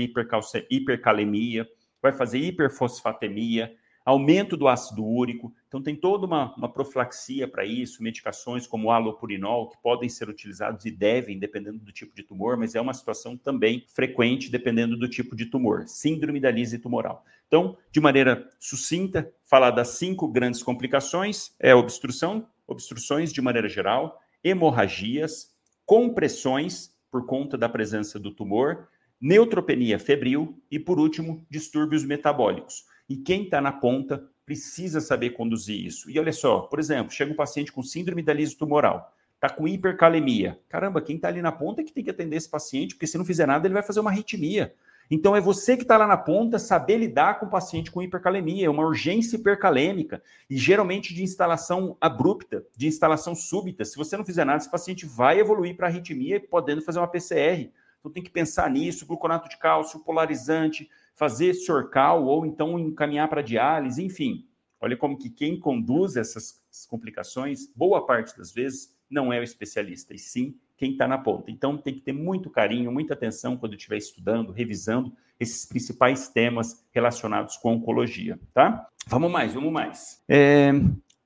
hipercalemia, 0.71 1.69
vai 2.01 2.13
fazer 2.13 2.39
hiperfosfatemia, 2.39 3.75
aumento 4.05 4.57
do 4.57 4.69
ácido 4.69 5.05
úrico. 5.05 5.53
Então, 5.69 5.83
tem 5.83 5.95
toda 5.95 6.27
uma, 6.27 6.55
uma 6.57 6.73
profilaxia 6.73 7.47
para 7.47 7.65
isso, 7.65 8.03
medicações 8.03 8.67
como 8.67 8.91
alopurinol, 8.91 9.69
que 9.69 9.79
podem 9.83 10.09
ser 10.09 10.29
utilizados 10.29 10.85
e 10.85 10.91
devem, 10.91 11.39
dependendo 11.39 11.79
do 11.79 11.93
tipo 11.93 12.15
de 12.15 12.23
tumor, 12.23 12.57
mas 12.57 12.75
é 12.75 12.81
uma 12.81 12.95
situação 12.95 13.37
também 13.37 13.85
frequente, 13.95 14.51
dependendo 14.51 14.97
do 14.97 15.09
tipo 15.09 15.37
de 15.37 15.47
tumor. 15.47 15.87
Síndrome 15.87 16.41
da 16.41 16.51
lise 16.51 16.79
tumoral. 16.79 17.25
Então, 17.47 17.77
de 17.91 18.01
maneira 18.01 18.49
sucinta, 18.59 19.33
falar 19.45 19.73
das 19.73 19.89
cinco 19.89 20.29
grandes 20.29 20.63
complicações: 20.63 21.55
é 21.59 21.75
obstrução, 21.75 22.47
obstruções 22.67 23.33
de 23.33 23.43
maneira 23.43 23.69
geral, 23.69 24.21
hemorragias, 24.43 25.53
compressões 25.85 26.95
por 27.11 27.27
conta 27.27 27.59
da 27.59 27.69
presença 27.69 28.19
do 28.19 28.31
tumor, 28.31 28.89
neutropenia 29.21 29.99
febril 29.99 30.63
e, 30.71 30.79
por 30.79 30.99
último, 30.99 31.45
distúrbios 31.51 32.05
metabólicos. 32.05 32.85
E 33.11 33.17
quem 33.17 33.43
está 33.43 33.61
na 33.61 33.73
ponta 33.73 34.25
precisa 34.47 35.01
saber 35.01 35.31
conduzir 35.31 35.85
isso. 35.85 36.09
E 36.09 36.17
olha 36.21 36.33
só, 36.33 36.61
por 36.61 36.79
exemplo, 36.79 37.13
chega 37.13 37.33
um 37.33 37.37
paciente 37.37 37.73
com 37.73 37.83
síndrome 37.83 38.23
da 38.23 38.33
liso 38.33 38.57
tumoral, 38.57 39.13
está 39.35 39.51
com 39.51 39.67
hipercalemia. 39.67 40.61
Caramba, 40.69 41.03
quem 41.03 41.17
está 41.17 41.27
ali 41.27 41.43
na 41.43 41.51
ponta 41.51 41.81
é 41.81 41.85
que 41.85 41.93
tem 41.93 42.05
que 42.05 42.11
atender 42.11 42.37
esse 42.37 42.49
paciente, 42.49 42.95
porque 42.95 43.09
se 43.09 43.19
não 43.19 43.25
fizer 43.25 43.47
nada, 43.47 43.67
ele 43.67 43.75
vai 43.75 43.83
fazer 43.83 43.99
uma 43.99 44.11
arritmia. 44.11 44.73
Então 45.11 45.35
é 45.35 45.41
você 45.41 45.77
que 45.77 45.83
está 45.83 45.97
lá 45.97 46.07
na 46.07 46.17
ponta 46.17 46.57
saber 46.57 46.99
lidar 46.99 47.41
com 47.41 47.47
o 47.47 47.51
paciente 47.51 47.91
com 47.91 48.01
hipercalemia, 48.01 48.67
é 48.67 48.71
uma 48.71 48.87
urgência 48.87 49.35
hipercalêmica 49.35 50.23
e 50.49 50.57
geralmente 50.57 51.13
de 51.13 51.25
instalação 51.25 51.97
abrupta, 52.01 52.65
de 52.77 52.87
instalação 52.87 53.35
súbita. 53.35 53.85
Se 53.85 53.97
você 53.97 54.17
não 54.17 54.25
fizer 54.25 54.45
nada, 54.45 54.59
esse 54.59 54.71
paciente 54.71 55.05
vai 55.05 55.41
evoluir 55.41 55.77
para 55.77 55.89
arritmia, 55.89 56.41
podendo 56.49 56.81
fazer 56.81 57.01
uma 57.01 57.09
PCR. 57.09 57.73
Então 57.99 58.13
tem 58.13 58.23
que 58.23 58.31
pensar 58.31 58.71
nisso, 58.71 59.05
gluconato 59.05 59.49
de 59.49 59.59
cálcio, 59.59 59.99
polarizante, 59.99 60.89
fazer 61.21 61.53
sorcal 61.53 62.25
ou 62.25 62.47
então 62.47 62.79
encaminhar 62.79 63.29
para 63.29 63.43
diálise, 63.43 64.03
enfim. 64.03 64.47
Olha 64.81 64.97
como 64.97 65.19
que 65.19 65.29
quem 65.29 65.61
conduz 65.61 66.17
essas 66.17 66.63
complicações, 66.89 67.71
boa 67.77 68.07
parte 68.07 68.35
das 68.39 68.51
vezes, 68.55 68.97
não 69.11 69.31
é 69.31 69.39
o 69.39 69.43
especialista, 69.43 70.15
e 70.15 70.19
sim 70.19 70.55
quem 70.79 70.93
está 70.93 71.07
na 71.07 71.19
ponta. 71.19 71.51
Então, 71.51 71.77
tem 71.77 71.93
que 71.93 72.01
ter 72.01 72.15
muito 72.15 72.49
carinho, 72.49 72.91
muita 72.91 73.13
atenção 73.13 73.55
quando 73.55 73.75
estiver 73.75 73.99
estudando, 73.99 74.51
revisando 74.51 75.13
esses 75.39 75.67
principais 75.67 76.31
temas 76.31 76.87
relacionados 76.91 77.59
com 77.59 77.75
oncologia, 77.75 78.41
tá? 78.55 78.89
Vamos 79.07 79.31
mais, 79.31 79.53
vamos 79.53 79.71
mais. 79.71 80.23
É, 80.27 80.73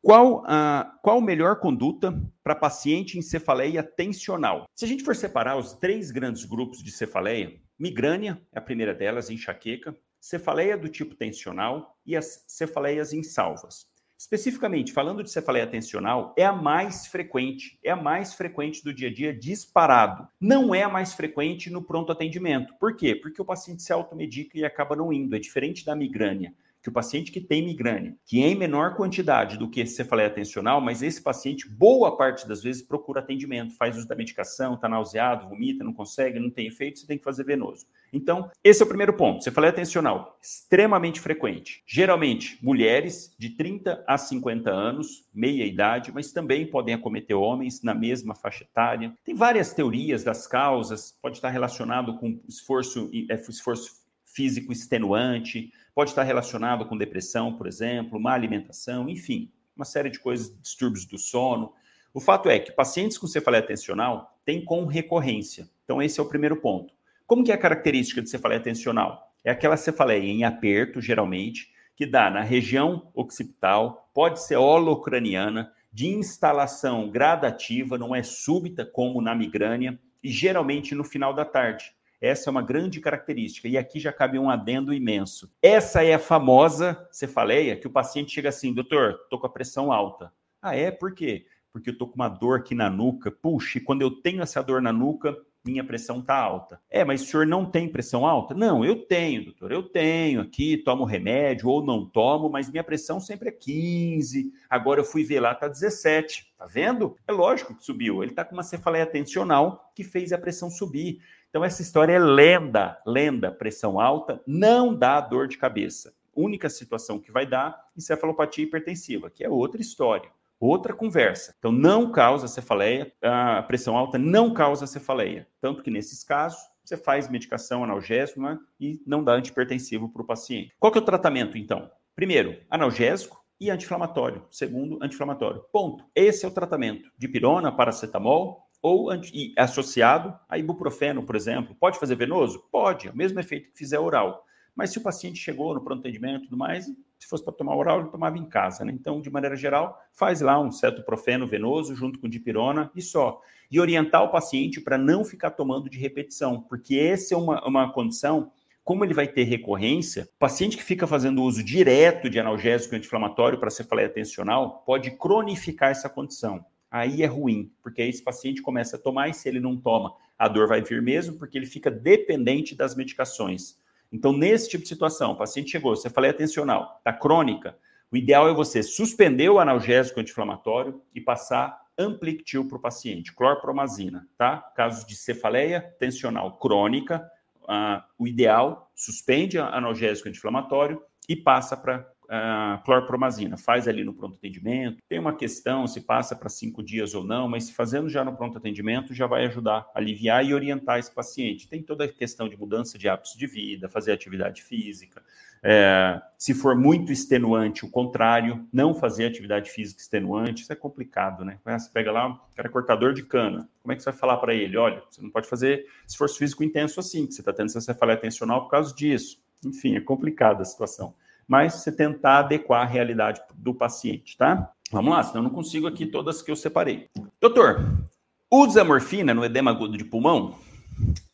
qual 0.02 0.42
a 0.44 0.92
qual 1.02 1.20
melhor 1.20 1.60
conduta 1.60 2.20
para 2.42 2.56
paciente 2.56 3.16
em 3.16 3.22
cefaleia 3.22 3.82
tensional? 3.82 4.68
Se 4.74 4.84
a 4.84 4.88
gente 4.88 5.04
for 5.04 5.14
separar 5.14 5.56
os 5.56 5.72
três 5.72 6.10
grandes 6.10 6.44
grupos 6.44 6.82
de 6.82 6.90
cefaleia, 6.90 7.54
migrânia 7.78 8.40
é 8.52 8.58
a 8.58 8.62
primeira 8.62 8.94
delas, 8.94 9.30
enxaqueca, 9.30 9.96
cefaleia 10.20 10.76
do 10.76 10.88
tipo 10.88 11.14
tensional 11.14 11.98
e 12.06 12.16
as 12.16 12.44
cefaleias 12.46 13.12
insalvas. 13.12 13.86
Especificamente, 14.16 14.92
falando 14.92 15.22
de 15.22 15.30
cefaleia 15.30 15.66
tensional, 15.66 16.34
é 16.38 16.44
a 16.44 16.52
mais 16.52 17.06
frequente, 17.06 17.78
é 17.82 17.90
a 17.90 17.96
mais 17.96 18.32
frequente 18.32 18.82
do 18.82 18.94
dia 18.94 19.08
a 19.08 19.12
dia 19.12 19.34
disparado. 19.34 20.26
Não 20.40 20.74
é 20.74 20.82
a 20.82 20.88
mais 20.88 21.12
frequente 21.12 21.68
no 21.68 21.82
pronto 21.82 22.10
atendimento. 22.10 22.72
Por 22.78 22.96
quê? 22.96 23.14
Porque 23.14 23.42
o 23.42 23.44
paciente 23.44 23.82
se 23.82 23.92
automedica 23.92 24.56
e 24.56 24.64
acaba 24.64 24.96
não 24.96 25.12
indo. 25.12 25.36
É 25.36 25.38
diferente 25.38 25.84
da 25.84 25.94
migrânia 25.94 26.54
que 26.84 26.90
o 26.90 26.92
paciente 26.92 27.32
que 27.32 27.40
tem 27.40 27.64
migrânia, 27.64 28.14
que 28.26 28.44
é 28.44 28.48
em 28.48 28.54
menor 28.54 28.94
quantidade 28.94 29.56
do 29.56 29.70
que 29.70 29.86
cefaleia 29.86 30.28
tensional, 30.28 30.82
mas 30.82 31.02
esse 31.02 31.22
paciente, 31.22 31.66
boa 31.66 32.14
parte 32.14 32.46
das 32.46 32.62
vezes, 32.62 32.82
procura 32.82 33.20
atendimento, 33.20 33.74
faz 33.74 33.96
uso 33.96 34.06
da 34.06 34.14
medicação, 34.14 34.74
está 34.74 34.86
nauseado, 34.86 35.48
vomita, 35.48 35.82
não 35.82 35.94
consegue, 35.94 36.38
não 36.38 36.50
tem 36.50 36.66
efeito, 36.66 36.98
você 36.98 37.06
tem 37.06 37.16
que 37.16 37.24
fazer 37.24 37.42
venoso. 37.42 37.86
Então, 38.12 38.50
esse 38.62 38.82
é 38.82 38.84
o 38.84 38.88
primeiro 38.88 39.14
ponto. 39.14 39.42
Cefaleia 39.42 39.72
tensional, 39.72 40.38
extremamente 40.42 41.20
frequente. 41.20 41.82
Geralmente, 41.86 42.62
mulheres 42.62 43.34
de 43.38 43.48
30 43.48 44.04
a 44.06 44.18
50 44.18 44.70
anos, 44.70 45.26
meia 45.32 45.64
idade, 45.64 46.12
mas 46.12 46.32
também 46.32 46.66
podem 46.66 46.94
acometer 46.94 47.34
homens 47.34 47.82
na 47.82 47.94
mesma 47.94 48.34
faixa 48.34 48.62
etária. 48.62 49.14
Tem 49.24 49.34
várias 49.34 49.72
teorias 49.72 50.22
das 50.22 50.46
causas, 50.46 51.16
pode 51.22 51.36
estar 51.36 51.48
relacionado 51.48 52.18
com 52.18 52.38
esforço, 52.46 53.10
é, 53.30 53.34
esforço 53.36 54.04
físico 54.26 54.72
extenuante, 54.72 55.72
pode 55.94 56.10
estar 56.10 56.22
relacionado 56.22 56.86
com 56.86 56.96
depressão, 56.96 57.56
por 57.56 57.66
exemplo, 57.66 58.20
má 58.20 58.32
alimentação, 58.32 59.08
enfim, 59.08 59.50
uma 59.76 59.84
série 59.84 60.10
de 60.10 60.18
coisas, 60.18 60.52
distúrbios 60.60 61.06
do 61.06 61.18
sono. 61.18 61.72
O 62.12 62.20
fato 62.20 62.48
é 62.48 62.58
que 62.58 62.72
pacientes 62.72 63.18
com 63.18 63.26
cefaleia 63.26 63.66
tensional 63.66 64.38
têm 64.44 64.64
com 64.64 64.84
recorrência. 64.86 65.68
Então, 65.84 66.02
esse 66.02 66.18
é 66.18 66.22
o 66.22 66.28
primeiro 66.28 66.56
ponto. 66.56 66.92
Como 67.26 67.44
que 67.44 67.52
é 67.52 67.54
a 67.54 67.58
característica 67.58 68.20
de 68.20 68.28
cefaleia 68.28 68.60
tensional? 68.60 69.32
É 69.44 69.50
aquela 69.50 69.76
cefaleia 69.76 70.24
em 70.24 70.44
aperto, 70.44 71.00
geralmente, 71.00 71.72
que 71.96 72.06
dá 72.06 72.30
na 72.30 72.42
região 72.42 73.10
occipital, 73.14 74.10
pode 74.12 74.42
ser 74.42 74.56
holocraniana, 74.56 75.72
de 75.92 76.08
instalação 76.08 77.08
gradativa, 77.08 77.96
não 77.96 78.14
é 78.14 78.22
súbita 78.22 78.84
como 78.84 79.20
na 79.20 79.32
migrânia, 79.32 79.98
e 80.22 80.28
geralmente 80.28 80.94
no 80.94 81.04
final 81.04 81.32
da 81.32 81.44
tarde. 81.44 81.94
Essa 82.24 82.48
é 82.48 82.50
uma 82.50 82.62
grande 82.62 83.00
característica. 83.00 83.68
E 83.68 83.76
aqui 83.76 84.00
já 84.00 84.10
cabe 84.10 84.38
um 84.38 84.48
adendo 84.48 84.94
imenso. 84.94 85.52
Essa 85.60 86.02
é 86.02 86.14
a 86.14 86.18
famosa 86.18 87.06
cefaleia 87.12 87.76
que 87.76 87.86
o 87.86 87.90
paciente 87.90 88.32
chega 88.32 88.48
assim, 88.48 88.72
doutor, 88.72 89.18
tô 89.28 89.38
com 89.38 89.46
a 89.46 89.50
pressão 89.50 89.92
alta. 89.92 90.32
Ah, 90.62 90.74
é? 90.74 90.90
Por 90.90 91.14
quê? 91.14 91.44
Porque 91.70 91.90
eu 91.90 91.98
tô 91.98 92.08
com 92.08 92.14
uma 92.14 92.28
dor 92.28 92.60
aqui 92.60 92.74
na 92.74 92.88
nuca. 92.88 93.30
Puxa, 93.30 93.76
e 93.76 93.80
quando 93.82 94.00
eu 94.00 94.10
tenho 94.10 94.40
essa 94.40 94.62
dor 94.62 94.80
na 94.80 94.90
nuca, 94.90 95.36
minha 95.62 95.84
pressão 95.84 96.22
tá 96.22 96.34
alta. 96.34 96.80
É, 96.90 97.04
mas 97.04 97.20
o 97.20 97.26
senhor 97.26 97.46
não 97.46 97.64
tem 97.64 97.88
pressão 97.88 98.26
alta? 98.26 98.54
Não, 98.54 98.82
eu 98.82 98.96
tenho, 99.04 99.44
doutor. 99.44 99.70
Eu 99.70 99.82
tenho 99.82 100.40
aqui, 100.40 100.78
tomo 100.78 101.04
remédio 101.04 101.68
ou 101.68 101.84
não 101.84 102.06
tomo, 102.06 102.48
mas 102.48 102.70
minha 102.70 102.84
pressão 102.84 103.20
sempre 103.20 103.48
é 103.48 103.52
15. 103.52 104.50
Agora 104.70 105.00
eu 105.00 105.04
fui 105.04 105.24
ver 105.24 105.40
lá, 105.40 105.54
tá 105.54 105.68
17. 105.68 106.54
Tá 106.56 106.64
vendo? 106.64 107.16
É 107.28 107.32
lógico 107.32 107.74
que 107.74 107.84
subiu. 107.84 108.22
Ele 108.22 108.32
tá 108.32 108.46
com 108.46 108.54
uma 108.54 108.62
cefaleia 108.62 109.04
tensional 109.04 109.90
que 109.94 110.02
fez 110.04 110.32
a 110.32 110.38
pressão 110.38 110.70
subir. 110.70 111.18
Então, 111.54 111.64
essa 111.64 111.82
história 111.82 112.14
é 112.14 112.18
lenda, 112.18 113.00
lenda. 113.06 113.52
Pressão 113.52 114.00
alta 114.00 114.42
não 114.44 114.92
dá 114.92 115.20
dor 115.20 115.46
de 115.46 115.56
cabeça. 115.56 116.12
Única 116.34 116.68
situação 116.68 117.20
que 117.20 117.30
vai 117.30 117.46
dar, 117.46 117.80
encefalopatia 117.96 118.64
hipertensiva, 118.64 119.30
que 119.30 119.44
é 119.44 119.48
outra 119.48 119.80
história, 119.80 120.28
outra 120.58 120.92
conversa. 120.92 121.54
Então, 121.56 121.70
não 121.70 122.10
causa 122.10 122.48
cefaleia, 122.48 123.12
a 123.22 123.62
pressão 123.62 123.96
alta 123.96 124.18
não 124.18 124.52
causa 124.52 124.84
cefaleia. 124.84 125.46
Tanto 125.60 125.80
que, 125.84 125.92
nesses 125.92 126.24
casos, 126.24 126.58
você 126.84 126.96
faz 126.96 127.28
medicação 127.28 127.84
analgésica 127.84 128.40
né, 128.40 128.58
e 128.80 129.00
não 129.06 129.22
dá 129.22 129.34
antipertensivo 129.34 130.08
para 130.08 130.22
o 130.22 130.26
paciente. 130.26 130.74
Qual 130.80 130.90
que 130.90 130.98
é 130.98 131.02
o 131.02 131.04
tratamento, 131.04 131.56
então? 131.56 131.88
Primeiro, 132.16 132.58
analgésico 132.68 133.44
e 133.60 133.70
anti-inflamatório. 133.70 134.44
Segundo, 134.50 134.98
anti-inflamatório. 135.00 135.64
Ponto. 135.72 136.04
Esse 136.16 136.44
é 136.44 136.48
o 136.48 136.50
tratamento. 136.50 137.08
Dipirona, 137.16 137.70
paracetamol, 137.70 138.63
ou 138.84 139.08
associado 139.56 140.38
a 140.46 140.58
ibuprofeno, 140.58 141.22
por 141.24 141.34
exemplo. 141.34 141.74
Pode 141.74 141.98
fazer 141.98 142.16
venoso? 142.16 142.62
Pode, 142.70 143.08
é 143.08 143.10
o 143.10 143.16
mesmo 143.16 143.40
efeito 143.40 143.70
que 143.70 143.78
fizer 143.78 143.98
oral. 143.98 144.44
Mas 144.76 144.90
se 144.90 144.98
o 144.98 145.00
paciente 145.00 145.38
chegou 145.38 145.72
no 145.72 145.82
pronto 145.82 146.00
atendimento 146.00 146.42
e 146.42 146.44
tudo 146.44 146.58
mais, 146.58 146.84
se 147.18 147.26
fosse 147.26 147.42
para 147.42 147.54
tomar 147.54 147.74
oral, 147.76 148.00
ele 148.00 148.10
tomava 148.10 148.36
em 148.36 148.44
casa, 148.44 148.84
né? 148.84 148.92
Então, 148.92 149.22
de 149.22 149.30
maneira 149.30 149.56
geral, 149.56 149.98
faz 150.12 150.42
lá 150.42 150.60
um 150.60 150.70
cetoprofeno 150.70 151.46
venoso 151.46 151.96
junto 151.96 152.18
com 152.18 152.28
dipirona 152.28 152.90
e 152.94 153.00
só. 153.00 153.40
E 153.70 153.80
orientar 153.80 154.22
o 154.22 154.30
paciente 154.30 154.82
para 154.82 154.98
não 154.98 155.24
ficar 155.24 155.52
tomando 155.52 155.88
de 155.88 155.98
repetição, 155.98 156.60
porque 156.60 156.96
essa 156.96 157.32
é 157.32 157.38
uma, 157.38 157.66
uma 157.66 157.90
condição 157.90 158.52
como 158.84 159.02
ele 159.02 159.14
vai 159.14 159.26
ter 159.26 159.44
recorrência, 159.44 160.28
paciente 160.38 160.76
que 160.76 160.82
fica 160.82 161.06
fazendo 161.06 161.42
uso 161.42 161.64
direto 161.64 162.28
de 162.28 162.38
analgésico 162.38 162.94
anti-inflamatório 162.94 163.58
para 163.58 163.70
cefaleia 163.70 164.10
tensional 164.10 164.82
pode 164.84 165.12
cronificar 165.12 165.90
essa 165.90 166.10
condição 166.10 166.62
aí 166.94 167.24
é 167.24 167.26
ruim, 167.26 167.72
porque 167.82 168.00
aí 168.00 168.08
esse 168.08 168.22
paciente 168.22 168.62
começa 168.62 168.94
a 168.94 169.00
tomar 169.00 169.28
e 169.28 169.34
se 169.34 169.48
ele 169.48 169.58
não 169.58 169.76
toma, 169.76 170.14
a 170.38 170.46
dor 170.46 170.68
vai 170.68 170.80
vir 170.80 171.02
mesmo, 171.02 171.36
porque 171.36 171.58
ele 171.58 171.66
fica 171.66 171.90
dependente 171.90 172.72
das 172.72 172.94
medicações. 172.94 173.76
Então, 174.12 174.32
nesse 174.32 174.70
tipo 174.70 174.84
de 174.84 174.90
situação, 174.90 175.32
o 175.32 175.36
paciente 175.36 175.72
chegou, 175.72 175.96
você 175.96 176.08
falei 176.08 176.30
atencional, 176.30 177.00
tá 177.02 177.12
crônica, 177.12 177.76
o 178.12 178.16
ideal 178.16 178.48
é 178.48 178.54
você 178.54 178.80
suspender 178.80 179.48
o 179.48 179.58
analgésico 179.58 180.20
anti-inflamatório 180.20 181.02
e 181.12 181.20
passar 181.20 181.82
Amplictil 181.98 182.68
para 182.68 182.76
o 182.76 182.80
paciente, 182.80 183.32
clorpromazina, 183.32 184.28
tá? 184.38 184.58
Casos 184.76 185.04
de 185.04 185.16
cefaleia 185.16 185.80
tensional 185.98 186.58
crônica, 186.58 187.28
uh, 187.62 188.02
o 188.16 188.28
ideal, 188.28 188.90
suspende 188.94 189.58
analgésico 189.58 190.28
anti-inflamatório 190.28 191.02
e 191.28 191.34
passa 191.34 191.76
para 191.76 192.08
a 192.28 192.80
clorpromazina, 192.84 193.56
faz 193.56 193.86
ali 193.88 194.04
no 194.04 194.14
pronto 194.14 194.36
atendimento. 194.36 194.98
Tem 195.08 195.18
uma 195.18 195.34
questão 195.34 195.86
se 195.86 196.00
passa 196.00 196.34
para 196.34 196.48
cinco 196.48 196.82
dias 196.82 197.14
ou 197.14 197.24
não, 197.24 197.48
mas 197.48 197.70
fazendo 197.70 198.08
já 198.08 198.24
no 198.24 198.36
pronto 198.36 198.58
atendimento 198.58 199.14
já 199.14 199.26
vai 199.26 199.46
ajudar 199.46 199.90
a 199.94 199.98
aliviar 199.98 200.44
e 200.44 200.54
orientar 200.54 200.98
esse 200.98 201.12
paciente. 201.12 201.68
Tem 201.68 201.82
toda 201.82 202.04
a 202.04 202.08
questão 202.08 202.48
de 202.48 202.56
mudança 202.56 202.98
de 202.98 203.08
hábitos 203.08 203.34
de 203.36 203.46
vida, 203.46 203.88
fazer 203.88 204.12
atividade 204.12 204.62
física. 204.62 205.22
É, 205.66 206.20
se 206.36 206.52
for 206.52 206.76
muito 206.76 207.10
extenuante, 207.10 207.86
o 207.86 207.90
contrário, 207.90 208.68
não 208.70 208.92
fazer 208.94 209.24
atividade 209.24 209.70
física 209.70 210.00
extenuante, 210.00 210.62
isso 210.62 210.72
é 210.72 210.76
complicado, 210.76 211.42
né? 211.42 211.58
Você 211.64 211.90
pega 211.90 212.12
lá, 212.12 212.28
um 212.28 212.38
cara 212.54 212.68
é 212.68 212.70
cortador 212.70 213.14
de 213.14 213.22
cana, 213.22 213.66
como 213.82 213.92
é 213.92 213.96
que 213.96 214.02
você 214.02 214.10
vai 214.10 214.18
falar 214.18 214.36
para 214.36 214.54
ele? 214.54 214.76
Olha, 214.76 215.02
você 215.08 215.22
não 215.22 215.30
pode 215.30 215.48
fazer 215.48 215.86
esforço 216.06 216.36
físico 216.36 216.62
intenso 216.62 217.00
assim, 217.00 217.26
que 217.26 217.32
você 217.32 217.40
está 217.40 217.52
tendo 217.52 217.66
essa 217.66 217.80
cefaleia 217.80 218.18
tensional 218.18 218.64
por 218.64 218.70
causa 218.70 218.94
disso. 218.94 219.42
Enfim, 219.64 219.96
é 219.96 220.00
complicada 220.00 220.60
a 220.60 220.66
situação 220.66 221.14
mas 221.46 221.74
você 221.74 221.92
tentar 221.92 222.38
adequar 222.40 222.82
a 222.82 222.90
realidade 222.90 223.40
do 223.54 223.74
paciente, 223.74 224.36
tá? 224.36 224.72
Vamos 224.90 225.12
lá, 225.12 225.22
senão 225.22 225.40
eu 225.40 225.44
não 225.44 225.50
consigo 225.50 225.86
aqui 225.86 226.06
todas 226.06 226.42
que 226.42 226.50
eu 226.50 226.56
separei. 226.56 227.08
Doutor, 227.40 228.06
usa 228.50 228.84
morfina 228.84 229.34
no 229.34 229.44
edema 229.44 229.70
agudo 229.70 229.96
de 229.96 230.04
pulmão? 230.04 230.54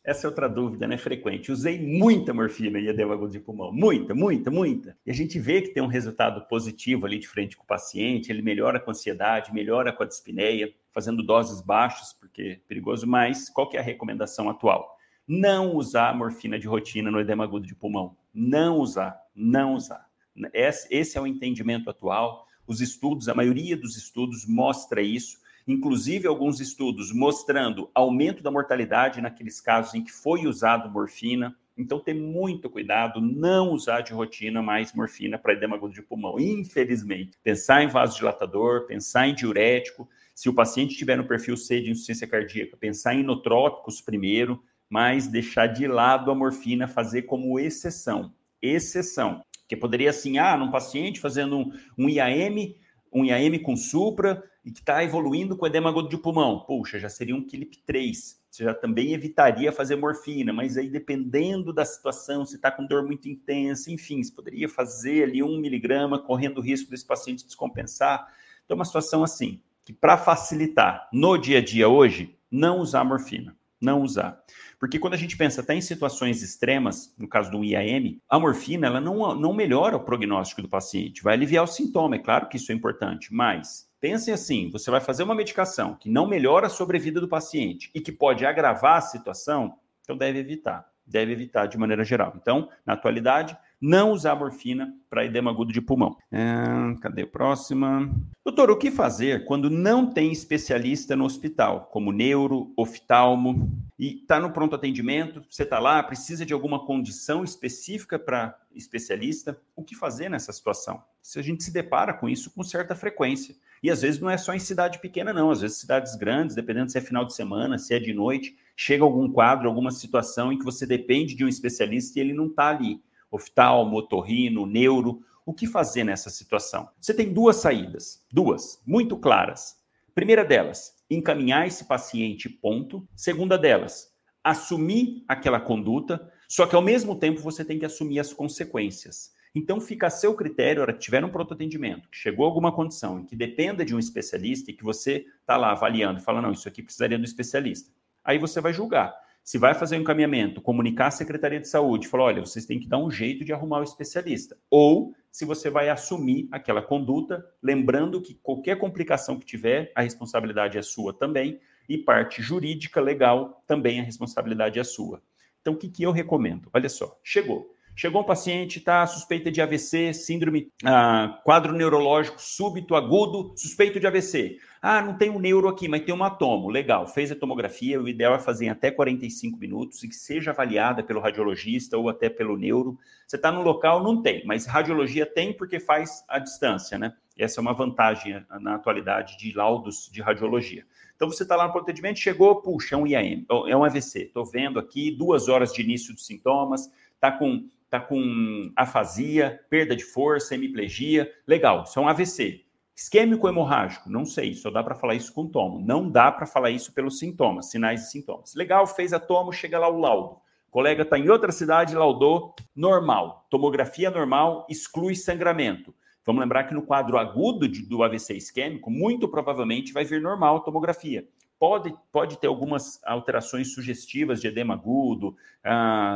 Essa 0.03 0.25
é 0.25 0.29
outra 0.29 0.49
dúvida, 0.49 0.87
né? 0.87 0.97
Frequente. 0.97 1.51
Usei 1.51 1.79
muita 1.79 2.33
morfina 2.33 2.79
e 2.79 2.87
edema 2.87 3.13
agudo 3.13 3.31
de 3.31 3.39
pulmão. 3.39 3.71
Muita, 3.71 4.15
muita, 4.15 4.49
muita. 4.49 4.97
E 5.05 5.11
a 5.11 5.13
gente 5.13 5.39
vê 5.39 5.61
que 5.61 5.69
tem 5.69 5.83
um 5.83 5.87
resultado 5.87 6.41
positivo 6.47 7.05
ali 7.05 7.19
de 7.19 7.27
frente 7.27 7.55
com 7.55 7.63
o 7.63 7.67
paciente. 7.67 8.31
Ele 8.31 8.41
melhora 8.41 8.79
com 8.79 8.89
a 8.89 8.93
ansiedade, 8.93 9.53
melhora 9.53 9.93
com 9.93 10.01
a 10.01 10.07
dispneia, 10.07 10.73
fazendo 10.91 11.21
doses 11.21 11.61
baixas, 11.61 12.13
porque 12.13 12.41
é 12.41 12.59
perigoso. 12.67 13.05
Mas 13.05 13.47
qual 13.47 13.69
que 13.69 13.77
é 13.77 13.79
a 13.79 13.83
recomendação 13.83 14.49
atual? 14.49 14.97
Não 15.27 15.75
usar 15.75 16.15
morfina 16.15 16.57
de 16.57 16.67
rotina 16.67 17.11
no 17.11 17.19
edema 17.19 17.43
agudo 17.43 17.67
de 17.67 17.75
pulmão. 17.75 18.17
Não 18.33 18.79
usar, 18.79 19.20
não 19.35 19.75
usar. 19.75 20.09
Esse 20.53 21.17
é 21.17 21.21
o 21.21 21.27
entendimento 21.27 21.89
atual. 21.89 22.47
Os 22.65 22.81
estudos, 22.81 23.27
a 23.27 23.35
maioria 23.35 23.75
dos 23.75 23.97
estudos 23.97 24.45
mostra 24.45 25.01
isso 25.01 25.41
inclusive 25.67 26.27
alguns 26.27 26.59
estudos 26.59 27.11
mostrando 27.13 27.89
aumento 27.93 28.43
da 28.43 28.51
mortalidade 28.51 29.21
naqueles 29.21 29.61
casos 29.61 29.93
em 29.93 30.03
que 30.03 30.11
foi 30.11 30.45
usado 30.45 30.89
morfina. 30.89 31.55
Então, 31.77 31.99
ter 31.99 32.13
muito 32.13 32.69
cuidado, 32.69 33.21
não 33.21 33.71
usar 33.71 34.01
de 34.01 34.13
rotina 34.13 34.61
mais 34.61 34.93
morfina 34.93 35.37
para 35.37 35.53
edema 35.53 35.75
agudo 35.75 35.93
de 35.93 36.01
pulmão. 36.01 36.39
Infelizmente, 36.39 37.37
pensar 37.41 37.81
em 37.83 37.87
vasodilatador, 37.87 38.85
pensar 38.85 39.27
em 39.27 39.33
diurético. 39.33 40.07
Se 40.35 40.49
o 40.49 40.53
paciente 40.53 40.95
tiver 40.95 41.15
no 41.15 41.27
perfil 41.27 41.55
C 41.55 41.81
de 41.81 41.89
insuficiência 41.89 42.27
cardíaca, 42.27 42.77
pensar 42.77 43.15
em 43.15 43.21
inotrópicos 43.21 44.01
primeiro, 44.01 44.61
mas 44.89 45.27
deixar 45.27 45.67
de 45.67 45.87
lado 45.87 46.29
a 46.29 46.35
morfina, 46.35 46.87
fazer 46.87 47.23
como 47.23 47.57
exceção. 47.57 48.33
Exceção. 48.61 49.43
Que 49.67 49.75
poderia 49.75 50.09
assim, 50.09 50.37
ah, 50.37 50.57
num 50.57 50.71
paciente 50.71 51.19
fazendo 51.19 51.57
um, 51.57 51.71
um 51.97 52.09
IAM, 52.09 52.75
um 53.11 53.25
IAM 53.25 53.59
com 53.59 53.75
supra, 53.75 54.43
e 54.63 54.71
que 54.71 54.79
está 54.79 55.03
evoluindo 55.03 55.57
com 55.57 55.65
edema 55.65 55.89
agudo 55.89 56.09
de 56.09 56.17
pulmão. 56.17 56.59
Puxa, 56.59 56.99
já 56.99 57.09
seria 57.09 57.35
um 57.35 57.43
KILIP 57.43 57.77
3. 57.85 58.41
Você 58.49 58.63
já 58.63 58.73
também 58.73 59.13
evitaria 59.13 59.71
fazer 59.71 59.95
morfina, 59.95 60.51
mas 60.51 60.77
aí 60.77 60.89
dependendo 60.89 61.73
da 61.73 61.85
situação, 61.85 62.45
se 62.45 62.55
está 62.55 62.69
com 62.69 62.85
dor 62.85 63.03
muito 63.03 63.27
intensa, 63.29 63.91
enfim, 63.91 64.21
você 64.21 64.31
poderia 64.31 64.67
fazer 64.67 65.23
ali 65.23 65.41
um 65.41 65.57
miligrama, 65.57 66.19
correndo 66.19 66.57
o 66.57 66.61
risco 66.61 66.91
desse 66.91 67.05
paciente 67.05 67.45
descompensar. 67.45 68.27
Então, 68.65 68.75
uma 68.75 68.85
situação 68.85 69.23
assim, 69.23 69.61
que 69.85 69.93
para 69.93 70.17
facilitar 70.17 71.09
no 71.11 71.37
dia 71.37 71.59
a 71.59 71.63
dia 71.63 71.87
hoje, 71.87 72.37
não 72.51 72.79
usar 72.79 73.03
morfina, 73.03 73.55
não 73.81 74.01
usar. 74.01 74.39
Porque 74.79 74.99
quando 74.99 75.15
a 75.15 75.17
gente 75.17 75.35
pensa 75.35 75.61
até 75.61 75.73
em 75.73 75.81
situações 75.81 76.43
extremas, 76.43 77.13
no 77.17 77.27
caso 77.27 77.49
do 77.49 77.63
IAM, 77.63 78.19
a 78.29 78.39
morfina 78.39 78.87
ela 78.87 79.01
não, 79.01 79.35
não 79.35 79.53
melhora 79.53 79.97
o 79.97 80.03
prognóstico 80.03 80.61
do 80.61 80.69
paciente, 80.69 81.23
vai 81.23 81.33
aliviar 81.33 81.63
o 81.63 81.67
sintoma, 81.67 82.15
é 82.15 82.19
claro 82.19 82.47
que 82.47 82.57
isso 82.57 82.71
é 82.71 82.75
importante, 82.75 83.33
mas 83.33 83.89
Pensem 84.01 84.33
assim: 84.33 84.67
você 84.71 84.89
vai 84.89 84.99
fazer 84.99 85.21
uma 85.21 85.35
medicação 85.35 85.93
que 85.93 86.09
não 86.09 86.27
melhora 86.27 86.65
a 86.65 86.71
sobrevida 86.71 87.21
do 87.21 87.27
paciente 87.27 87.91
e 87.93 88.01
que 88.01 88.11
pode 88.11 88.43
agravar 88.43 88.97
a 88.97 89.01
situação, 89.01 89.75
então 90.01 90.17
deve 90.17 90.39
evitar. 90.39 90.89
Deve 91.05 91.31
evitar 91.31 91.67
de 91.67 91.77
maneira 91.77 92.03
geral. 92.03 92.33
Então, 92.35 92.67
na 92.83 92.93
atualidade, 92.93 93.55
não 93.81 94.11
usar 94.11 94.35
morfina 94.35 94.93
para 95.09 95.25
edema 95.25 95.49
agudo 95.49 95.73
de 95.73 95.81
pulmão. 95.81 96.15
É, 96.31 96.99
cadê 97.01 97.23
a 97.23 97.27
próxima? 97.27 98.13
Doutor, 98.45 98.69
o 98.69 98.77
que 98.77 98.91
fazer 98.91 99.45
quando 99.45 99.69
não 99.69 100.05
tem 100.05 100.31
especialista 100.31 101.15
no 101.15 101.25
hospital, 101.25 101.89
como 101.91 102.11
neuro, 102.11 102.71
oftalmo, 102.77 103.71
e 103.97 104.21
está 104.21 104.39
no 104.39 104.51
pronto 104.51 104.75
atendimento, 104.75 105.43
você 105.49 105.63
está 105.63 105.79
lá, 105.79 106.01
precisa 106.03 106.45
de 106.45 106.53
alguma 106.53 106.85
condição 106.85 107.43
específica 107.43 108.19
para 108.19 108.55
especialista? 108.75 109.59
O 109.75 109.83
que 109.83 109.95
fazer 109.95 110.29
nessa 110.29 110.53
situação? 110.53 111.03
Se 111.21 111.39
a 111.39 111.41
gente 111.41 111.63
se 111.63 111.73
depara 111.73 112.13
com 112.13 112.29
isso 112.29 112.51
com 112.51 112.63
certa 112.63 112.95
frequência. 112.95 113.55
E 113.83 113.89
às 113.89 114.03
vezes 114.03 114.19
não 114.19 114.29
é 114.29 114.37
só 114.37 114.53
em 114.53 114.59
cidade 114.59 114.99
pequena, 114.99 115.33
não. 115.33 115.49
Às 115.49 115.61
vezes 115.61 115.77
cidades 115.77 116.15
grandes, 116.15 116.55
dependendo 116.55 116.91
se 116.91 116.99
é 116.99 117.01
final 117.01 117.25
de 117.25 117.33
semana, 117.33 117.79
se 117.79 117.95
é 117.95 117.99
de 117.99 118.13
noite, 118.13 118.55
chega 118.75 119.03
algum 119.03 119.31
quadro, 119.31 119.67
alguma 119.67 119.89
situação 119.89 120.53
em 120.53 120.59
que 120.59 120.65
você 120.65 120.85
depende 120.85 121.33
de 121.33 121.43
um 121.43 121.47
especialista 121.47 122.19
e 122.19 122.21
ele 122.21 122.33
não 122.33 122.45
está 122.45 122.69
ali 122.69 123.01
oftalmo, 123.31 123.97
otorrino, 123.97 124.65
neuro. 124.65 125.23
O 125.45 125.53
que 125.53 125.65
fazer 125.65 126.03
nessa 126.03 126.29
situação? 126.29 126.89
Você 126.99 127.13
tem 127.13 127.33
duas 127.33 127.55
saídas, 127.55 128.23
duas, 128.31 128.81
muito 128.85 129.17
claras. 129.17 129.77
Primeira 130.13 130.43
delas, 130.43 130.93
encaminhar 131.09 131.65
esse 131.65 131.85
paciente, 131.85 132.49
ponto. 132.49 133.07
Segunda 133.15 133.57
delas, 133.57 134.13
assumir 134.43 135.23
aquela 135.27 135.59
conduta, 135.59 136.31
só 136.47 136.67
que 136.67 136.75
ao 136.75 136.81
mesmo 136.81 137.15
tempo 137.15 137.41
você 137.41 137.63
tem 137.63 137.79
que 137.79 137.85
assumir 137.85 138.19
as 138.19 138.33
consequências. 138.33 139.33
Então 139.53 139.81
fica 139.81 140.07
a 140.07 140.09
seu 140.09 140.33
critério, 140.33 140.81
hora 140.81 140.93
que 140.93 140.99
tiver 140.99 141.23
um 141.23 141.29
pronto 141.29 141.53
atendimento, 141.53 142.09
que 142.09 142.17
chegou 142.17 142.45
alguma 142.45 142.71
condição 142.71 143.19
em 143.19 143.25
que 143.25 143.35
dependa 143.35 143.83
de 143.83 143.93
um 143.93 143.99
especialista 143.99 144.71
e 144.71 144.73
que 144.73 144.83
você 144.83 145.25
está 145.41 145.57
lá 145.57 145.71
avaliando 145.71 146.19
e 146.19 146.23
fala, 146.23 146.41
não, 146.41 146.51
isso 146.51 146.67
aqui 146.67 146.81
precisaria 146.81 147.17
do 147.17 147.25
especialista. 147.25 147.91
Aí 148.23 148.37
você 148.37 148.61
vai 148.61 148.71
julgar. 148.71 149.13
Se 149.43 149.57
vai 149.57 149.73
fazer 149.73 149.97
um 149.97 150.01
encaminhamento, 150.01 150.61
comunicar 150.61 151.07
à 151.07 151.11
Secretaria 151.11 151.59
de 151.59 151.67
Saúde, 151.67 152.07
falar, 152.07 152.25
olha, 152.25 152.45
vocês 152.45 152.65
têm 152.65 152.79
que 152.79 152.87
dar 152.87 152.99
um 152.99 153.09
jeito 153.09 153.43
de 153.43 153.51
arrumar 153.51 153.79
o 153.79 153.83
especialista. 153.83 154.55
Ou 154.69 155.13
se 155.31 155.45
você 155.45 155.69
vai 155.69 155.89
assumir 155.89 156.47
aquela 156.51 156.81
conduta, 156.81 157.43
lembrando 157.61 158.21
que 158.21 158.35
qualquer 158.35 158.77
complicação 158.77 159.39
que 159.39 159.45
tiver, 159.45 159.91
a 159.95 160.01
responsabilidade 160.01 160.77
é 160.77 160.81
sua 160.81 161.13
também, 161.13 161.59
e 161.89 161.97
parte 161.97 162.41
jurídica, 162.41 163.01
legal, 163.01 163.63
também 163.65 163.99
a 163.99 164.03
responsabilidade 164.03 164.79
é 164.79 164.83
sua. 164.83 165.21
Então, 165.61 165.73
o 165.73 165.77
que, 165.77 165.89
que 165.89 166.03
eu 166.03 166.11
recomendo? 166.11 166.69
Olha 166.73 166.89
só, 166.89 167.19
chegou. 167.23 167.75
Chegou 167.95 168.21
um 168.21 168.25
paciente, 168.25 168.79
tá 168.79 169.05
suspeita 169.05 169.51
de 169.51 169.61
AVC, 169.61 170.13
síndrome, 170.13 170.71
ah, 170.83 171.41
quadro 171.43 171.73
neurológico 171.73 172.41
súbito 172.41 172.95
agudo, 172.95 173.53
suspeito 173.55 173.99
de 173.99 174.07
AVC. 174.07 174.57
Ah, 174.83 174.99
não 174.99 175.15
tem 175.15 175.29
um 175.29 175.37
neuro 175.37 175.67
aqui, 175.67 175.87
mas 175.87 176.01
tem 176.01 176.15
um 176.15 176.23
atomo. 176.23 176.67
Legal, 176.67 177.05
fez 177.05 177.31
a 177.31 177.35
tomografia, 177.35 178.01
o 178.01 178.09
ideal 178.09 178.33
é 178.33 178.39
fazer 178.39 178.65
em 178.65 178.69
até 178.69 178.89
45 178.89 179.59
minutos 179.59 180.03
e 180.03 180.07
que 180.07 180.15
seja 180.15 180.49
avaliada 180.49 181.03
pelo 181.03 181.19
radiologista 181.19 181.95
ou 181.95 182.09
até 182.09 182.31
pelo 182.31 182.57
neuro. 182.57 182.97
Você 183.27 183.35
está 183.35 183.51
no 183.51 183.61
local, 183.61 184.01
não 184.01 184.23
tem, 184.23 184.43
mas 184.43 184.65
radiologia 184.65 185.23
tem 185.23 185.53
porque 185.53 185.79
faz 185.79 186.25
a 186.27 186.39
distância, 186.39 186.97
né? 186.97 187.13
Essa 187.37 187.59
é 187.59 187.61
uma 187.61 187.73
vantagem 187.73 188.43
na 188.59 188.73
atualidade 188.73 189.37
de 189.37 189.55
laudos 189.55 190.09
de 190.11 190.19
radiologia. 190.19 190.83
Então 191.15 191.29
você 191.29 191.43
está 191.43 191.55
lá 191.55 191.67
no 191.67 191.73
procedimento, 191.73 192.17
chegou, 192.17 192.55
puxa, 192.63 192.95
é 192.95 192.97
um 192.97 193.05
IAM, 193.05 193.45
é 193.67 193.77
um 193.77 193.83
AVC. 193.83 194.23
Estou 194.23 194.43
vendo 194.43 194.79
aqui 194.79 195.11
duas 195.11 195.47
horas 195.47 195.71
de 195.71 195.83
início 195.83 196.11
dos 196.11 196.25
sintomas, 196.25 196.91
está 197.13 197.31
com 197.31 197.69
está 197.85 197.99
com 197.99 198.71
afasia, 198.73 199.59
perda 199.69 199.95
de 199.95 200.05
força, 200.05 200.55
hemiplegia. 200.55 201.29
Legal, 201.45 201.83
isso 201.83 201.99
é 201.99 202.01
um 202.01 202.07
AVC. 202.07 202.63
Isquêmico 203.01 203.49
hemorrágico, 203.49 204.11
não 204.11 204.23
sei, 204.23 204.53
só 204.53 204.69
dá 204.69 204.83
para 204.83 204.93
falar 204.93 205.15
isso 205.15 205.33
com 205.33 205.47
tomo. 205.47 205.79
Não 205.79 206.07
dá 206.07 206.31
para 206.31 206.45
falar 206.45 206.69
isso 206.69 206.93
pelos 206.93 207.17
sintomas, 207.17 207.71
sinais 207.71 208.03
e 208.03 208.11
sintomas. 208.11 208.53
Legal, 208.53 208.85
fez 208.85 209.11
a 209.11 209.19
tomo, 209.19 209.51
chega 209.51 209.79
lá 209.79 209.89
o 209.89 209.99
laudo. 209.99 210.35
O 210.67 210.71
colega 210.71 211.01
está 211.01 211.17
em 211.17 211.27
outra 211.27 211.51
cidade, 211.51 211.95
laudou, 211.95 212.53
normal. 212.75 213.47
Tomografia 213.49 214.11
normal, 214.11 214.67
exclui 214.69 215.15
sangramento. 215.15 215.95
Vamos 216.23 216.41
lembrar 216.41 216.65
que 216.65 216.75
no 216.75 216.83
quadro 216.83 217.17
agudo 217.17 217.67
do 217.67 218.03
AVC 218.03 218.35
isquêmico, 218.35 218.91
muito 218.91 219.27
provavelmente 219.27 219.91
vai 219.91 220.05
vir 220.05 220.21
normal 220.21 220.57
a 220.57 220.59
tomografia 220.59 221.27
pode, 221.61 221.93
pode 222.11 222.39
ter 222.39 222.47
algumas 222.47 222.99
alterações 223.03 223.71
sugestivas 223.71 224.41
de 224.41 224.47
edema 224.47 224.73
agudo, 224.73 225.37
ah, 225.63 226.15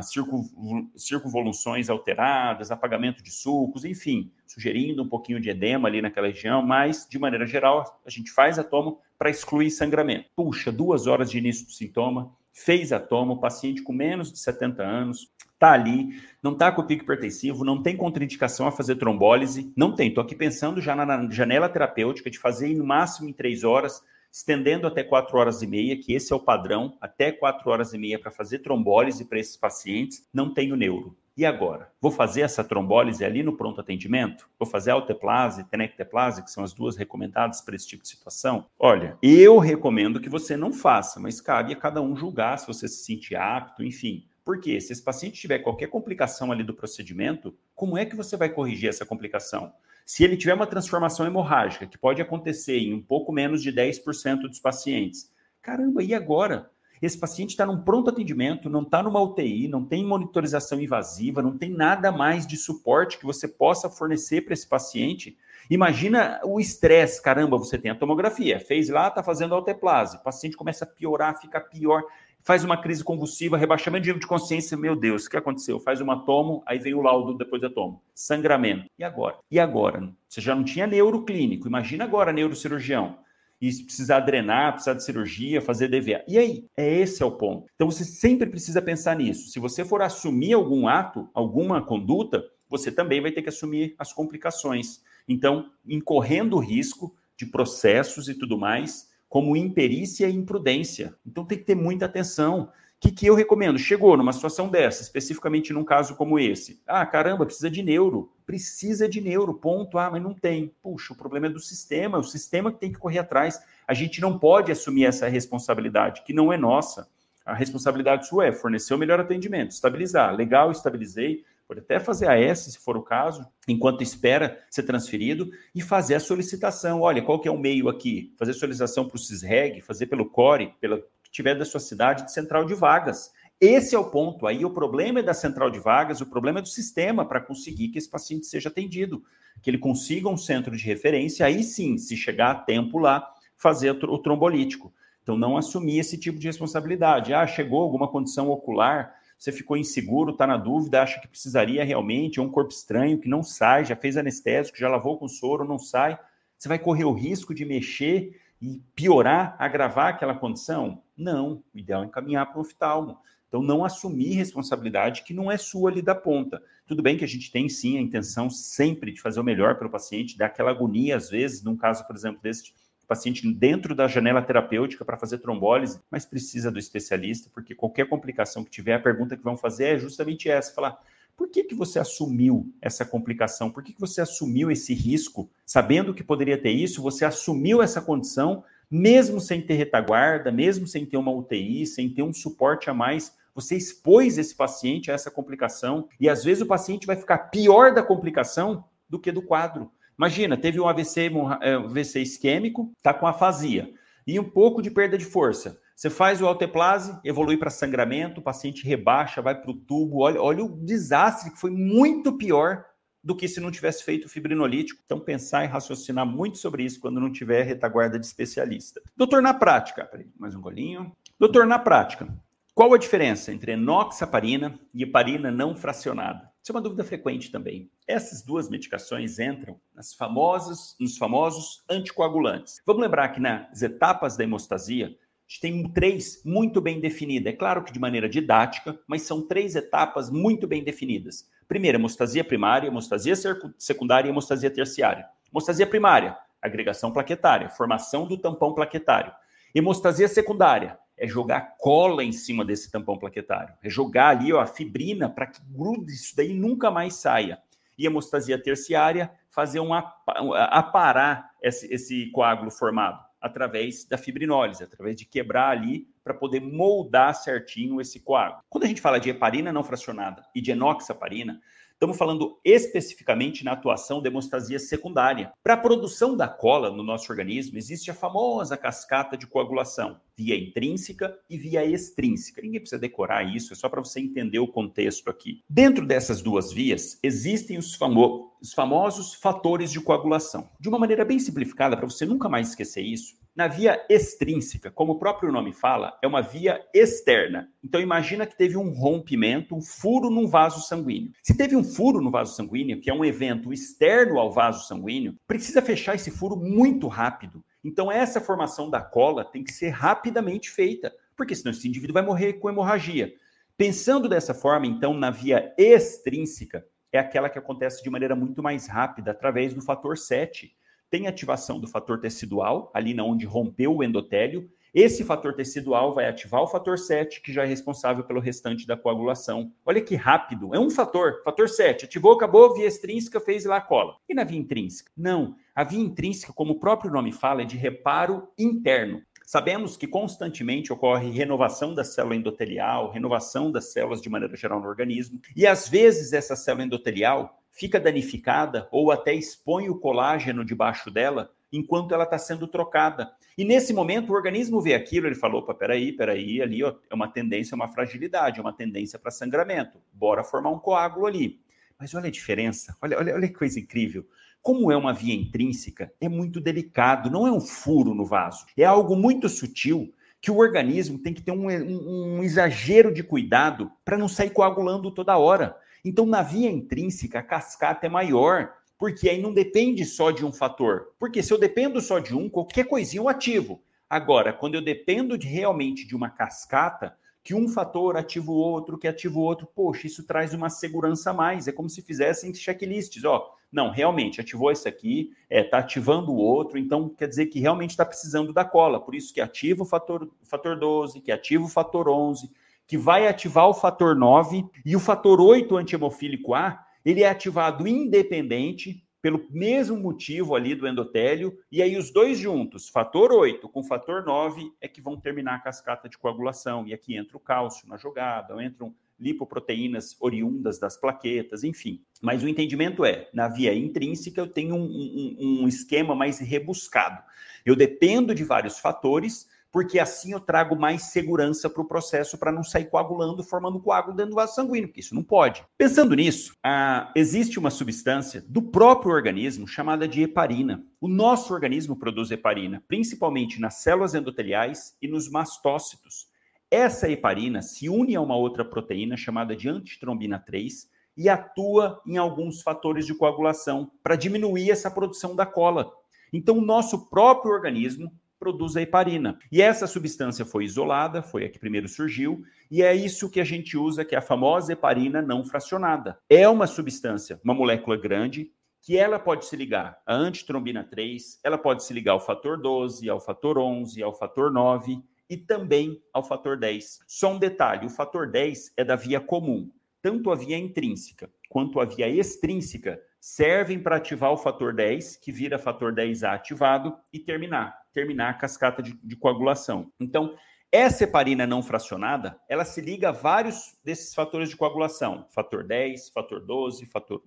circunvoluções 0.95 1.87
alteradas, 1.87 2.71
apagamento 2.71 3.21
de 3.21 3.29
sulcos, 3.29 3.85
enfim, 3.85 4.31
sugerindo 4.47 5.03
um 5.03 5.07
pouquinho 5.07 5.39
de 5.39 5.51
edema 5.51 5.87
ali 5.87 6.01
naquela 6.01 6.25
região, 6.25 6.63
mas, 6.63 7.07
de 7.07 7.19
maneira 7.19 7.45
geral, 7.45 8.01
a 8.03 8.09
gente 8.09 8.31
faz 8.31 8.57
a 8.57 8.63
tomo 8.63 8.99
para 9.19 9.29
excluir 9.29 9.69
sangramento. 9.69 10.31
Puxa, 10.35 10.71
duas 10.71 11.05
horas 11.05 11.29
de 11.29 11.37
início 11.37 11.67
do 11.67 11.71
sintoma, 11.71 12.35
fez 12.51 12.91
a 12.91 12.99
tomo, 12.99 13.39
paciente 13.39 13.83
com 13.83 13.93
menos 13.93 14.31
de 14.31 14.39
70 14.39 14.81
anos, 14.81 15.31
tá 15.59 15.73
ali, 15.73 16.19
não 16.41 16.53
está 16.53 16.71
com 16.71 16.81
pico 16.81 17.03
hipertensivo, 17.03 17.63
não 17.63 17.83
tem 17.83 17.95
contraindicação 17.95 18.65
a 18.65 18.71
fazer 18.71 18.95
trombólise, 18.95 19.71
não 19.77 19.93
tem. 19.93 20.07
Estou 20.07 20.23
aqui 20.23 20.35
pensando 20.35 20.81
já 20.81 20.95
na 20.95 21.29
janela 21.29 21.69
terapêutica 21.69 22.31
de 22.31 22.39
fazer 22.39 22.73
no 22.73 22.83
máximo 22.83 23.29
em 23.29 23.33
três 23.33 23.63
horas, 23.63 24.01
estendendo 24.35 24.85
até 24.85 25.01
4 25.01 25.37
horas 25.37 25.61
e 25.61 25.67
meia, 25.67 25.95
que 25.97 26.13
esse 26.13 26.33
é 26.33 26.35
o 26.35 26.41
padrão, 26.41 26.97
até 26.99 27.31
4 27.31 27.71
horas 27.71 27.93
e 27.93 27.97
meia 27.97 28.19
para 28.19 28.29
fazer 28.29 28.59
trombólise 28.59 29.23
para 29.23 29.39
esses 29.39 29.55
pacientes, 29.55 30.27
não 30.33 30.53
tenho 30.53 30.75
neuro. 30.75 31.15
E 31.37 31.45
agora? 31.45 31.89
Vou 32.01 32.11
fazer 32.11 32.41
essa 32.41 32.61
trombólise 32.61 33.23
ali 33.23 33.41
no 33.43 33.55
pronto 33.55 33.79
atendimento? 33.79 34.49
Vou 34.59 34.67
fazer 34.67 34.91
alteplase, 34.91 35.63
tenecteplase, 35.63 36.43
que 36.43 36.51
são 36.51 36.65
as 36.65 36.73
duas 36.73 36.97
recomendadas 36.97 37.61
para 37.61 37.77
esse 37.77 37.87
tipo 37.87 38.03
de 38.03 38.09
situação? 38.09 38.65
Olha, 38.77 39.17
eu 39.23 39.57
recomendo 39.57 40.19
que 40.19 40.27
você 40.27 40.57
não 40.57 40.73
faça, 40.73 41.17
mas 41.17 41.39
cabe 41.39 41.71
a 41.71 41.77
cada 41.77 42.01
um 42.01 42.13
julgar 42.13 42.59
se 42.59 42.67
você 42.67 42.89
se 42.89 43.05
sentir 43.05 43.37
apto, 43.37 43.85
enfim. 43.85 44.27
Porque 44.43 44.79
se 44.81 44.91
esse 44.91 45.01
paciente 45.01 45.39
tiver 45.39 45.59
qualquer 45.59 45.87
complicação 45.87 46.51
ali 46.51 46.63
do 46.63 46.73
procedimento, 46.73 47.57
como 47.73 47.97
é 47.97 48.05
que 48.05 48.15
você 48.17 48.35
vai 48.35 48.49
corrigir 48.49 48.89
essa 48.89 49.05
complicação? 49.05 49.71
Se 50.05 50.23
ele 50.23 50.37
tiver 50.37 50.53
uma 50.53 50.67
transformação 50.67 51.25
hemorrágica, 51.25 51.87
que 51.87 51.97
pode 51.97 52.21
acontecer 52.21 52.77
em 52.77 52.93
um 52.93 53.01
pouco 53.01 53.31
menos 53.31 53.63
de 53.63 53.73
10% 53.73 54.41
dos 54.41 54.59
pacientes, 54.59 55.31
caramba, 55.63 56.03
e 56.03 56.13
agora? 56.13 56.69
Esse 57.01 57.17
paciente 57.17 57.49
está 57.49 57.65
num 57.65 57.81
pronto 57.81 58.09
atendimento, 58.09 58.69
não 58.69 58.83
está 58.83 59.01
numa 59.01 59.21
UTI, 59.21 59.67
não 59.67 59.83
tem 59.83 60.05
monitorização 60.05 60.79
invasiva, 60.79 61.41
não 61.41 61.57
tem 61.57 61.71
nada 61.71 62.11
mais 62.11 62.45
de 62.45 62.55
suporte 62.55 63.17
que 63.17 63.25
você 63.25 63.47
possa 63.47 63.89
fornecer 63.89 64.41
para 64.41 64.53
esse 64.53 64.67
paciente. 64.67 65.37
Imagina 65.69 66.39
o 66.43 66.59
estresse, 66.59 67.21
caramba, 67.21 67.57
você 67.57 67.77
tem 67.77 67.89
a 67.89 67.95
tomografia, 67.95 68.59
fez 68.59 68.89
lá, 68.89 69.07
está 69.07 69.23
fazendo 69.23 69.55
alteplase, 69.55 70.17
o 70.17 70.23
paciente 70.23 70.55
começa 70.55 70.85
a 70.85 70.87
piorar, 70.87 71.39
fica 71.41 71.59
pior, 71.59 72.03
faz 72.45 72.63
uma 72.63 72.77
crise 72.77 73.03
convulsiva, 73.03 73.57
rebaixamento 73.57 74.05
de 74.05 74.27
consciência, 74.27 74.77
meu 74.77 74.95
Deus, 74.95 75.25
o 75.25 75.29
que 75.29 75.35
aconteceu? 75.35 75.79
Faz 75.79 75.99
uma 75.99 76.23
tomo, 76.23 76.61
aí 76.67 76.77
vem 76.77 76.93
o 76.93 77.01
laudo 77.01 77.33
depois 77.33 77.59
da 77.59 77.69
tomo. 77.69 78.01
Sangramento. 78.13 78.85
E 78.99 79.03
agora? 79.03 79.39
E 79.49 79.59
agora? 79.59 80.13
Você 80.29 80.39
já 80.39 80.53
não 80.53 80.63
tinha 80.63 80.85
neuroclínico, 80.85 81.67
imagina 81.67 82.03
agora 82.03 82.31
neurocirurgião. 82.31 83.17
E 83.59 83.71
precisar 83.83 84.19
drenar, 84.19 84.73
precisar 84.73 84.93
de 84.93 85.03
cirurgia, 85.03 85.61
fazer 85.61 85.87
DVA. 85.87 86.23
E 86.27 86.37
aí? 86.37 86.65
É 86.77 86.87
esse 86.99 87.23
é 87.23 87.25
o 87.25 87.31
ponto. 87.31 87.65
Então 87.73 87.89
você 87.89 88.05
sempre 88.05 88.47
precisa 88.47 88.81
pensar 88.81 89.15
nisso. 89.15 89.49
Se 89.49 89.59
você 89.59 89.83
for 89.83 90.03
assumir 90.03 90.53
algum 90.53 90.87
ato, 90.87 91.27
alguma 91.33 91.81
conduta, 91.81 92.43
você 92.69 92.91
também 92.91 93.21
vai 93.21 93.31
ter 93.31 93.41
que 93.41 93.49
assumir 93.49 93.95
as 93.97 94.13
complicações. 94.13 95.01
Então, 95.27 95.71
incorrendo 95.83 96.57
o 96.57 96.59
risco 96.59 97.15
de 97.35 97.47
processos 97.47 98.29
e 98.29 98.35
tudo 98.35 98.57
mais, 98.57 99.09
como 99.35 99.57
imperícia 99.57 100.29
e 100.29 100.33
imprudência. 100.33 101.13
Então 101.27 101.43
tem 101.43 101.57
que 101.57 101.65
ter 101.65 101.75
muita 101.75 102.05
atenção. 102.05 102.61
O 102.61 102.69
que, 103.01 103.11
que 103.11 103.25
eu 103.25 103.35
recomendo? 103.35 103.77
Chegou 103.77 104.15
numa 104.15 104.31
situação 104.31 104.69
dessa, 104.69 105.01
especificamente 105.01 105.73
num 105.73 105.83
caso 105.83 106.15
como 106.15 106.39
esse. 106.39 106.81
Ah, 106.87 107.05
caramba, 107.05 107.45
precisa 107.45 107.69
de 107.69 107.83
neuro. 107.83 108.31
Precisa 108.45 109.09
de 109.09 109.19
neuro, 109.19 109.53
ponto. 109.53 109.97
Ah, 109.97 110.09
mas 110.09 110.23
não 110.23 110.33
tem. 110.33 110.73
Puxa, 110.81 111.11
o 111.11 111.17
problema 111.17 111.47
é 111.47 111.49
do 111.49 111.59
sistema, 111.59 112.17
é 112.17 112.21
o 112.21 112.23
sistema 112.23 112.71
que 112.71 112.79
tem 112.79 112.93
que 112.93 112.97
correr 112.97 113.19
atrás. 113.19 113.61
A 113.85 113.93
gente 113.93 114.21
não 114.21 114.39
pode 114.39 114.71
assumir 114.71 115.03
essa 115.03 115.27
responsabilidade, 115.27 116.23
que 116.23 116.31
não 116.31 116.53
é 116.53 116.55
nossa. 116.55 117.05
A 117.45 117.53
responsabilidade 117.53 118.29
sua 118.29 118.45
é 118.45 118.53
fornecer 118.53 118.93
o 118.93 118.97
melhor 118.97 119.19
atendimento, 119.19 119.71
estabilizar. 119.71 120.33
Legal, 120.33 120.71
estabilizei, 120.71 121.43
pode 121.67 121.79
até 121.79 121.99
fazer 121.99 122.27
a 122.27 122.39
S, 122.39 122.71
se 122.71 122.79
for 122.79 122.95
o 122.95 123.03
caso, 123.03 123.45
enquanto 123.67 124.01
espera 124.01 124.63
ser 124.69 124.83
transferido, 124.83 125.49
e 125.73 125.81
fazer 125.81 126.15
a 126.15 126.19
solicitação. 126.19 127.01
Olha, 127.01 127.21
qual 127.21 127.39
que 127.39 127.47
é 127.47 127.51
o 127.51 127.57
meio 127.57 127.89
aqui? 127.89 128.33
Fazer 128.37 128.53
solicitação 128.53 129.07
para 129.07 129.15
o 129.15 129.19
CISREG, 129.19 129.81
fazer 129.81 130.07
pelo 130.07 130.29
CORE, 130.29 130.73
pela 130.79 130.99
que 131.23 131.31
tiver 131.31 131.55
da 131.55 131.65
sua 131.65 131.79
cidade, 131.79 132.25
de 132.25 132.31
central 132.31 132.65
de 132.65 132.73
vagas. 132.73 133.31
Esse 133.59 133.95
é 133.95 133.99
o 133.99 134.09
ponto. 134.09 134.45
Aí 134.45 134.65
o 134.65 134.69
problema 134.69 135.19
é 135.19 135.23
da 135.23 135.33
central 135.33 135.69
de 135.69 135.79
vagas, 135.79 136.21
o 136.21 136.25
problema 136.25 136.59
é 136.59 136.61
do 136.61 136.67
sistema 136.67 137.25
para 137.25 137.41
conseguir 137.41 137.87
que 137.89 137.97
esse 137.97 138.09
paciente 138.09 138.45
seja 138.45 138.69
atendido, 138.69 139.23
que 139.61 139.69
ele 139.69 139.77
consiga 139.77 140.29
um 140.29 140.37
centro 140.37 140.75
de 140.75 140.83
referência, 140.83 141.45
aí 141.45 141.63
sim, 141.63 141.97
se 141.97 142.15
chegar 142.15 142.51
a 142.51 142.55
tempo 142.55 142.99
lá, 142.99 143.27
fazer 143.57 143.91
o 143.91 144.17
trombolítico. 144.19 144.93
Então, 145.23 145.35
não 145.35 145.57
assumir 145.57 145.97
esse 145.97 146.19
tipo 146.19 146.37
de 146.37 146.45
responsabilidade. 146.45 147.33
Ah, 147.33 147.47
chegou 147.47 147.81
alguma 147.81 148.07
condição 148.07 148.49
ocular, 148.49 149.15
você 149.37 149.51
ficou 149.51 149.77
inseguro, 149.77 150.31
está 150.31 150.47
na 150.47 150.57
dúvida, 150.57 151.01
acha 151.01 151.19
que 151.19 151.27
precisaria 151.27 151.83
realmente, 151.83 152.39
é 152.39 152.41
um 152.41 152.49
corpo 152.49 152.71
estranho 152.71 153.19
que 153.19 153.29
não 153.29 153.43
sai, 153.43 153.85
já 153.85 153.95
fez 153.95 154.17
anestésico, 154.17 154.77
já 154.77 154.89
lavou 154.89 155.17
com 155.17 155.27
soro, 155.27 155.65
não 155.65 155.77
sai, 155.77 156.17
você 156.57 156.69
vai 156.69 156.79
correr 156.79 157.05
o 157.05 157.13
risco 157.13 157.53
de 157.53 157.65
mexer 157.65 158.39
e 158.61 158.81
piorar, 158.95 159.55
agravar 159.59 160.07
aquela 160.07 160.33
condição? 160.33 161.03
Não, 161.17 161.63
o 161.73 161.77
ideal 161.77 162.03
é 162.03 162.05
encaminhar 162.05 162.45
para 162.47 162.57
um 162.57 162.61
oftalmo. 162.61 163.17
Então, 163.47 163.61
não 163.61 163.85
assumir 163.85 164.33
responsabilidade 164.33 165.23
que 165.23 165.33
não 165.33 165.51
é 165.51 165.57
sua 165.57 165.89
ali 165.89 166.01
da 166.01 166.15
ponta. 166.15 166.61
Tudo 166.87 167.01
bem 167.01 167.17
que 167.17 167.23
a 167.23 167.27
gente 167.27 167.51
tem 167.51 167.69
sim 167.69 167.97
a 167.97 168.01
intenção 168.01 168.49
sempre 168.49 169.11
de 169.11 169.21
fazer 169.21 169.39
o 169.39 169.43
melhor 169.43 169.75
para 169.75 169.87
o 169.87 169.91
paciente, 169.91 170.37
dar 170.37 170.47
aquela 170.47 170.71
agonia, 170.71 171.15
às 171.15 171.29
vezes, 171.29 171.63
num 171.63 171.75
caso, 171.75 172.05
por 172.05 172.15
exemplo, 172.15 172.41
desse 172.41 172.63
paciente 173.05 173.51
dentro 173.53 173.93
da 173.93 174.07
janela 174.07 174.41
terapêutica 174.41 175.05
para 175.05 175.17
fazer 175.17 175.37
trombólise, 175.39 175.99
mas 176.09 176.25
precisa 176.25 176.71
do 176.71 176.79
especialista, 176.79 177.49
porque 177.53 177.75
qualquer 177.75 178.07
complicação 178.07 178.63
que 178.63 178.71
tiver, 178.71 178.95
a 178.95 178.99
pergunta 178.99 179.37
que 179.37 179.43
vão 179.43 179.57
fazer 179.57 179.95
é 179.95 179.97
justamente 179.97 180.49
essa: 180.49 180.73
falar, 180.73 180.99
por 181.35 181.49
que, 181.49 181.63
que 181.63 181.75
você 181.75 181.99
assumiu 181.99 182.73
essa 182.81 183.05
complicação? 183.05 183.69
Por 183.69 183.83
que, 183.83 183.93
que 183.93 183.99
você 183.99 184.21
assumiu 184.21 184.71
esse 184.71 184.93
risco? 184.93 185.49
Sabendo 185.65 186.13
que 186.13 186.23
poderia 186.23 186.57
ter 186.57 186.71
isso, 186.71 187.01
você 187.01 187.25
assumiu 187.25 187.81
essa 187.81 188.01
condição, 188.01 188.63
mesmo 188.89 189.41
sem 189.41 189.61
ter 189.61 189.73
retaguarda, 189.73 190.51
mesmo 190.51 190.87
sem 190.87 191.05
ter 191.05 191.17
uma 191.17 191.31
UTI, 191.31 191.85
sem 191.85 192.09
ter 192.09 192.23
um 192.23 192.33
suporte 192.33 192.89
a 192.89 192.93
mais. 192.93 193.35
Você 193.53 193.75
expôs 193.75 194.37
esse 194.37 194.55
paciente 194.55 195.11
a 195.11 195.13
essa 195.13 195.31
complicação 195.31 196.07
e 196.19 196.29
às 196.29 196.43
vezes 196.43 196.61
o 196.61 196.67
paciente 196.67 197.07
vai 197.07 197.15
ficar 197.15 197.37
pior 197.49 197.93
da 197.93 198.03
complicação 198.03 198.85
do 199.09 199.19
que 199.19 199.31
do 199.31 199.41
quadro. 199.41 199.91
Imagina, 200.17 200.57
teve 200.57 200.79
um 200.79 200.87
AVC, 200.87 201.29
AVC 201.29 202.19
é, 202.19 202.21
isquêmico, 202.21 202.91
está 202.97 203.13
com 203.13 203.27
afasia 203.27 203.93
e 204.25 204.39
um 204.39 204.43
pouco 204.43 204.81
de 204.81 204.89
perda 204.89 205.17
de 205.17 205.25
força. 205.25 205.79
Você 205.95 206.09
faz 206.09 206.41
o 206.41 206.47
alteplase, 206.47 207.17
evolui 207.23 207.57
para 207.57 207.69
sangramento, 207.69 208.41
o 208.41 208.43
paciente 208.43 208.85
rebaixa, 208.85 209.41
vai 209.41 209.59
para 209.59 209.71
o 209.71 209.73
tubo. 209.73 210.23
Olha, 210.23 210.41
olha 210.41 210.63
o 210.63 210.77
desastre 210.83 211.51
que 211.51 211.59
foi 211.59 211.71
muito 211.71 212.37
pior 212.37 212.83
do 213.23 213.35
que 213.35 213.47
se 213.47 213.59
não 213.59 213.71
tivesse 213.71 214.03
feito 214.03 214.27
fibrinolítico. 214.27 215.01
Então, 215.05 215.19
pensar 215.19 215.63
e 215.63 215.67
raciocinar 215.67 216.25
muito 216.25 216.57
sobre 216.57 216.83
isso 216.83 216.99
quando 216.99 217.19
não 217.19 217.31
tiver 217.31 217.63
retaguarda 217.63 218.19
de 218.19 218.25
especialista. 218.25 219.01
Doutor, 219.15 219.41
na 219.41 219.53
prática, 219.53 220.05
peraí, 220.05 220.27
mais 220.37 220.53
um 220.53 220.61
golinho. 220.61 221.15
Doutor, 221.39 221.65
na 221.65 221.79
prática, 221.79 222.27
qual 222.73 222.93
a 222.93 222.97
diferença 222.97 223.53
entre 223.53 223.71
enoxaparina 223.71 224.77
e 224.93 225.03
heparina 225.03 225.49
não 225.49 225.75
fracionada? 225.75 226.51
Isso 226.65 226.71
é 226.71 226.75
uma 226.77 226.81
dúvida 226.81 227.03
frequente 227.03 227.51
também. 227.51 227.91
Essas 228.07 228.41
duas 228.41 228.67
medicações 228.67 229.37
entram 229.37 229.79
nas 229.93 230.15
famosas, 230.15 230.95
nos 230.99 231.15
famosos 231.15 231.83
anticoagulantes. 231.87 232.81
Vamos 232.87 233.03
lembrar 233.03 233.29
que 233.29 233.39
nas 233.39 233.83
etapas 233.83 234.35
da 234.35 234.45
hemostasia, 234.45 235.05
a 235.05 235.47
gente 235.47 235.61
tem 235.61 235.87
três 235.91 236.41
muito 236.43 236.81
bem 236.81 236.99
definidas. 236.99 237.53
É 237.53 237.55
claro 237.55 237.83
que 237.83 237.93
de 237.93 237.99
maneira 237.99 238.27
didática, 238.27 238.99
mas 239.05 239.21
são 239.21 239.45
três 239.45 239.75
etapas 239.75 240.31
muito 240.31 240.65
bem 240.65 240.83
definidas. 240.83 241.47
Primeiro, 241.67 241.99
hemostasia 241.99 242.43
primária, 242.43 242.87
hemostasia 242.87 243.35
secundária 243.77 244.27
e 244.27 244.31
hemostasia 244.31 244.71
terciária. 244.71 245.29
Hemostasia 245.51 245.85
primária, 245.85 246.35
agregação 246.59 247.11
plaquetária, 247.11 247.69
formação 247.69 248.25
do 248.27 248.39
tampão 248.39 248.73
plaquetário. 248.73 249.31
Hemostasia 249.75 250.27
secundária, 250.27 250.97
é 251.17 251.27
jogar 251.27 251.75
cola 251.77 252.23
em 252.23 252.31
cima 252.31 252.65
desse 252.65 252.91
tampão 252.91 253.17
plaquetário, 253.17 253.73
é 253.83 253.89
jogar 253.89 254.29
ali 254.29 254.51
ó, 254.51 254.59
a 254.59 254.65
fibrina 254.65 255.29
para 255.29 255.47
que 255.47 255.61
grude 255.69 256.13
isso 256.13 256.35
daí 256.35 256.53
nunca 256.53 256.91
mais 256.91 257.15
saia. 257.15 257.59
E 257.97 258.05
hemostasia 258.05 258.61
terciária, 258.61 259.31
fazer 259.49 259.79
um 259.79 259.93
aparar 259.93 261.51
esse, 261.61 261.91
esse 261.93 262.29
coágulo 262.31 262.69
formado 262.69 263.23
através 263.39 264.03
da 264.05 264.17
fibrinólise, 264.17 264.83
através 264.83 265.15
de 265.15 265.23
quebrar 265.23 265.69
ali 265.69 266.07
para 266.23 266.33
poder 266.33 266.59
moldar 266.59 267.35
certinho 267.35 268.01
esse 268.01 268.19
coágulo. 268.19 268.61
Quando 268.67 268.83
a 268.83 268.87
gente 268.87 268.99
fala 268.99 269.19
de 269.19 269.29
heparina 269.29 269.71
não 269.71 269.83
fracionada 269.83 270.43
e 270.53 270.59
de 270.59 270.71
enoxaparina, 270.71 271.61
Estamos 271.95 272.17
falando 272.17 272.59
especificamente 272.65 273.63
na 273.63 273.71
atuação 273.71 274.21
da 274.21 274.27
hemostasia 274.27 274.77
secundária. 274.77 275.53
Para 275.63 275.75
a 275.75 275.77
produção 275.77 276.35
da 276.35 276.45
cola 276.45 276.91
no 276.91 277.01
nosso 277.01 277.31
organismo, 277.31 277.77
existe 277.77 278.11
a 278.11 278.13
famosa 278.13 278.75
cascata 278.75 279.37
de 279.37 279.47
coagulação, 279.47 280.19
via 280.37 280.57
intrínseca 280.57 281.35
e 281.49 281.57
via 281.57 281.85
extrínseca. 281.85 282.61
Ninguém 282.61 282.79
precisa 282.79 282.99
decorar 282.99 283.43
isso, 283.43 283.73
é 283.73 283.75
só 283.75 283.89
para 283.89 284.03
você 284.03 284.19
entender 284.19 284.59
o 284.59 284.67
contexto 284.67 285.29
aqui. 285.29 285.61
Dentro 285.69 286.05
dessas 286.05 286.41
duas 286.41 286.71
vias, 286.71 287.19
existem 287.23 287.77
os, 287.77 287.95
famo 287.95 288.51
os 288.61 288.73
famosos 288.73 289.33
fatores 289.33 289.91
de 289.91 290.01
coagulação. 290.01 290.69
De 290.79 290.89
uma 290.89 290.99
maneira 290.99 291.23
bem 291.23 291.39
simplificada, 291.39 291.95
para 291.95 292.09
você 292.09 292.25
nunca 292.25 292.49
mais 292.49 292.69
esquecer 292.69 293.01
isso, 293.01 293.35
na 293.55 293.69
via 293.69 294.05
extrínseca, 294.09 294.91
como 294.91 295.13
o 295.13 295.17
próprio 295.17 295.49
nome 295.49 295.71
fala, 295.71 296.17
é 296.21 296.27
uma 296.27 296.41
via 296.41 296.81
externa. 296.93 297.69
Então 297.81 298.01
imagina 298.01 298.45
que 298.45 298.57
teve 298.57 298.75
um 298.75 298.91
rompimento, 298.91 299.73
um 299.73 299.81
furo 299.81 300.29
num 300.29 300.45
vaso 300.45 300.81
sanguíneo. 300.81 301.31
Se 301.41 301.55
teve 301.55 301.73
um 301.73 301.83
furo 301.83 302.19
no 302.19 302.29
vaso 302.29 302.53
sanguíneo, 302.53 302.99
que 302.99 303.09
é 303.09 303.13
um 303.13 303.23
evento 303.23 303.71
externo 303.71 304.39
ao 304.39 304.51
vaso 304.51 304.85
sanguíneo, 304.85 305.35
precisa 305.47 305.81
fechar 305.81 306.15
esse 306.15 306.31
furo 306.31 306.57
muito 306.57 307.07
rápido. 307.07 307.63
Então 307.85 308.11
essa 308.11 308.41
formação 308.41 308.89
da 308.89 308.99
cola 308.99 309.45
tem 309.45 309.63
que 309.63 309.71
ser 309.71 309.89
rapidamente 309.89 310.71
feita, 310.71 311.13
porque 311.37 311.55
senão 311.55 311.71
esse 311.71 311.87
indivíduo 311.87 312.15
vai 312.15 312.23
morrer 312.23 312.53
com 312.53 312.69
hemorragia. 312.69 313.33
Pensando 313.77 314.27
dessa 314.27 314.53
forma, 314.53 314.87
então, 314.87 315.13
na 315.13 315.29
via 315.29 315.73
extrínseca, 315.77 316.85
é 317.11 317.19
aquela 317.19 317.49
que 317.49 317.59
acontece 317.59 318.03
de 318.03 318.09
maneira 318.09 318.35
muito 318.35 318.63
mais 318.63 318.87
rápida, 318.87 319.31
através 319.31 319.73
do 319.73 319.81
fator 319.81 320.17
7 320.17 320.75
tem 321.09 321.27
ativação 321.27 321.79
do 321.79 321.87
fator 321.87 322.19
tecidual, 322.19 322.91
ali 322.93 323.13
na 323.13 323.23
onde 323.23 323.45
rompeu 323.45 323.95
o 323.95 324.03
endotélio. 324.03 324.69
Esse 324.93 325.23
fator 325.23 325.53
tecidual 325.53 326.13
vai 326.13 326.27
ativar 326.27 326.61
o 326.61 326.67
fator 326.67 326.97
7, 326.97 327.41
que 327.41 327.53
já 327.53 327.63
é 327.63 327.65
responsável 327.65 328.23
pelo 328.23 328.39
restante 328.39 328.87
da 328.87 328.97
coagulação. 328.97 329.71
Olha 329.85 330.01
que 330.01 330.15
rápido, 330.15 330.73
é 330.73 330.79
um 330.79 330.89
fator, 330.89 331.41
fator 331.43 331.69
7, 331.69 332.05
ativou, 332.05 332.33
acabou, 332.33 332.73
via 332.73 332.87
extrínseca, 332.87 333.39
fez 333.39 333.65
lá 333.65 333.77
a 333.77 333.81
cola. 333.81 334.17
E 334.27 334.33
na 334.33 334.43
via 334.43 334.59
intrínseca? 334.59 335.11
Não, 335.15 335.55
a 335.75 335.83
via 335.83 335.99
intrínseca, 335.99 336.53
como 336.53 336.73
o 336.73 336.79
próprio 336.79 337.11
nome 337.11 337.33
fala, 337.33 337.61
é 337.61 337.65
de 337.65 337.75
reparo 337.75 338.47
interno. 338.57 339.21
Sabemos 339.45 339.97
que 339.97 340.07
constantemente 340.07 340.91
ocorre 340.91 341.29
renovação 341.29 341.93
da 341.93 342.03
célula 342.03 342.35
endotelial, 342.35 343.11
renovação 343.11 343.71
das 343.71 343.91
células 343.91 344.21
de 344.21 344.29
maneira 344.29 344.55
geral 344.55 344.79
no 344.79 344.87
organismo, 344.87 345.39
e 345.55 345.67
às 345.67 345.87
vezes 345.87 346.33
essa 346.33 346.55
célula 346.55 346.85
endotelial 346.85 347.61
fica 347.69 347.99
danificada 347.99 348.87
ou 348.91 349.11
até 349.11 349.33
expõe 349.33 349.89
o 349.89 349.99
colágeno 349.99 350.63
debaixo 350.63 351.11
dela 351.11 351.51
enquanto 351.71 352.13
ela 352.13 352.23
está 352.23 352.37
sendo 352.37 352.67
trocada. 352.67 353.31
E 353.57 353.65
nesse 353.65 353.93
momento 353.93 354.31
o 354.31 354.35
organismo 354.35 354.81
vê 354.81 354.93
aquilo, 354.93 355.27
ele 355.27 355.35
falou: 355.35 355.61
opa, 355.61 355.73
peraí, 355.73 356.13
peraí, 356.13 356.61
ali 356.61 356.83
ó, 356.83 356.95
é 357.09 357.13
uma 357.13 357.27
tendência, 357.27 357.75
uma 357.75 357.89
fragilidade, 357.89 358.59
é 358.59 358.61
uma 358.61 358.73
tendência 358.73 359.19
para 359.19 359.29
sangramento. 359.29 359.99
Bora 360.11 360.43
formar 360.43 360.71
um 360.71 360.79
coágulo 360.79 361.25
ali. 361.25 361.59
Mas 361.99 362.13
olha 362.13 362.27
a 362.27 362.31
diferença, 362.31 362.95
olha, 363.01 363.17
olha, 363.17 363.35
olha 363.35 363.47
que 363.47 363.53
coisa 363.53 363.79
incrível. 363.79 364.25
Como 364.65 364.91
é 364.91 364.97
uma 364.97 365.13
via 365.13 365.35
intrínseca, 365.35 366.11
é 366.19 366.27
muito 366.27 366.59
delicado, 366.59 367.29
não 367.29 367.45
é 367.45 367.51
um 367.51 367.61
furo 367.61 368.15
no 368.15 368.25
vaso, 368.25 368.65
é 368.75 368.83
algo 368.83 369.15
muito 369.15 369.47
sutil 369.47 370.11
que 370.41 370.49
o 370.49 370.57
organismo 370.57 371.19
tem 371.19 371.35
que 371.35 371.43
ter 371.43 371.51
um, 371.51 371.69
um, 371.69 372.37
um 372.37 372.43
exagero 372.43 373.13
de 373.13 373.21
cuidado 373.21 373.91
para 374.03 374.17
não 374.17 374.27
sair 374.27 374.49
coagulando 374.49 375.11
toda 375.11 375.37
hora. 375.37 375.77
Então, 376.03 376.25
na 376.25 376.41
via 376.41 376.71
intrínseca, 376.71 377.37
a 377.37 377.43
cascata 377.43 378.07
é 378.07 378.09
maior, 378.09 378.73
porque 378.97 379.29
aí 379.29 379.39
não 379.39 379.53
depende 379.53 380.03
só 380.03 380.31
de 380.31 380.43
um 380.43 380.51
fator. 380.51 381.13
Porque 381.19 381.43
se 381.43 381.53
eu 381.53 381.59
dependo 381.59 382.01
só 382.01 382.17
de 382.17 382.35
um, 382.35 382.49
qualquer 382.49 382.85
coisinha 382.85 383.21
eu 383.21 383.29
ativo. 383.29 383.83
Agora, 384.09 384.51
quando 384.51 384.73
eu 384.73 384.81
dependo 384.81 385.37
de, 385.37 385.45
realmente 385.45 386.07
de 386.07 386.15
uma 386.15 386.31
cascata, 386.31 387.15
que 387.43 387.53
um 387.53 387.67
fator 387.67 388.17
ativa 388.17 388.49
o 388.49 388.55
outro, 388.55 388.97
que 388.97 389.07
ativa 389.07 389.37
o 389.37 389.43
outro, 389.43 389.67
poxa, 389.75 390.07
isso 390.07 390.25
traz 390.25 390.55
uma 390.55 390.71
segurança 390.71 391.29
a 391.29 391.33
mais. 391.33 391.67
É 391.67 391.71
como 391.71 391.87
se 391.87 392.01
fizessem 392.01 392.51
checklists, 392.51 393.23
ó. 393.23 393.53
Não, 393.75 393.89
realmente, 393.89 394.39
ativou 394.39 394.71
esse 394.71 394.87
aqui, 394.87 395.33
está 395.49 395.55
é, 395.57 395.61
tá 395.61 395.79
ativando 395.79 396.31
o 396.31 396.37
outro, 396.37 396.79
então 396.79 397.09
quer 397.09 397.27
dizer 397.27 397.47
que 397.47 397.59
realmente 397.59 397.89
está 397.89 398.05
precisando 398.05 398.53
da 398.53 398.63
cola. 398.63 399.01
Por 399.01 399.13
isso 399.13 399.33
que 399.33 399.41
ativa 399.41 399.83
o 399.83 399.85
fator, 399.85 400.31
fator 400.43 400.79
12, 400.79 401.19
que 401.19 401.29
ativa 401.29 401.65
o 401.65 401.67
fator 401.67 402.07
11, 402.07 402.49
que 402.87 402.97
vai 402.97 403.27
ativar 403.27 403.67
o 403.67 403.73
fator 403.73 404.15
9 404.15 404.63
e 404.85 404.95
o 404.95 404.99
fator 404.99 405.41
8 405.41 405.75
antihemofílico 405.75 406.53
A, 406.53 406.85
ele 407.03 407.21
é 407.21 407.29
ativado 407.29 407.85
independente 407.85 409.03
pelo 409.21 409.45
mesmo 409.49 409.97
motivo 409.97 410.55
ali 410.55 410.73
do 410.73 410.87
endotélio, 410.87 411.57
e 411.69 411.81
aí 411.81 411.97
os 411.97 412.13
dois 412.13 412.39
juntos, 412.39 412.87
fator 412.87 413.33
8 413.33 413.67
com 413.67 413.83
fator 413.83 414.23
9, 414.23 414.71
é 414.79 414.87
que 414.87 415.01
vão 415.01 415.19
terminar 415.19 415.55
a 415.55 415.59
cascata 415.59 416.07
de 416.07 416.17
coagulação. 416.17 416.87
E 416.87 416.93
aqui 416.93 417.17
entra 417.17 417.35
o 417.35 417.41
cálcio 417.41 417.89
na 417.89 417.97
jogada, 417.97 418.63
entram 418.63 418.95
lipoproteínas 419.19 420.15
oriundas 420.19 420.79
das 420.79 420.97
plaquetas, 420.97 421.63
enfim. 421.63 422.01
Mas 422.21 422.43
o 422.43 422.47
entendimento 422.47 423.05
é, 423.05 423.29
na 423.33 423.47
via 423.47 423.73
intrínseca, 423.73 424.41
eu 424.41 424.47
tenho 424.47 424.75
um, 424.75 424.85
um, 424.85 425.63
um 425.63 425.67
esquema 425.67 426.15
mais 426.15 426.39
rebuscado. 426.39 427.21
Eu 427.65 427.75
dependo 427.75 428.35
de 428.35 428.43
vários 428.43 428.79
fatores, 428.79 429.47
porque 429.75 429.99
assim 429.99 430.31
eu 430.31 430.39
trago 430.39 430.73
mais 430.73 431.03
segurança 431.03 431.69
para 431.69 431.81
o 431.81 431.87
processo 431.87 432.37
para 432.37 432.49
não 432.49 432.63
sair 432.63 432.85
coagulando, 432.85 433.43
formando 433.43 433.77
coágulo 433.77 434.15
dentro 434.15 434.29
do 434.29 434.35
vaso 434.37 434.55
sanguíneo, 434.55 434.87
porque 434.87 435.01
isso 435.01 435.13
não 435.13 435.21
pode. 435.21 435.65
Pensando 435.77 436.15
nisso, 436.15 436.55
ah, 436.63 437.11
existe 437.13 437.59
uma 437.59 437.69
substância 437.69 438.41
do 438.47 438.61
próprio 438.61 439.11
organismo 439.11 439.67
chamada 439.67 440.07
de 440.07 440.23
heparina. 440.23 440.85
O 441.01 441.09
nosso 441.09 441.53
organismo 441.53 441.97
produz 441.97 442.31
heparina, 442.31 442.81
principalmente 442.87 443.59
nas 443.59 443.75
células 443.75 444.15
endoteliais 444.15 444.95
e 445.01 445.09
nos 445.09 445.29
mastócitos. 445.29 446.27
Essa 446.75 447.09
heparina 447.09 447.61
se 447.61 447.87
une 447.87 448.17
a 448.17 448.21
uma 448.21 448.35
outra 448.35 448.65
proteína 448.65 449.15
chamada 449.15 449.55
de 449.55 449.69
antitrombina 449.69 450.37
3 450.37 450.91
e 451.15 451.29
atua 451.29 452.01
em 452.05 452.17
alguns 452.17 452.61
fatores 452.61 453.05
de 453.05 453.15
coagulação 453.15 453.89
para 454.03 454.17
diminuir 454.17 454.69
essa 454.69 454.91
produção 454.91 455.33
da 455.33 455.45
cola. 455.45 455.89
Então, 456.33 456.57
o 456.57 456.61
nosso 456.61 457.09
próprio 457.09 457.53
organismo 457.53 458.11
produz 458.37 458.75
a 458.75 458.81
heparina. 458.81 459.39
E 459.49 459.61
essa 459.61 459.87
substância 459.87 460.43
foi 460.43 460.65
isolada, 460.65 461.23
foi 461.23 461.45
a 461.45 461.49
que 461.49 461.57
primeiro 461.57 461.87
surgiu, 461.87 462.43
e 462.69 462.83
é 462.83 462.93
isso 462.93 463.31
que 463.31 463.39
a 463.39 463.45
gente 463.45 463.77
usa, 463.77 464.03
que 464.03 464.13
é 464.13 464.17
a 464.17 464.21
famosa 464.21 464.73
heparina 464.73 465.21
não 465.21 465.45
fracionada. 465.45 466.19
É 466.29 466.45
uma 466.49 466.67
substância, 466.67 467.39
uma 467.41 467.53
molécula 467.53 467.95
grande, 467.95 468.51
que 468.81 468.97
ela 468.97 469.17
pode 469.17 469.45
se 469.45 469.55
ligar 469.55 470.01
à 470.05 470.13
antitrombina 470.13 470.83
3, 470.83 471.39
ela 471.41 471.57
pode 471.57 471.85
se 471.85 471.93
ligar 471.93 472.11
ao 472.11 472.19
fator 472.19 472.57
12, 472.57 473.09
ao 473.09 473.21
fator 473.21 473.57
11, 473.57 474.03
ao 474.03 474.13
fator 474.13 474.51
9 474.51 475.01
e 475.29 475.37
também 475.37 476.01
ao 476.13 476.23
fator 476.23 476.57
10. 476.57 476.99
Só 477.07 477.33
um 477.33 477.39
detalhe, 477.39 477.85
o 477.85 477.89
fator 477.89 478.29
10 478.29 478.73
é 478.77 478.83
da 478.83 478.95
via 478.95 479.19
comum. 479.19 479.71
Tanto 480.01 480.31
a 480.31 480.35
via 480.35 480.57
intrínseca 480.57 481.29
quanto 481.49 481.79
a 481.79 481.85
via 481.85 482.07
extrínseca 482.07 483.01
servem 483.19 483.79
para 483.79 483.95
ativar 483.95 484.31
o 484.31 484.37
fator 484.37 484.73
10, 484.73 485.17
que 485.17 485.31
vira 485.31 485.57
fator 485.57 485.93
10A 485.93 486.35
ativado, 486.35 486.95
e 487.11 487.17
terminar, 487.17 487.75
terminar 487.91 488.29
a 488.29 488.33
cascata 488.33 488.83
de, 488.83 488.93
de 489.03 489.15
coagulação. 489.15 489.91
Então, 489.99 490.35
essa 490.71 491.05
heparina 491.05 491.47
não 491.47 491.63
fracionada, 491.63 492.39
ela 492.49 492.65
se 492.65 492.81
liga 492.81 493.09
a 493.09 493.11
vários 493.13 493.77
desses 493.83 494.13
fatores 494.13 494.49
de 494.49 494.57
coagulação, 494.57 495.25
fator 495.29 495.63
10, 495.63 496.09
fator 496.09 496.41
12, 496.41 496.85
fator 496.85 497.23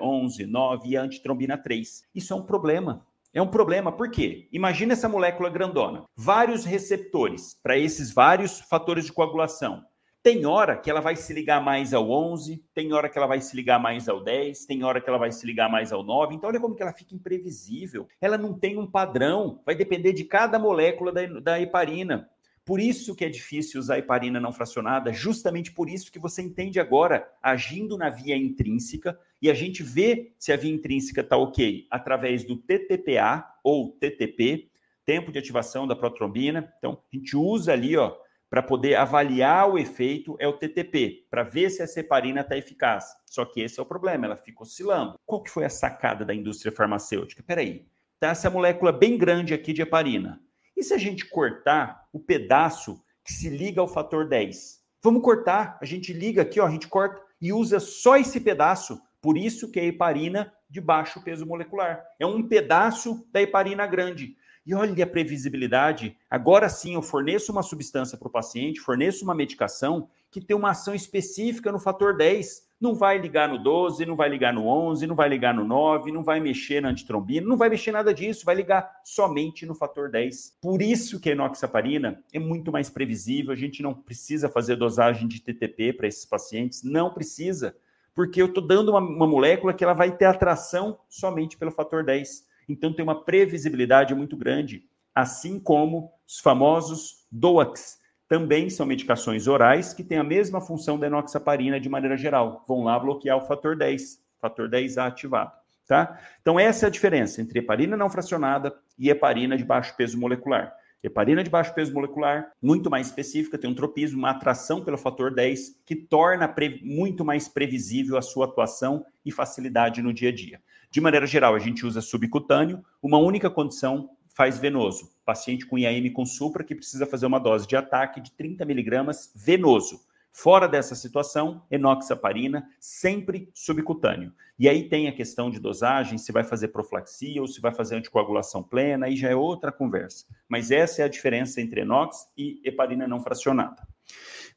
11, 0.00 0.46
9 0.46 0.86
é, 0.86 0.90
e 0.90 0.96
a 0.96 1.02
antitrombina 1.02 1.58
3. 1.58 2.04
Isso 2.14 2.32
é 2.32 2.36
um 2.36 2.46
problema. 2.46 3.04
É 3.34 3.42
um 3.42 3.48
problema, 3.48 3.90
por 3.90 4.12
quê? 4.12 4.48
Imagina 4.52 4.92
essa 4.92 5.08
molécula 5.08 5.50
grandona, 5.50 6.04
vários 6.16 6.64
receptores 6.64 7.58
para 7.60 7.76
esses 7.76 8.14
vários 8.14 8.60
fatores 8.60 9.06
de 9.06 9.12
coagulação. 9.12 9.82
Tem 10.22 10.46
hora 10.46 10.76
que 10.76 10.88
ela 10.88 11.00
vai 11.00 11.16
se 11.16 11.34
ligar 11.34 11.60
mais 11.60 11.92
ao 11.92 12.08
11, 12.08 12.64
tem 12.72 12.92
hora 12.92 13.08
que 13.08 13.18
ela 13.18 13.26
vai 13.26 13.40
se 13.40 13.56
ligar 13.56 13.80
mais 13.80 14.08
ao 14.08 14.22
10, 14.22 14.64
tem 14.66 14.84
hora 14.84 15.00
que 15.00 15.08
ela 15.08 15.18
vai 15.18 15.32
se 15.32 15.44
ligar 15.44 15.68
mais 15.68 15.92
ao 15.92 16.04
9. 16.04 16.34
Então, 16.36 16.48
olha 16.48 16.60
como 16.60 16.76
que 16.76 16.82
ela 16.82 16.92
fica 16.92 17.12
imprevisível. 17.12 18.06
Ela 18.20 18.38
não 18.38 18.56
tem 18.56 18.78
um 18.78 18.86
padrão, 18.86 19.60
vai 19.66 19.74
depender 19.74 20.12
de 20.12 20.24
cada 20.24 20.56
molécula 20.56 21.12
da, 21.12 21.26
da 21.40 21.60
heparina. 21.60 22.30
Por 22.64 22.80
isso 22.80 23.14
que 23.14 23.24
é 23.24 23.28
difícil 23.28 23.78
usar 23.78 23.98
heparina 23.98 24.40
não 24.40 24.52
fracionada, 24.52 25.12
justamente 25.12 25.70
por 25.70 25.88
isso 25.88 26.10
que 26.10 26.18
você 26.18 26.40
entende 26.40 26.80
agora, 26.80 27.30
agindo 27.42 27.98
na 27.98 28.08
via 28.08 28.36
intrínseca, 28.36 29.18
e 29.40 29.50
a 29.50 29.54
gente 29.54 29.82
vê 29.82 30.32
se 30.38 30.50
a 30.50 30.56
via 30.56 30.72
intrínseca 30.72 31.20
está 31.20 31.36
ok 31.36 31.86
através 31.90 32.42
do 32.44 32.56
TTPA 32.56 33.46
ou 33.62 33.90
TTP, 33.92 34.70
tempo 35.04 35.30
de 35.30 35.38
ativação 35.38 35.86
da 35.86 35.94
protrombina. 35.94 36.72
Então, 36.78 37.02
a 37.12 37.16
gente 37.16 37.36
usa 37.36 37.74
ali, 37.74 37.96
ó, 37.96 38.16
para 38.48 38.62
poder 38.62 38.94
avaliar 38.94 39.68
o 39.68 39.76
efeito 39.76 40.36
é 40.38 40.48
o 40.48 40.52
TTP, 40.52 41.26
para 41.28 41.42
ver 41.42 41.70
se 41.70 41.82
a 41.82 42.00
heparina 42.00 42.40
está 42.40 42.56
eficaz. 42.56 43.14
Só 43.26 43.44
que 43.44 43.60
esse 43.60 43.78
é 43.78 43.82
o 43.82 43.86
problema, 43.86 44.26
ela 44.26 44.36
fica 44.36 44.62
oscilando. 44.62 45.18
Qual 45.26 45.42
que 45.42 45.50
foi 45.50 45.64
a 45.64 45.68
sacada 45.68 46.24
da 46.24 46.34
indústria 46.34 46.72
farmacêutica? 46.72 47.42
Peraí, 47.42 47.84
tá 48.18 48.28
essa 48.28 48.48
molécula 48.48 48.92
bem 48.92 49.18
grande 49.18 49.52
aqui 49.52 49.72
de 49.72 49.82
heparina. 49.82 50.40
E 50.76 50.82
se 50.82 50.92
a 50.92 50.98
gente 50.98 51.26
cortar 51.26 52.08
o 52.12 52.18
pedaço 52.18 53.02
que 53.24 53.32
se 53.32 53.48
liga 53.48 53.80
ao 53.80 53.88
fator 53.88 54.28
10? 54.28 54.82
Vamos 55.02 55.22
cortar, 55.22 55.78
a 55.80 55.84
gente 55.84 56.12
liga 56.12 56.42
aqui, 56.42 56.58
ó, 56.58 56.66
a 56.66 56.70
gente 56.70 56.88
corta 56.88 57.20
e 57.40 57.52
usa 57.52 57.78
só 57.78 58.16
esse 58.16 58.40
pedaço. 58.40 59.00
Por 59.20 59.36
isso 59.36 59.70
que 59.70 59.78
é 59.78 59.84
heparina 59.84 60.52
de 60.68 60.80
baixo 60.80 61.22
peso 61.22 61.46
molecular. 61.46 62.04
É 62.18 62.26
um 62.26 62.42
pedaço 62.42 63.26
da 63.32 63.40
heparina 63.40 63.86
grande. 63.86 64.36
E 64.66 64.74
olha 64.74 65.04
a 65.04 65.06
previsibilidade. 65.06 66.16
Agora 66.28 66.68
sim, 66.68 66.94
eu 66.94 67.02
forneço 67.02 67.52
uma 67.52 67.62
substância 67.62 68.16
para 68.16 68.28
o 68.28 68.32
paciente, 68.32 68.80
forneço 68.80 69.24
uma 69.24 69.34
medicação 69.34 70.08
que 70.30 70.40
tem 70.40 70.56
uma 70.56 70.70
ação 70.70 70.94
específica 70.94 71.70
no 71.70 71.78
fator 71.78 72.16
10. 72.16 72.66
Não 72.84 72.94
vai 72.94 73.16
ligar 73.16 73.48
no 73.48 73.56
12, 73.56 74.04
não 74.04 74.14
vai 74.14 74.28
ligar 74.28 74.52
no 74.52 74.66
11, 74.66 75.06
não 75.06 75.16
vai 75.16 75.26
ligar 75.26 75.54
no 75.54 75.64
9, 75.64 76.12
não 76.12 76.22
vai 76.22 76.38
mexer 76.38 76.82
na 76.82 76.90
antitrombina, 76.90 77.46
não 77.46 77.56
vai 77.56 77.70
mexer 77.70 77.92
nada 77.92 78.12
disso, 78.12 78.44
vai 78.44 78.54
ligar 78.54 79.00
somente 79.02 79.64
no 79.64 79.74
fator 79.74 80.10
10. 80.10 80.58
Por 80.60 80.82
isso 80.82 81.18
que 81.18 81.30
a 81.30 81.32
enoxaparina 81.32 82.22
é 82.30 82.38
muito 82.38 82.70
mais 82.70 82.90
previsível, 82.90 83.52
a 83.52 83.56
gente 83.56 83.82
não 83.82 83.94
precisa 83.94 84.50
fazer 84.50 84.76
dosagem 84.76 85.26
de 85.26 85.40
TTP 85.40 85.94
para 85.94 86.06
esses 86.06 86.26
pacientes, 86.26 86.82
não 86.82 87.10
precisa, 87.10 87.74
porque 88.14 88.42
eu 88.42 88.48
estou 88.48 88.62
dando 88.62 88.90
uma, 88.90 89.00
uma 89.00 89.26
molécula 89.26 89.72
que 89.72 89.82
ela 89.82 89.94
vai 89.94 90.14
ter 90.14 90.26
atração 90.26 90.98
somente 91.08 91.56
pelo 91.56 91.70
fator 91.70 92.04
10. 92.04 92.46
Então 92.68 92.92
tem 92.92 93.02
uma 93.02 93.24
previsibilidade 93.24 94.14
muito 94.14 94.36
grande, 94.36 94.84
assim 95.14 95.58
como 95.58 96.12
os 96.28 96.38
famosos 96.38 97.24
DOACs, 97.32 97.98
também 98.34 98.68
são 98.68 98.84
medicações 98.84 99.46
orais 99.46 99.94
que 99.94 100.02
têm 100.02 100.18
a 100.18 100.24
mesma 100.24 100.60
função 100.60 100.98
da 100.98 101.06
enoxaparina 101.06 101.78
de 101.78 101.88
maneira 101.88 102.16
geral. 102.16 102.64
Vão 102.66 102.82
lá 102.82 102.98
bloquear 102.98 103.36
o 103.36 103.46
fator 103.46 103.76
10, 103.76 104.18
fator 104.40 104.68
10A 104.68 105.06
ativado, 105.06 105.52
tá? 105.86 106.18
Então 106.40 106.58
essa 106.58 106.84
é 106.84 106.88
a 106.88 106.90
diferença 106.90 107.40
entre 107.40 107.60
heparina 107.60 107.96
não 107.96 108.10
fracionada 108.10 108.74
e 108.98 109.08
heparina 109.08 109.56
de 109.56 109.62
baixo 109.62 109.96
peso 109.96 110.18
molecular. 110.18 110.74
Heparina 111.00 111.44
de 111.44 111.50
baixo 111.50 111.72
peso 111.74 111.94
molecular, 111.94 112.50
muito 112.60 112.90
mais 112.90 113.06
específica, 113.06 113.56
tem 113.56 113.70
um 113.70 113.74
tropismo, 113.74 114.18
uma 114.18 114.30
atração 114.30 114.82
pelo 114.82 114.98
fator 114.98 115.32
10, 115.32 115.82
que 115.86 115.94
torna 115.94 116.52
muito 116.82 117.24
mais 117.24 117.46
previsível 117.46 118.18
a 118.18 118.22
sua 118.22 118.46
atuação 118.46 119.06
e 119.24 119.30
facilidade 119.30 120.02
no 120.02 120.12
dia 120.12 120.30
a 120.30 120.34
dia. 120.34 120.60
De 120.90 121.00
maneira 121.00 121.26
geral, 121.26 121.54
a 121.54 121.58
gente 121.60 121.86
usa 121.86 122.00
subcutâneo, 122.00 122.82
uma 123.00 123.18
única 123.18 123.48
condição 123.48 124.10
faz 124.34 124.58
venoso. 124.58 125.10
Paciente 125.24 125.64
com 125.64 125.78
IAM 125.78 126.12
com 126.12 126.26
supra 126.26 126.64
que 126.64 126.74
precisa 126.74 127.06
fazer 127.06 127.24
uma 127.24 127.38
dose 127.38 127.66
de 127.66 127.76
ataque 127.76 128.20
de 128.20 128.32
30 128.32 128.64
miligramas 128.64 129.32
venoso. 129.34 130.00
Fora 130.32 130.66
dessa 130.66 130.96
situação, 130.96 131.62
enoxaparina, 131.70 132.68
sempre 132.80 133.48
subcutâneo. 133.54 134.32
E 134.58 134.68
aí 134.68 134.88
tem 134.88 135.06
a 135.06 135.14
questão 135.14 135.48
de 135.48 135.60
dosagem, 135.60 136.18
se 136.18 136.32
vai 136.32 136.42
fazer 136.42 136.68
profilaxia 136.68 137.40
ou 137.40 137.46
se 137.46 137.60
vai 137.60 137.72
fazer 137.72 137.94
anticoagulação 137.94 138.60
plena, 138.60 139.06
aí 139.06 139.14
já 139.14 139.30
é 139.30 139.36
outra 139.36 139.70
conversa. 139.70 140.26
Mas 140.48 140.72
essa 140.72 141.02
é 141.02 141.04
a 141.04 141.08
diferença 141.08 141.60
entre 141.60 141.82
enox 141.82 142.28
e 142.36 142.60
heparina 142.64 143.06
não 143.06 143.20
fracionada. 143.20 143.86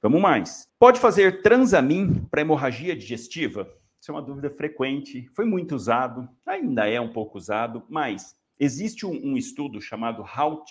Vamos 0.01 0.19
mais. 0.19 0.67
Pode 0.79 0.99
fazer 0.99 1.43
transamin 1.43 2.25
para 2.29 2.41
hemorragia 2.41 2.95
digestiva? 2.95 3.71
Isso 3.99 4.11
é 4.11 4.13
uma 4.13 4.21
dúvida 4.21 4.49
frequente, 4.49 5.27
foi 5.35 5.45
muito 5.45 5.75
usado, 5.75 6.29
ainda 6.45 6.87
é 6.87 7.01
um 7.01 7.11
pouco 7.11 7.37
usado, 7.37 7.83
mas 7.89 8.36
existe 8.59 9.05
um, 9.05 9.11
um 9.23 9.37
estudo 9.37 9.81
chamado 9.81 10.23
How, 10.23 10.63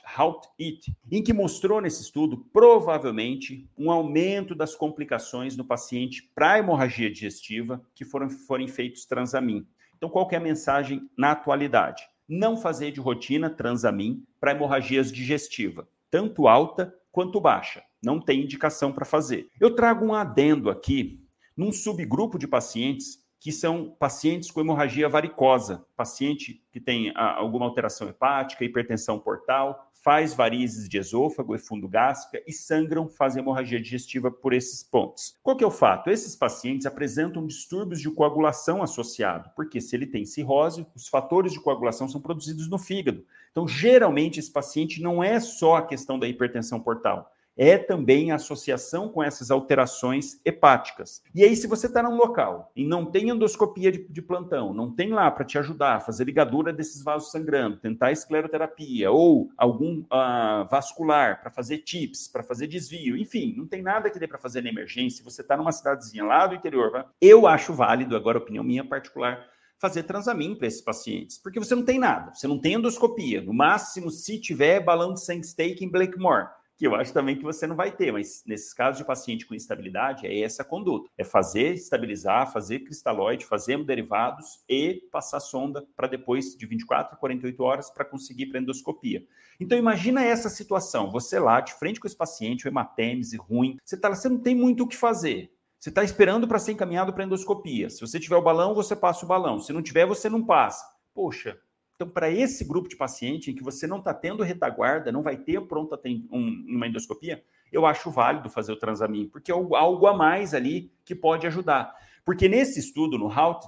It, 0.61 0.95
em 1.11 1.22
que 1.22 1.32
mostrou 1.32 1.80
nesse 1.80 2.03
estudo, 2.03 2.39
provavelmente, 2.53 3.68
um 3.76 3.91
aumento 3.91 4.55
das 4.55 4.74
complicações 4.74 5.57
no 5.57 5.64
paciente 5.64 6.30
para 6.34 6.59
hemorragia 6.59 7.11
digestiva 7.11 7.82
que 7.95 8.05
foram, 8.05 8.28
foram 8.28 8.66
feitos 8.68 9.05
transamin. 9.05 9.66
Então, 9.97 10.11
qual 10.11 10.28
é 10.30 10.37
a 10.37 10.41
mensagem 10.41 11.09
na 11.16 11.32
atualidade? 11.32 12.03
Não 12.28 12.57
fazer 12.57 12.91
de 12.91 13.01
rotina 13.01 13.49
transamin 13.49 14.24
para 14.41 14.51
hemorragias 14.51 15.12
digestiva, 15.12 15.89
tanto 16.11 16.49
alta 16.49 16.95
quanto 17.12 17.41
baixa. 17.41 17.82
Não 18.03 18.20
tem 18.20 18.43
indicação 18.43 18.93
para 18.93 19.05
fazer. 19.05 19.49
Eu 19.61 19.74
trago 19.74 20.05
um 20.05 20.12
adendo 20.12 20.68
aqui 20.68 21.24
num 21.57 21.72
subgrupo 21.72 22.39
de 22.39 22.47
pacientes 22.47 23.24
que 23.39 23.53
são 23.53 23.95
pacientes 23.99 24.51
com 24.51 24.61
hemorragia 24.61 25.09
varicosa, 25.09 25.84
paciente 25.97 26.62
que 26.72 26.80
tem 26.80 27.12
ah, 27.14 27.37
alguma 27.37 27.66
alteração 27.66 28.09
hepática, 28.09 28.64
hipertensão 28.64 29.18
portal, 29.18 29.91
faz 30.07 30.34
varizes 30.34 30.89
de 30.89 30.99
esôfago 30.99 31.55
e 31.55 31.59
fundo 31.59 31.89
gástrica 31.89 32.41
e 32.47 32.53
sangram, 32.53 33.09
fazem 33.09 33.43
hemorragia 33.43 33.80
digestiva 33.80 34.30
por 34.30 34.53
esses 34.53 34.82
pontos. 34.82 35.37
Qual 35.43 35.57
que 35.57 35.64
é 35.64 35.66
o 35.66 35.70
fato? 35.70 36.11
Esses 36.11 36.37
pacientes 36.37 36.87
apresentam 36.87 37.45
distúrbios 37.45 38.01
de 38.01 38.09
coagulação 38.09 38.82
associado, 38.84 39.51
porque 39.57 39.80
se 39.80 39.97
ele 39.97 40.07
tem 40.07 40.24
cirrose, 40.24 40.87
os 40.95 41.09
fatores 41.09 41.53
de 41.53 41.61
coagulação 41.61 42.09
são 42.09 42.20
produzidos 42.20 42.68
no 42.68 42.78
fígado. 42.78 43.24
Então, 43.51 43.66
geralmente, 43.66 44.39
esse 44.39 44.53
paciente 44.53 45.03
não 45.03 45.24
é 45.24 45.41
só 45.41 45.74
a 45.74 45.87
questão 45.87 46.18
da 46.18 46.28
hipertensão 46.28 46.78
portal, 46.78 47.32
é 47.57 47.78
também 47.78 48.30
a 48.30 48.36
associação 48.36 49.09
com 49.09 49.22
essas 49.22 49.50
alterações 49.50 50.40
hepáticas. 50.44 51.22
E 51.34 51.42
aí, 51.42 51.57
se 51.57 51.66
você 51.66 51.86
está 51.86 52.02
num 52.02 52.16
local 52.16 52.70
e 52.76 52.84
não 52.84 53.07
tem 53.07 53.30
endoscopia 53.30 53.90
de, 53.90 54.07
de 54.07 54.22
plantão, 54.22 54.74
não 54.74 54.90
tem 54.90 55.11
lá 55.12 55.30
para 55.30 55.44
te 55.44 55.59
ajudar 55.59 55.96
a 55.96 56.00
fazer 56.00 56.24
ligadura 56.24 56.72
desses 56.72 57.02
vasos 57.02 57.30
sangrando, 57.30 57.78
tentar 57.78 58.12
escleroterapia 58.12 59.11
ou 59.11 59.50
algum 59.57 60.00
uh, 60.00 60.68
vascular 60.70 61.40
para 61.40 61.50
fazer 61.50 61.78
TIPS, 61.78 62.28
para 62.28 62.42
fazer 62.42 62.66
desvio, 62.66 63.16
enfim, 63.16 63.54
não 63.57 63.66
tem 63.66 63.82
nada 63.82 64.11
que 64.11 64.18
dê 64.18 64.26
para 64.26 64.38
fazer 64.38 64.62
na 64.62 64.68
emergência, 64.68 65.24
você 65.24 65.40
está 65.40 65.57
numa 65.57 65.72
cidadezinha 65.72 66.24
lá 66.24 66.46
do 66.46 66.54
interior, 66.54 67.07
eu 67.20 67.46
acho 67.46 67.72
válido, 67.72 68.16
agora 68.16 68.38
opinião 68.38 68.64
minha 68.64 68.84
particular, 68.84 69.46
fazer 69.78 70.04
transamin 70.04 70.54
para 70.54 70.66
esses 70.66 70.80
pacientes, 70.80 71.38
porque 71.38 71.59
você 71.59 71.74
não 71.74 71.84
tem 71.84 71.98
nada, 71.98 72.34
você 72.34 72.46
não 72.46 72.59
tem 72.59 72.74
endoscopia, 72.74 73.40
no 73.42 73.52
máximo, 73.52 74.11
se 74.11 74.40
tiver 74.40 74.80
balão 74.80 75.12
de 75.12 75.24
sangue 75.24 75.46
steak 75.46 75.84
em 75.84 75.90
Blakemore, 75.90 76.48
que 76.77 76.87
eu 76.87 76.95
acho 76.95 77.12
também 77.12 77.37
que 77.37 77.43
você 77.43 77.66
não 77.66 77.74
vai 77.74 77.91
ter, 77.91 78.12
mas 78.12 78.43
nesses 78.47 78.74
casos 78.74 78.99
de 78.99 79.05
paciente 79.05 79.47
com 79.47 79.55
instabilidade, 79.55 80.27
é 80.27 80.41
essa 80.41 80.62
conduta: 80.62 81.09
é 81.16 81.24
fazer 81.24 81.72
estabilizar, 81.72 82.53
fazer 82.53 82.81
cristalóide, 82.81 83.47
fazer 83.47 83.83
derivados 83.85 84.62
e 84.68 85.03
passar 85.11 85.41
sonda 85.41 85.87
para 85.97 86.07
depois 86.07 86.55
de 86.57 86.66
24 86.66 87.14
a 87.14 87.16
48 87.16 87.62
horas 87.62 87.91
para 87.91 88.05
conseguir 88.05 88.47
para 88.47 88.61
endoscopia. 88.61 89.24
Então 89.59 89.79
imagina 89.79 90.22
essa 90.22 90.51
situação, 90.51 91.11
você 91.11 91.39
lá 91.39 91.61
de 91.61 91.72
frente 91.74 91.99
com 91.99 92.07
esse 92.07 92.16
paciente, 92.16 92.66
o 92.66 92.68
hematêmese 92.68 93.37
ruim, 93.37 93.79
você 93.83 93.97
tá, 93.97 94.11
você 94.11 94.29
não 94.29 94.39
tem 94.39 94.55
muito 94.55 94.85
o 94.85 94.89
que 94.89 94.97
fazer. 94.97 95.51
Você 95.79 95.91
está 95.91 96.03
esperando 96.03 96.49
para 96.49 96.59
ser 96.59 96.72
encaminhado 96.72 97.12
para 97.12 97.24
endoscopia. 97.24 97.89
Se 97.91 98.01
você 98.01 98.18
tiver 98.18 98.37
o 98.37 98.43
balão, 98.43 98.74
você 98.74 98.97
passa 98.97 99.24
o 99.24 99.29
balão. 99.29 99.61
Se 99.61 99.72
não 99.72 99.83
tiver, 99.83 100.07
você 100.07 100.29
não 100.29 100.45
passa. 100.45 100.85
Poxa, 101.14 101.59
então, 101.97 102.09
para 102.11 102.30
esse 102.30 102.62
grupo 102.62 102.90
de 102.90 102.97
paciente 102.97 103.51
em 103.51 103.55
que 103.55 103.62
você 103.62 103.86
não 103.86 103.99
está 103.99 104.12
tendo 104.12 104.42
retaguarda, 104.42 105.11
não 105.11 105.22
vai 105.22 105.38
ter 105.38 105.62
pronta 105.62 105.99
um, 106.30 106.64
uma 106.68 106.86
endoscopia, 106.86 107.42
eu 107.72 107.86
acho 107.86 108.11
válido 108.11 108.51
fazer 108.51 108.70
o 108.72 108.78
transamin, 108.78 109.28
porque 109.28 109.51
é 109.51 109.55
algo 109.55 110.07
a 110.07 110.14
mais 110.14 110.53
ali 110.53 110.92
que 111.07 111.14
pode 111.14 111.47
ajudar. 111.47 111.94
Porque 112.22 112.49
nesse 112.49 112.78
estudo, 112.78 113.16
no 113.16 113.26
How 113.26 113.59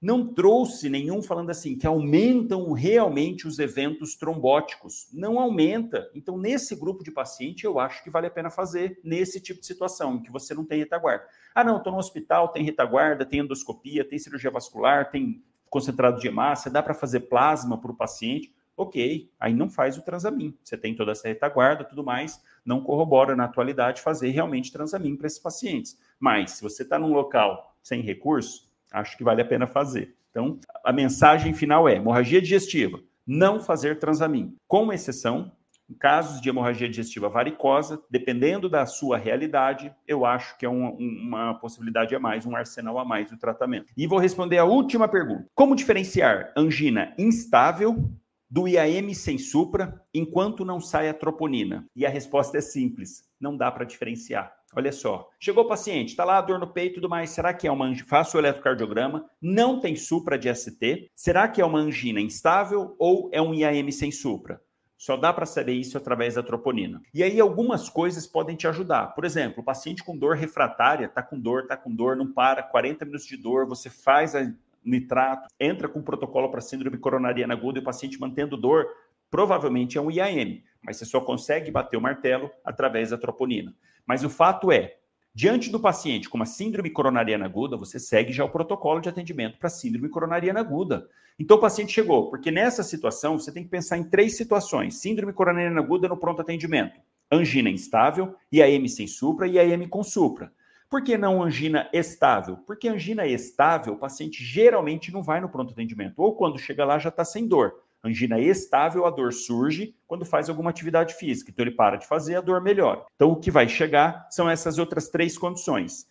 não 0.00 0.34
trouxe 0.34 0.88
nenhum 0.88 1.22
falando 1.22 1.50
assim 1.50 1.78
que 1.78 1.86
aumentam 1.86 2.72
realmente 2.72 3.46
os 3.46 3.60
eventos 3.60 4.16
trombóticos. 4.16 5.06
Não 5.12 5.38
aumenta. 5.38 6.10
Então, 6.12 6.36
nesse 6.36 6.74
grupo 6.74 7.04
de 7.04 7.12
paciente, 7.12 7.64
eu 7.64 7.78
acho 7.78 8.02
que 8.02 8.10
vale 8.10 8.26
a 8.26 8.30
pena 8.30 8.50
fazer 8.50 8.98
nesse 9.04 9.40
tipo 9.40 9.60
de 9.60 9.66
situação, 9.66 10.16
em 10.16 10.22
que 10.22 10.32
você 10.32 10.52
não 10.52 10.64
tem 10.64 10.80
retaguarda. 10.80 11.24
Ah, 11.54 11.62
não, 11.62 11.76
estou 11.76 11.92
no 11.92 12.00
hospital, 12.00 12.48
tem 12.48 12.64
retaguarda, 12.64 13.24
tem 13.24 13.38
endoscopia, 13.38 14.04
tem 14.04 14.18
cirurgia 14.18 14.50
vascular, 14.50 15.08
tem 15.12 15.40
concentrado 15.72 16.20
de 16.20 16.28
hemácia, 16.28 16.70
dá 16.70 16.82
para 16.82 16.92
fazer 16.92 17.20
plasma 17.20 17.80
para 17.80 17.90
o 17.90 17.96
paciente, 17.96 18.54
ok, 18.76 19.30
aí 19.40 19.54
não 19.54 19.70
faz 19.70 19.96
o 19.96 20.02
transamin. 20.02 20.54
Você 20.62 20.76
tem 20.76 20.94
toda 20.94 21.12
essa 21.12 21.26
retaguarda, 21.26 21.82
tudo 21.82 22.04
mais, 22.04 22.42
não 22.62 22.82
corrobora 22.82 23.34
na 23.34 23.44
atualidade 23.44 24.02
fazer 24.02 24.28
realmente 24.28 24.70
transamin 24.70 25.16
para 25.16 25.26
esses 25.26 25.38
pacientes. 25.38 25.98
Mas 26.20 26.50
se 26.52 26.62
você 26.62 26.82
está 26.82 26.98
num 26.98 27.14
local 27.14 27.74
sem 27.82 28.02
recurso, 28.02 28.70
acho 28.92 29.16
que 29.16 29.24
vale 29.24 29.40
a 29.40 29.46
pena 29.46 29.66
fazer. 29.66 30.14
Então, 30.30 30.60
a 30.84 30.92
mensagem 30.92 31.54
final 31.54 31.88
é: 31.88 31.96
hemorragia 31.96 32.42
digestiva, 32.42 33.00
não 33.26 33.58
fazer 33.58 33.98
transamin, 33.98 34.54
com 34.68 34.92
exceção 34.92 35.50
casos 35.92 36.40
de 36.40 36.48
hemorragia 36.48 36.88
digestiva 36.88 37.28
varicosa, 37.28 38.02
dependendo 38.10 38.68
da 38.68 38.86
sua 38.86 39.16
realidade, 39.16 39.94
eu 40.06 40.24
acho 40.24 40.56
que 40.58 40.66
é 40.66 40.68
uma, 40.68 40.90
uma 40.90 41.54
possibilidade 41.54 42.14
a 42.14 42.20
mais, 42.20 42.46
um 42.46 42.56
arsenal 42.56 42.98
a 42.98 43.04
mais 43.04 43.30
do 43.30 43.38
tratamento. 43.38 43.92
E 43.96 44.06
vou 44.06 44.18
responder 44.18 44.58
a 44.58 44.64
última 44.64 45.08
pergunta: 45.08 45.46
como 45.54 45.76
diferenciar 45.76 46.52
angina 46.56 47.14
instável 47.18 48.10
do 48.50 48.68
IAM 48.68 49.14
sem 49.14 49.38
supra 49.38 50.02
enquanto 50.12 50.64
não 50.64 50.80
sai 50.80 51.08
a 51.08 51.14
troponina? 51.14 51.86
E 51.96 52.04
a 52.04 52.10
resposta 52.10 52.58
é 52.58 52.60
simples: 52.60 53.24
não 53.40 53.56
dá 53.56 53.70
para 53.70 53.84
diferenciar. 53.84 54.52
Olha 54.74 54.90
só, 54.90 55.28
chegou 55.38 55.64
o 55.64 55.68
paciente, 55.68 56.08
está 56.08 56.24
lá 56.24 56.40
dor 56.40 56.58
no 56.58 56.66
peito 56.66 56.92
e 56.92 56.94
tudo 56.94 57.08
mais. 57.08 57.28
Será 57.30 57.52
que 57.52 57.66
é 57.66 57.70
uma 57.70 57.84
angina? 57.84 58.08
Faço 58.08 58.36
o 58.36 58.40
eletrocardiograma, 58.40 59.26
não 59.40 59.78
tem 59.78 59.94
supra 59.94 60.38
de 60.38 60.52
ST. 60.54 61.10
Será 61.14 61.46
que 61.46 61.60
é 61.60 61.64
uma 61.64 61.78
angina 61.78 62.20
instável 62.20 62.96
ou 62.98 63.28
é 63.32 63.42
um 63.42 63.52
IAM 63.52 63.90
sem 63.90 64.10
supra? 64.10 64.62
Só 65.02 65.16
dá 65.16 65.32
para 65.32 65.44
saber 65.44 65.72
isso 65.72 65.98
através 65.98 66.36
da 66.36 66.44
troponina. 66.44 67.02
E 67.12 67.24
aí 67.24 67.40
algumas 67.40 67.88
coisas 67.88 68.24
podem 68.24 68.54
te 68.54 68.68
ajudar. 68.68 69.08
Por 69.16 69.24
exemplo, 69.24 69.60
o 69.60 69.64
paciente 69.64 70.04
com 70.04 70.16
dor 70.16 70.36
refratária, 70.36 71.08
tá 71.08 71.20
com 71.20 71.36
dor, 71.36 71.66
tá 71.66 71.76
com 71.76 71.92
dor, 71.92 72.14
não 72.14 72.32
para, 72.32 72.62
40 72.62 73.04
minutos 73.04 73.26
de 73.26 73.36
dor, 73.36 73.66
você 73.66 73.90
faz 73.90 74.36
a 74.36 74.48
nitrato, 74.84 75.48
entra 75.58 75.88
com 75.88 76.00
protocolo 76.00 76.48
para 76.52 76.60
síndrome 76.60 76.98
coronariana 76.98 77.52
aguda 77.52 77.80
e 77.80 77.82
o 77.82 77.84
paciente 77.84 78.20
mantendo 78.20 78.56
dor, 78.56 78.86
provavelmente 79.28 79.98
é 79.98 80.00
um 80.00 80.08
IAM, 80.08 80.62
mas 80.80 80.98
você 80.98 81.04
só 81.04 81.20
consegue 81.20 81.68
bater 81.72 81.96
o 81.96 82.00
martelo 82.00 82.48
através 82.64 83.10
da 83.10 83.18
troponina. 83.18 83.74
Mas 84.06 84.22
o 84.22 84.30
fato 84.30 84.70
é, 84.70 84.98
Diante 85.34 85.70
do 85.70 85.80
paciente 85.80 86.28
com 86.28 86.36
uma 86.36 86.44
síndrome 86.44 86.90
coronariana 86.90 87.46
aguda, 87.46 87.74
você 87.74 87.98
segue 87.98 88.34
já 88.34 88.44
o 88.44 88.50
protocolo 88.50 89.00
de 89.00 89.08
atendimento 89.08 89.56
para 89.58 89.70
síndrome 89.70 90.10
coronariana 90.10 90.60
aguda. 90.60 91.08
Então 91.38 91.56
o 91.56 91.60
paciente 91.60 91.92
chegou, 91.92 92.30
porque 92.30 92.50
nessa 92.50 92.82
situação 92.82 93.38
você 93.38 93.50
tem 93.50 93.64
que 93.64 93.70
pensar 93.70 93.98
em 93.98 94.04
três 94.04 94.36
situações: 94.36 95.00
síndrome 95.00 95.32
coronariana 95.32 95.80
aguda 95.80 96.08
no 96.08 96.16
pronto 96.16 96.42
atendimento, 96.42 97.00
angina 97.30 97.70
instável, 97.70 98.34
IAM 98.52 98.86
sem 98.88 99.06
supra 99.06 99.46
e 99.46 99.54
IAM 99.54 99.88
com 99.88 100.02
supra. 100.02 100.52
Por 100.90 101.02
que 101.02 101.16
não 101.16 101.42
angina 101.42 101.88
estável? 101.90 102.58
Porque 102.66 102.86
angina 102.86 103.26
estável, 103.26 103.94
o 103.94 103.98
paciente 103.98 104.44
geralmente 104.44 105.10
não 105.10 105.22
vai 105.22 105.40
no 105.40 105.48
pronto 105.48 105.72
atendimento, 105.72 106.18
ou 106.18 106.36
quando 106.36 106.58
chega 106.58 106.84
lá 106.84 106.98
já 106.98 107.08
está 107.08 107.24
sem 107.24 107.48
dor. 107.48 107.72
Angina 108.04 108.38
estável, 108.38 109.06
a 109.06 109.10
dor 109.10 109.32
surge 109.32 109.94
quando 110.06 110.24
faz 110.24 110.50
alguma 110.50 110.70
atividade 110.70 111.14
física. 111.14 111.50
Então 111.50 111.64
ele 111.64 111.74
para 111.74 111.96
de 111.96 112.06
fazer, 112.06 112.34
a 112.34 112.40
dor 112.40 112.60
melhora. 112.60 113.06
Então 113.14 113.30
o 113.30 113.36
que 113.40 113.50
vai 113.50 113.68
chegar 113.68 114.26
são 114.30 114.50
essas 114.50 114.76
outras 114.76 115.08
três 115.08 115.38
condições. 115.38 116.06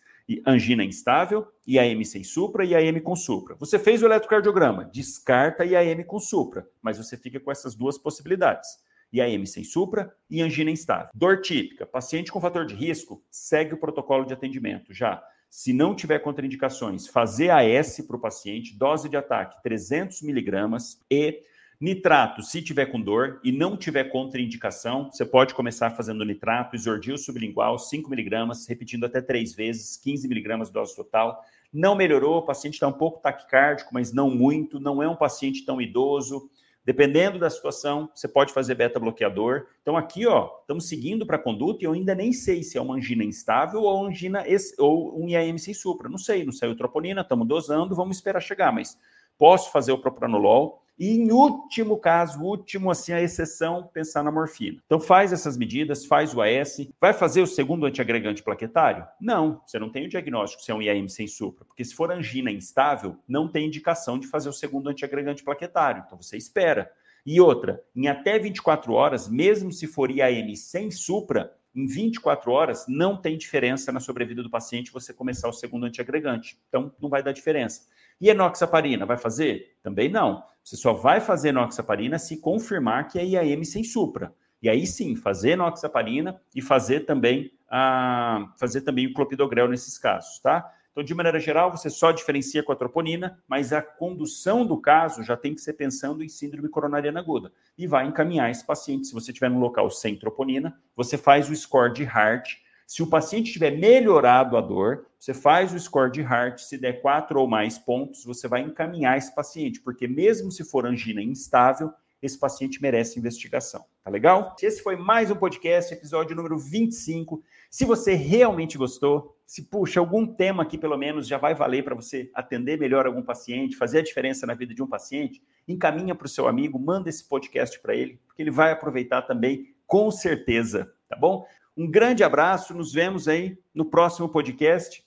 Angina 0.46 0.84
instável, 0.84 1.46
IAM 1.66 2.04
sem 2.04 2.22
supra 2.22 2.64
e 2.64 2.70
IAM 2.70 3.00
com 3.00 3.16
supra. 3.16 3.54
Você 3.56 3.78
fez 3.78 4.02
o 4.02 4.06
eletrocardiograma, 4.06 4.84
descarta 4.84 5.64
IAM 5.64 6.02
com 6.04 6.18
supra, 6.18 6.66
mas 6.80 6.98
você 6.98 7.16
fica 7.16 7.40
com 7.40 7.50
essas 7.50 7.74
duas 7.74 7.98
possibilidades. 7.98 8.68
IAM 9.12 9.44
sem 9.44 9.62
supra 9.62 10.14
e 10.30 10.40
angina 10.40 10.70
instável. 10.70 11.10
Dor 11.14 11.40
típica, 11.42 11.84
paciente 11.84 12.32
com 12.32 12.40
fator 12.40 12.64
de 12.64 12.74
risco, 12.74 13.22
segue 13.30 13.74
o 13.74 13.78
protocolo 13.78 14.24
de 14.24 14.32
atendimento 14.32 14.92
já. 14.94 15.22
Se 15.50 15.72
não 15.74 15.94
tiver 15.94 16.18
contraindicações, 16.20 17.06
fazer 17.06 17.50
AS 17.50 18.00
para 18.06 18.16
o 18.16 18.20
paciente, 18.20 18.74
dose 18.74 19.08
de 19.08 19.18
ataque 19.18 19.62
300 19.62 20.22
miligramas 20.22 20.98
e 21.10 21.42
Nitrato, 21.82 22.42
se 22.42 22.62
tiver 22.62 22.86
com 22.86 23.00
dor 23.00 23.40
e 23.42 23.50
não 23.50 23.76
tiver 23.76 24.04
contraindicação, 24.04 25.10
você 25.10 25.26
pode 25.26 25.52
começar 25.52 25.90
fazendo 25.90 26.24
nitrato, 26.24 26.76
isordil 26.76 27.18
sublingual, 27.18 27.76
5 27.76 28.08
miligramas, 28.08 28.68
repetindo 28.68 29.04
até 29.04 29.20
três 29.20 29.52
vezes, 29.52 29.96
15 29.96 30.28
miligramas 30.28 30.70
dose 30.70 30.94
total. 30.94 31.42
Não 31.72 31.96
melhorou, 31.96 32.36
o 32.36 32.46
paciente 32.46 32.74
está 32.74 32.86
um 32.86 32.92
pouco 32.92 33.20
taquicárdico, 33.20 33.92
mas 33.92 34.12
não 34.12 34.30
muito, 34.30 34.78
não 34.78 35.02
é 35.02 35.08
um 35.08 35.16
paciente 35.16 35.66
tão 35.66 35.82
idoso. 35.82 36.48
Dependendo 36.84 37.36
da 37.36 37.50
situação, 37.50 38.08
você 38.14 38.28
pode 38.28 38.52
fazer 38.52 38.76
beta-bloqueador. 38.76 39.66
Então, 39.82 39.96
aqui, 39.96 40.24
ó, 40.24 40.58
estamos 40.60 40.88
seguindo 40.88 41.26
para 41.26 41.34
a 41.34 41.42
conduta 41.42 41.82
e 41.82 41.86
eu 41.88 41.94
ainda 41.94 42.14
nem 42.14 42.32
sei 42.32 42.62
se 42.62 42.78
é 42.78 42.80
uma 42.80 42.94
angina 42.94 43.24
instável 43.24 43.82
ou 43.82 44.06
angina 44.06 44.44
ou 44.78 45.20
um 45.20 45.28
IAM 45.28 45.58
sem 45.58 45.74
supra. 45.74 46.08
Não 46.08 46.18
sei, 46.18 46.44
não 46.44 46.52
saiu 46.52 46.76
troponina, 46.76 47.22
estamos 47.22 47.48
dosando, 47.48 47.96
vamos 47.96 48.18
esperar 48.18 48.40
chegar, 48.40 48.72
mas 48.72 48.96
posso 49.36 49.72
fazer 49.72 49.90
o 49.90 49.98
propranolol 49.98 50.81
e 51.02 51.16
em 51.16 51.32
último 51.32 51.98
caso, 51.98 52.40
último 52.40 52.88
assim 52.88 53.12
a 53.12 53.20
exceção, 53.20 53.90
pensar 53.92 54.22
na 54.22 54.30
morfina. 54.30 54.80
Então 54.86 55.00
faz 55.00 55.32
essas 55.32 55.56
medidas, 55.56 56.06
faz 56.06 56.32
o 56.32 56.40
AS, 56.40 56.88
vai 57.00 57.12
fazer 57.12 57.42
o 57.42 57.46
segundo 57.46 57.86
antiagregante 57.86 58.40
plaquetário? 58.40 59.04
Não, 59.20 59.60
você 59.66 59.80
não 59.80 59.90
tem 59.90 60.06
o 60.06 60.08
diagnóstico 60.08 60.62
se 60.62 60.70
é 60.70 60.74
um 60.76 60.80
IAM 60.80 61.08
sem 61.08 61.26
supra, 61.26 61.64
porque 61.64 61.84
se 61.84 61.92
for 61.92 62.12
angina 62.12 62.52
instável, 62.52 63.16
não 63.26 63.48
tem 63.48 63.66
indicação 63.66 64.16
de 64.16 64.28
fazer 64.28 64.48
o 64.48 64.52
segundo 64.52 64.88
antiagregante 64.88 65.42
plaquetário, 65.42 66.04
então 66.06 66.22
você 66.22 66.36
espera. 66.36 66.88
E 67.26 67.40
outra, 67.40 67.82
em 67.96 68.06
até 68.06 68.38
24 68.38 68.92
horas, 68.92 69.28
mesmo 69.28 69.72
se 69.72 69.88
for 69.88 70.08
IAM 70.08 70.54
sem 70.54 70.88
supra, 70.92 71.52
em 71.74 71.84
24 71.84 72.52
horas 72.52 72.84
não 72.86 73.16
tem 73.16 73.36
diferença 73.36 73.90
na 73.90 73.98
sobrevida 73.98 74.40
do 74.40 74.50
paciente 74.50 74.92
você 74.92 75.12
começar 75.12 75.48
o 75.48 75.52
segundo 75.52 75.84
antiagregante. 75.84 76.58
Então 76.68 76.94
não 77.00 77.08
vai 77.08 77.24
dar 77.24 77.32
diferença. 77.32 77.88
E 78.22 78.30
enoxaparina, 78.30 79.04
vai 79.04 79.18
fazer? 79.18 79.76
Também 79.82 80.08
não. 80.08 80.44
Você 80.62 80.76
só 80.76 80.92
vai 80.92 81.20
fazer 81.20 81.48
enoxaparina 81.48 82.20
se 82.20 82.40
confirmar 82.40 83.08
que 83.08 83.18
é 83.18 83.26
IAM 83.26 83.64
sem 83.64 83.82
supra. 83.82 84.32
E 84.62 84.68
aí 84.68 84.86
sim, 84.86 85.16
fazer 85.16 85.56
noxaparina 85.56 86.40
e 86.54 86.62
fazer 86.62 87.00
também, 87.00 87.50
a, 87.68 88.46
fazer 88.60 88.82
também 88.82 89.08
o 89.08 89.12
clopidogrel 89.12 89.66
nesses 89.66 89.98
casos, 89.98 90.38
tá? 90.38 90.72
Então, 90.92 91.02
de 91.02 91.12
maneira 91.14 91.40
geral, 91.40 91.72
você 91.72 91.90
só 91.90 92.12
diferencia 92.12 92.62
com 92.62 92.70
a 92.70 92.76
troponina, 92.76 93.42
mas 93.48 93.72
a 93.72 93.82
condução 93.82 94.64
do 94.64 94.80
caso 94.80 95.24
já 95.24 95.36
tem 95.36 95.52
que 95.52 95.60
ser 95.60 95.72
pensando 95.72 96.22
em 96.22 96.28
síndrome 96.28 96.68
coronariana 96.68 97.18
aguda. 97.18 97.50
E 97.76 97.88
vai 97.88 98.06
encaminhar 98.06 98.52
esse 98.52 98.64
paciente. 98.64 99.08
Se 99.08 99.14
você 99.14 99.32
estiver 99.32 99.50
no 99.50 99.58
local 99.58 99.90
sem 99.90 100.16
troponina, 100.16 100.78
você 100.94 101.18
faz 101.18 101.50
o 101.50 101.56
score 101.56 101.92
de 101.92 102.04
Hart. 102.04 102.58
Se 102.92 103.02
o 103.02 103.06
paciente 103.06 103.50
tiver 103.50 103.70
melhorado 103.70 104.54
a 104.54 104.60
dor, 104.60 105.06
você 105.18 105.32
faz 105.32 105.72
o 105.72 105.80
score 105.80 106.12
de 106.12 106.20
Hart. 106.20 106.58
Se 106.58 106.76
der 106.76 107.00
quatro 107.00 107.40
ou 107.40 107.48
mais 107.48 107.78
pontos, 107.78 108.22
você 108.22 108.46
vai 108.46 108.60
encaminhar 108.60 109.16
esse 109.16 109.34
paciente, 109.34 109.80
porque 109.80 110.06
mesmo 110.06 110.52
se 110.52 110.62
for 110.62 110.84
angina 110.84 111.22
instável, 111.22 111.90
esse 112.20 112.38
paciente 112.38 112.82
merece 112.82 113.18
investigação. 113.18 113.86
Tá 114.04 114.10
legal? 114.10 114.54
Esse 114.60 114.82
foi 114.82 114.94
mais 114.94 115.30
um 115.30 115.34
podcast, 115.34 115.90
episódio 115.94 116.36
número 116.36 116.58
25. 116.58 117.42
Se 117.70 117.86
você 117.86 118.12
realmente 118.12 118.76
gostou, 118.76 119.38
se 119.46 119.62
puxa, 119.62 119.98
algum 119.98 120.26
tema 120.26 120.62
aqui 120.62 120.76
pelo 120.76 120.98
menos 120.98 121.26
já 121.26 121.38
vai 121.38 121.54
valer 121.54 121.82
para 121.82 121.94
você 121.94 122.30
atender 122.34 122.78
melhor 122.78 123.06
algum 123.06 123.22
paciente, 123.22 123.74
fazer 123.74 124.00
a 124.00 124.04
diferença 124.04 124.46
na 124.46 124.52
vida 124.52 124.74
de 124.74 124.82
um 124.82 124.86
paciente, 124.86 125.42
encaminha 125.66 126.14
para 126.14 126.26
o 126.26 126.28
seu 126.28 126.46
amigo, 126.46 126.78
manda 126.78 127.08
esse 127.08 127.26
podcast 127.26 127.80
para 127.80 127.94
ele, 127.94 128.20
porque 128.26 128.42
ele 128.42 128.50
vai 128.50 128.70
aproveitar 128.70 129.22
também, 129.22 129.74
com 129.86 130.10
certeza, 130.10 130.92
tá 131.08 131.16
bom? 131.16 131.46
Um 131.76 131.90
grande 131.90 132.22
abraço, 132.22 132.74
nos 132.74 132.92
vemos 132.92 133.28
aí 133.28 133.56
no 133.74 133.86
próximo 133.86 134.28
podcast 134.28 135.00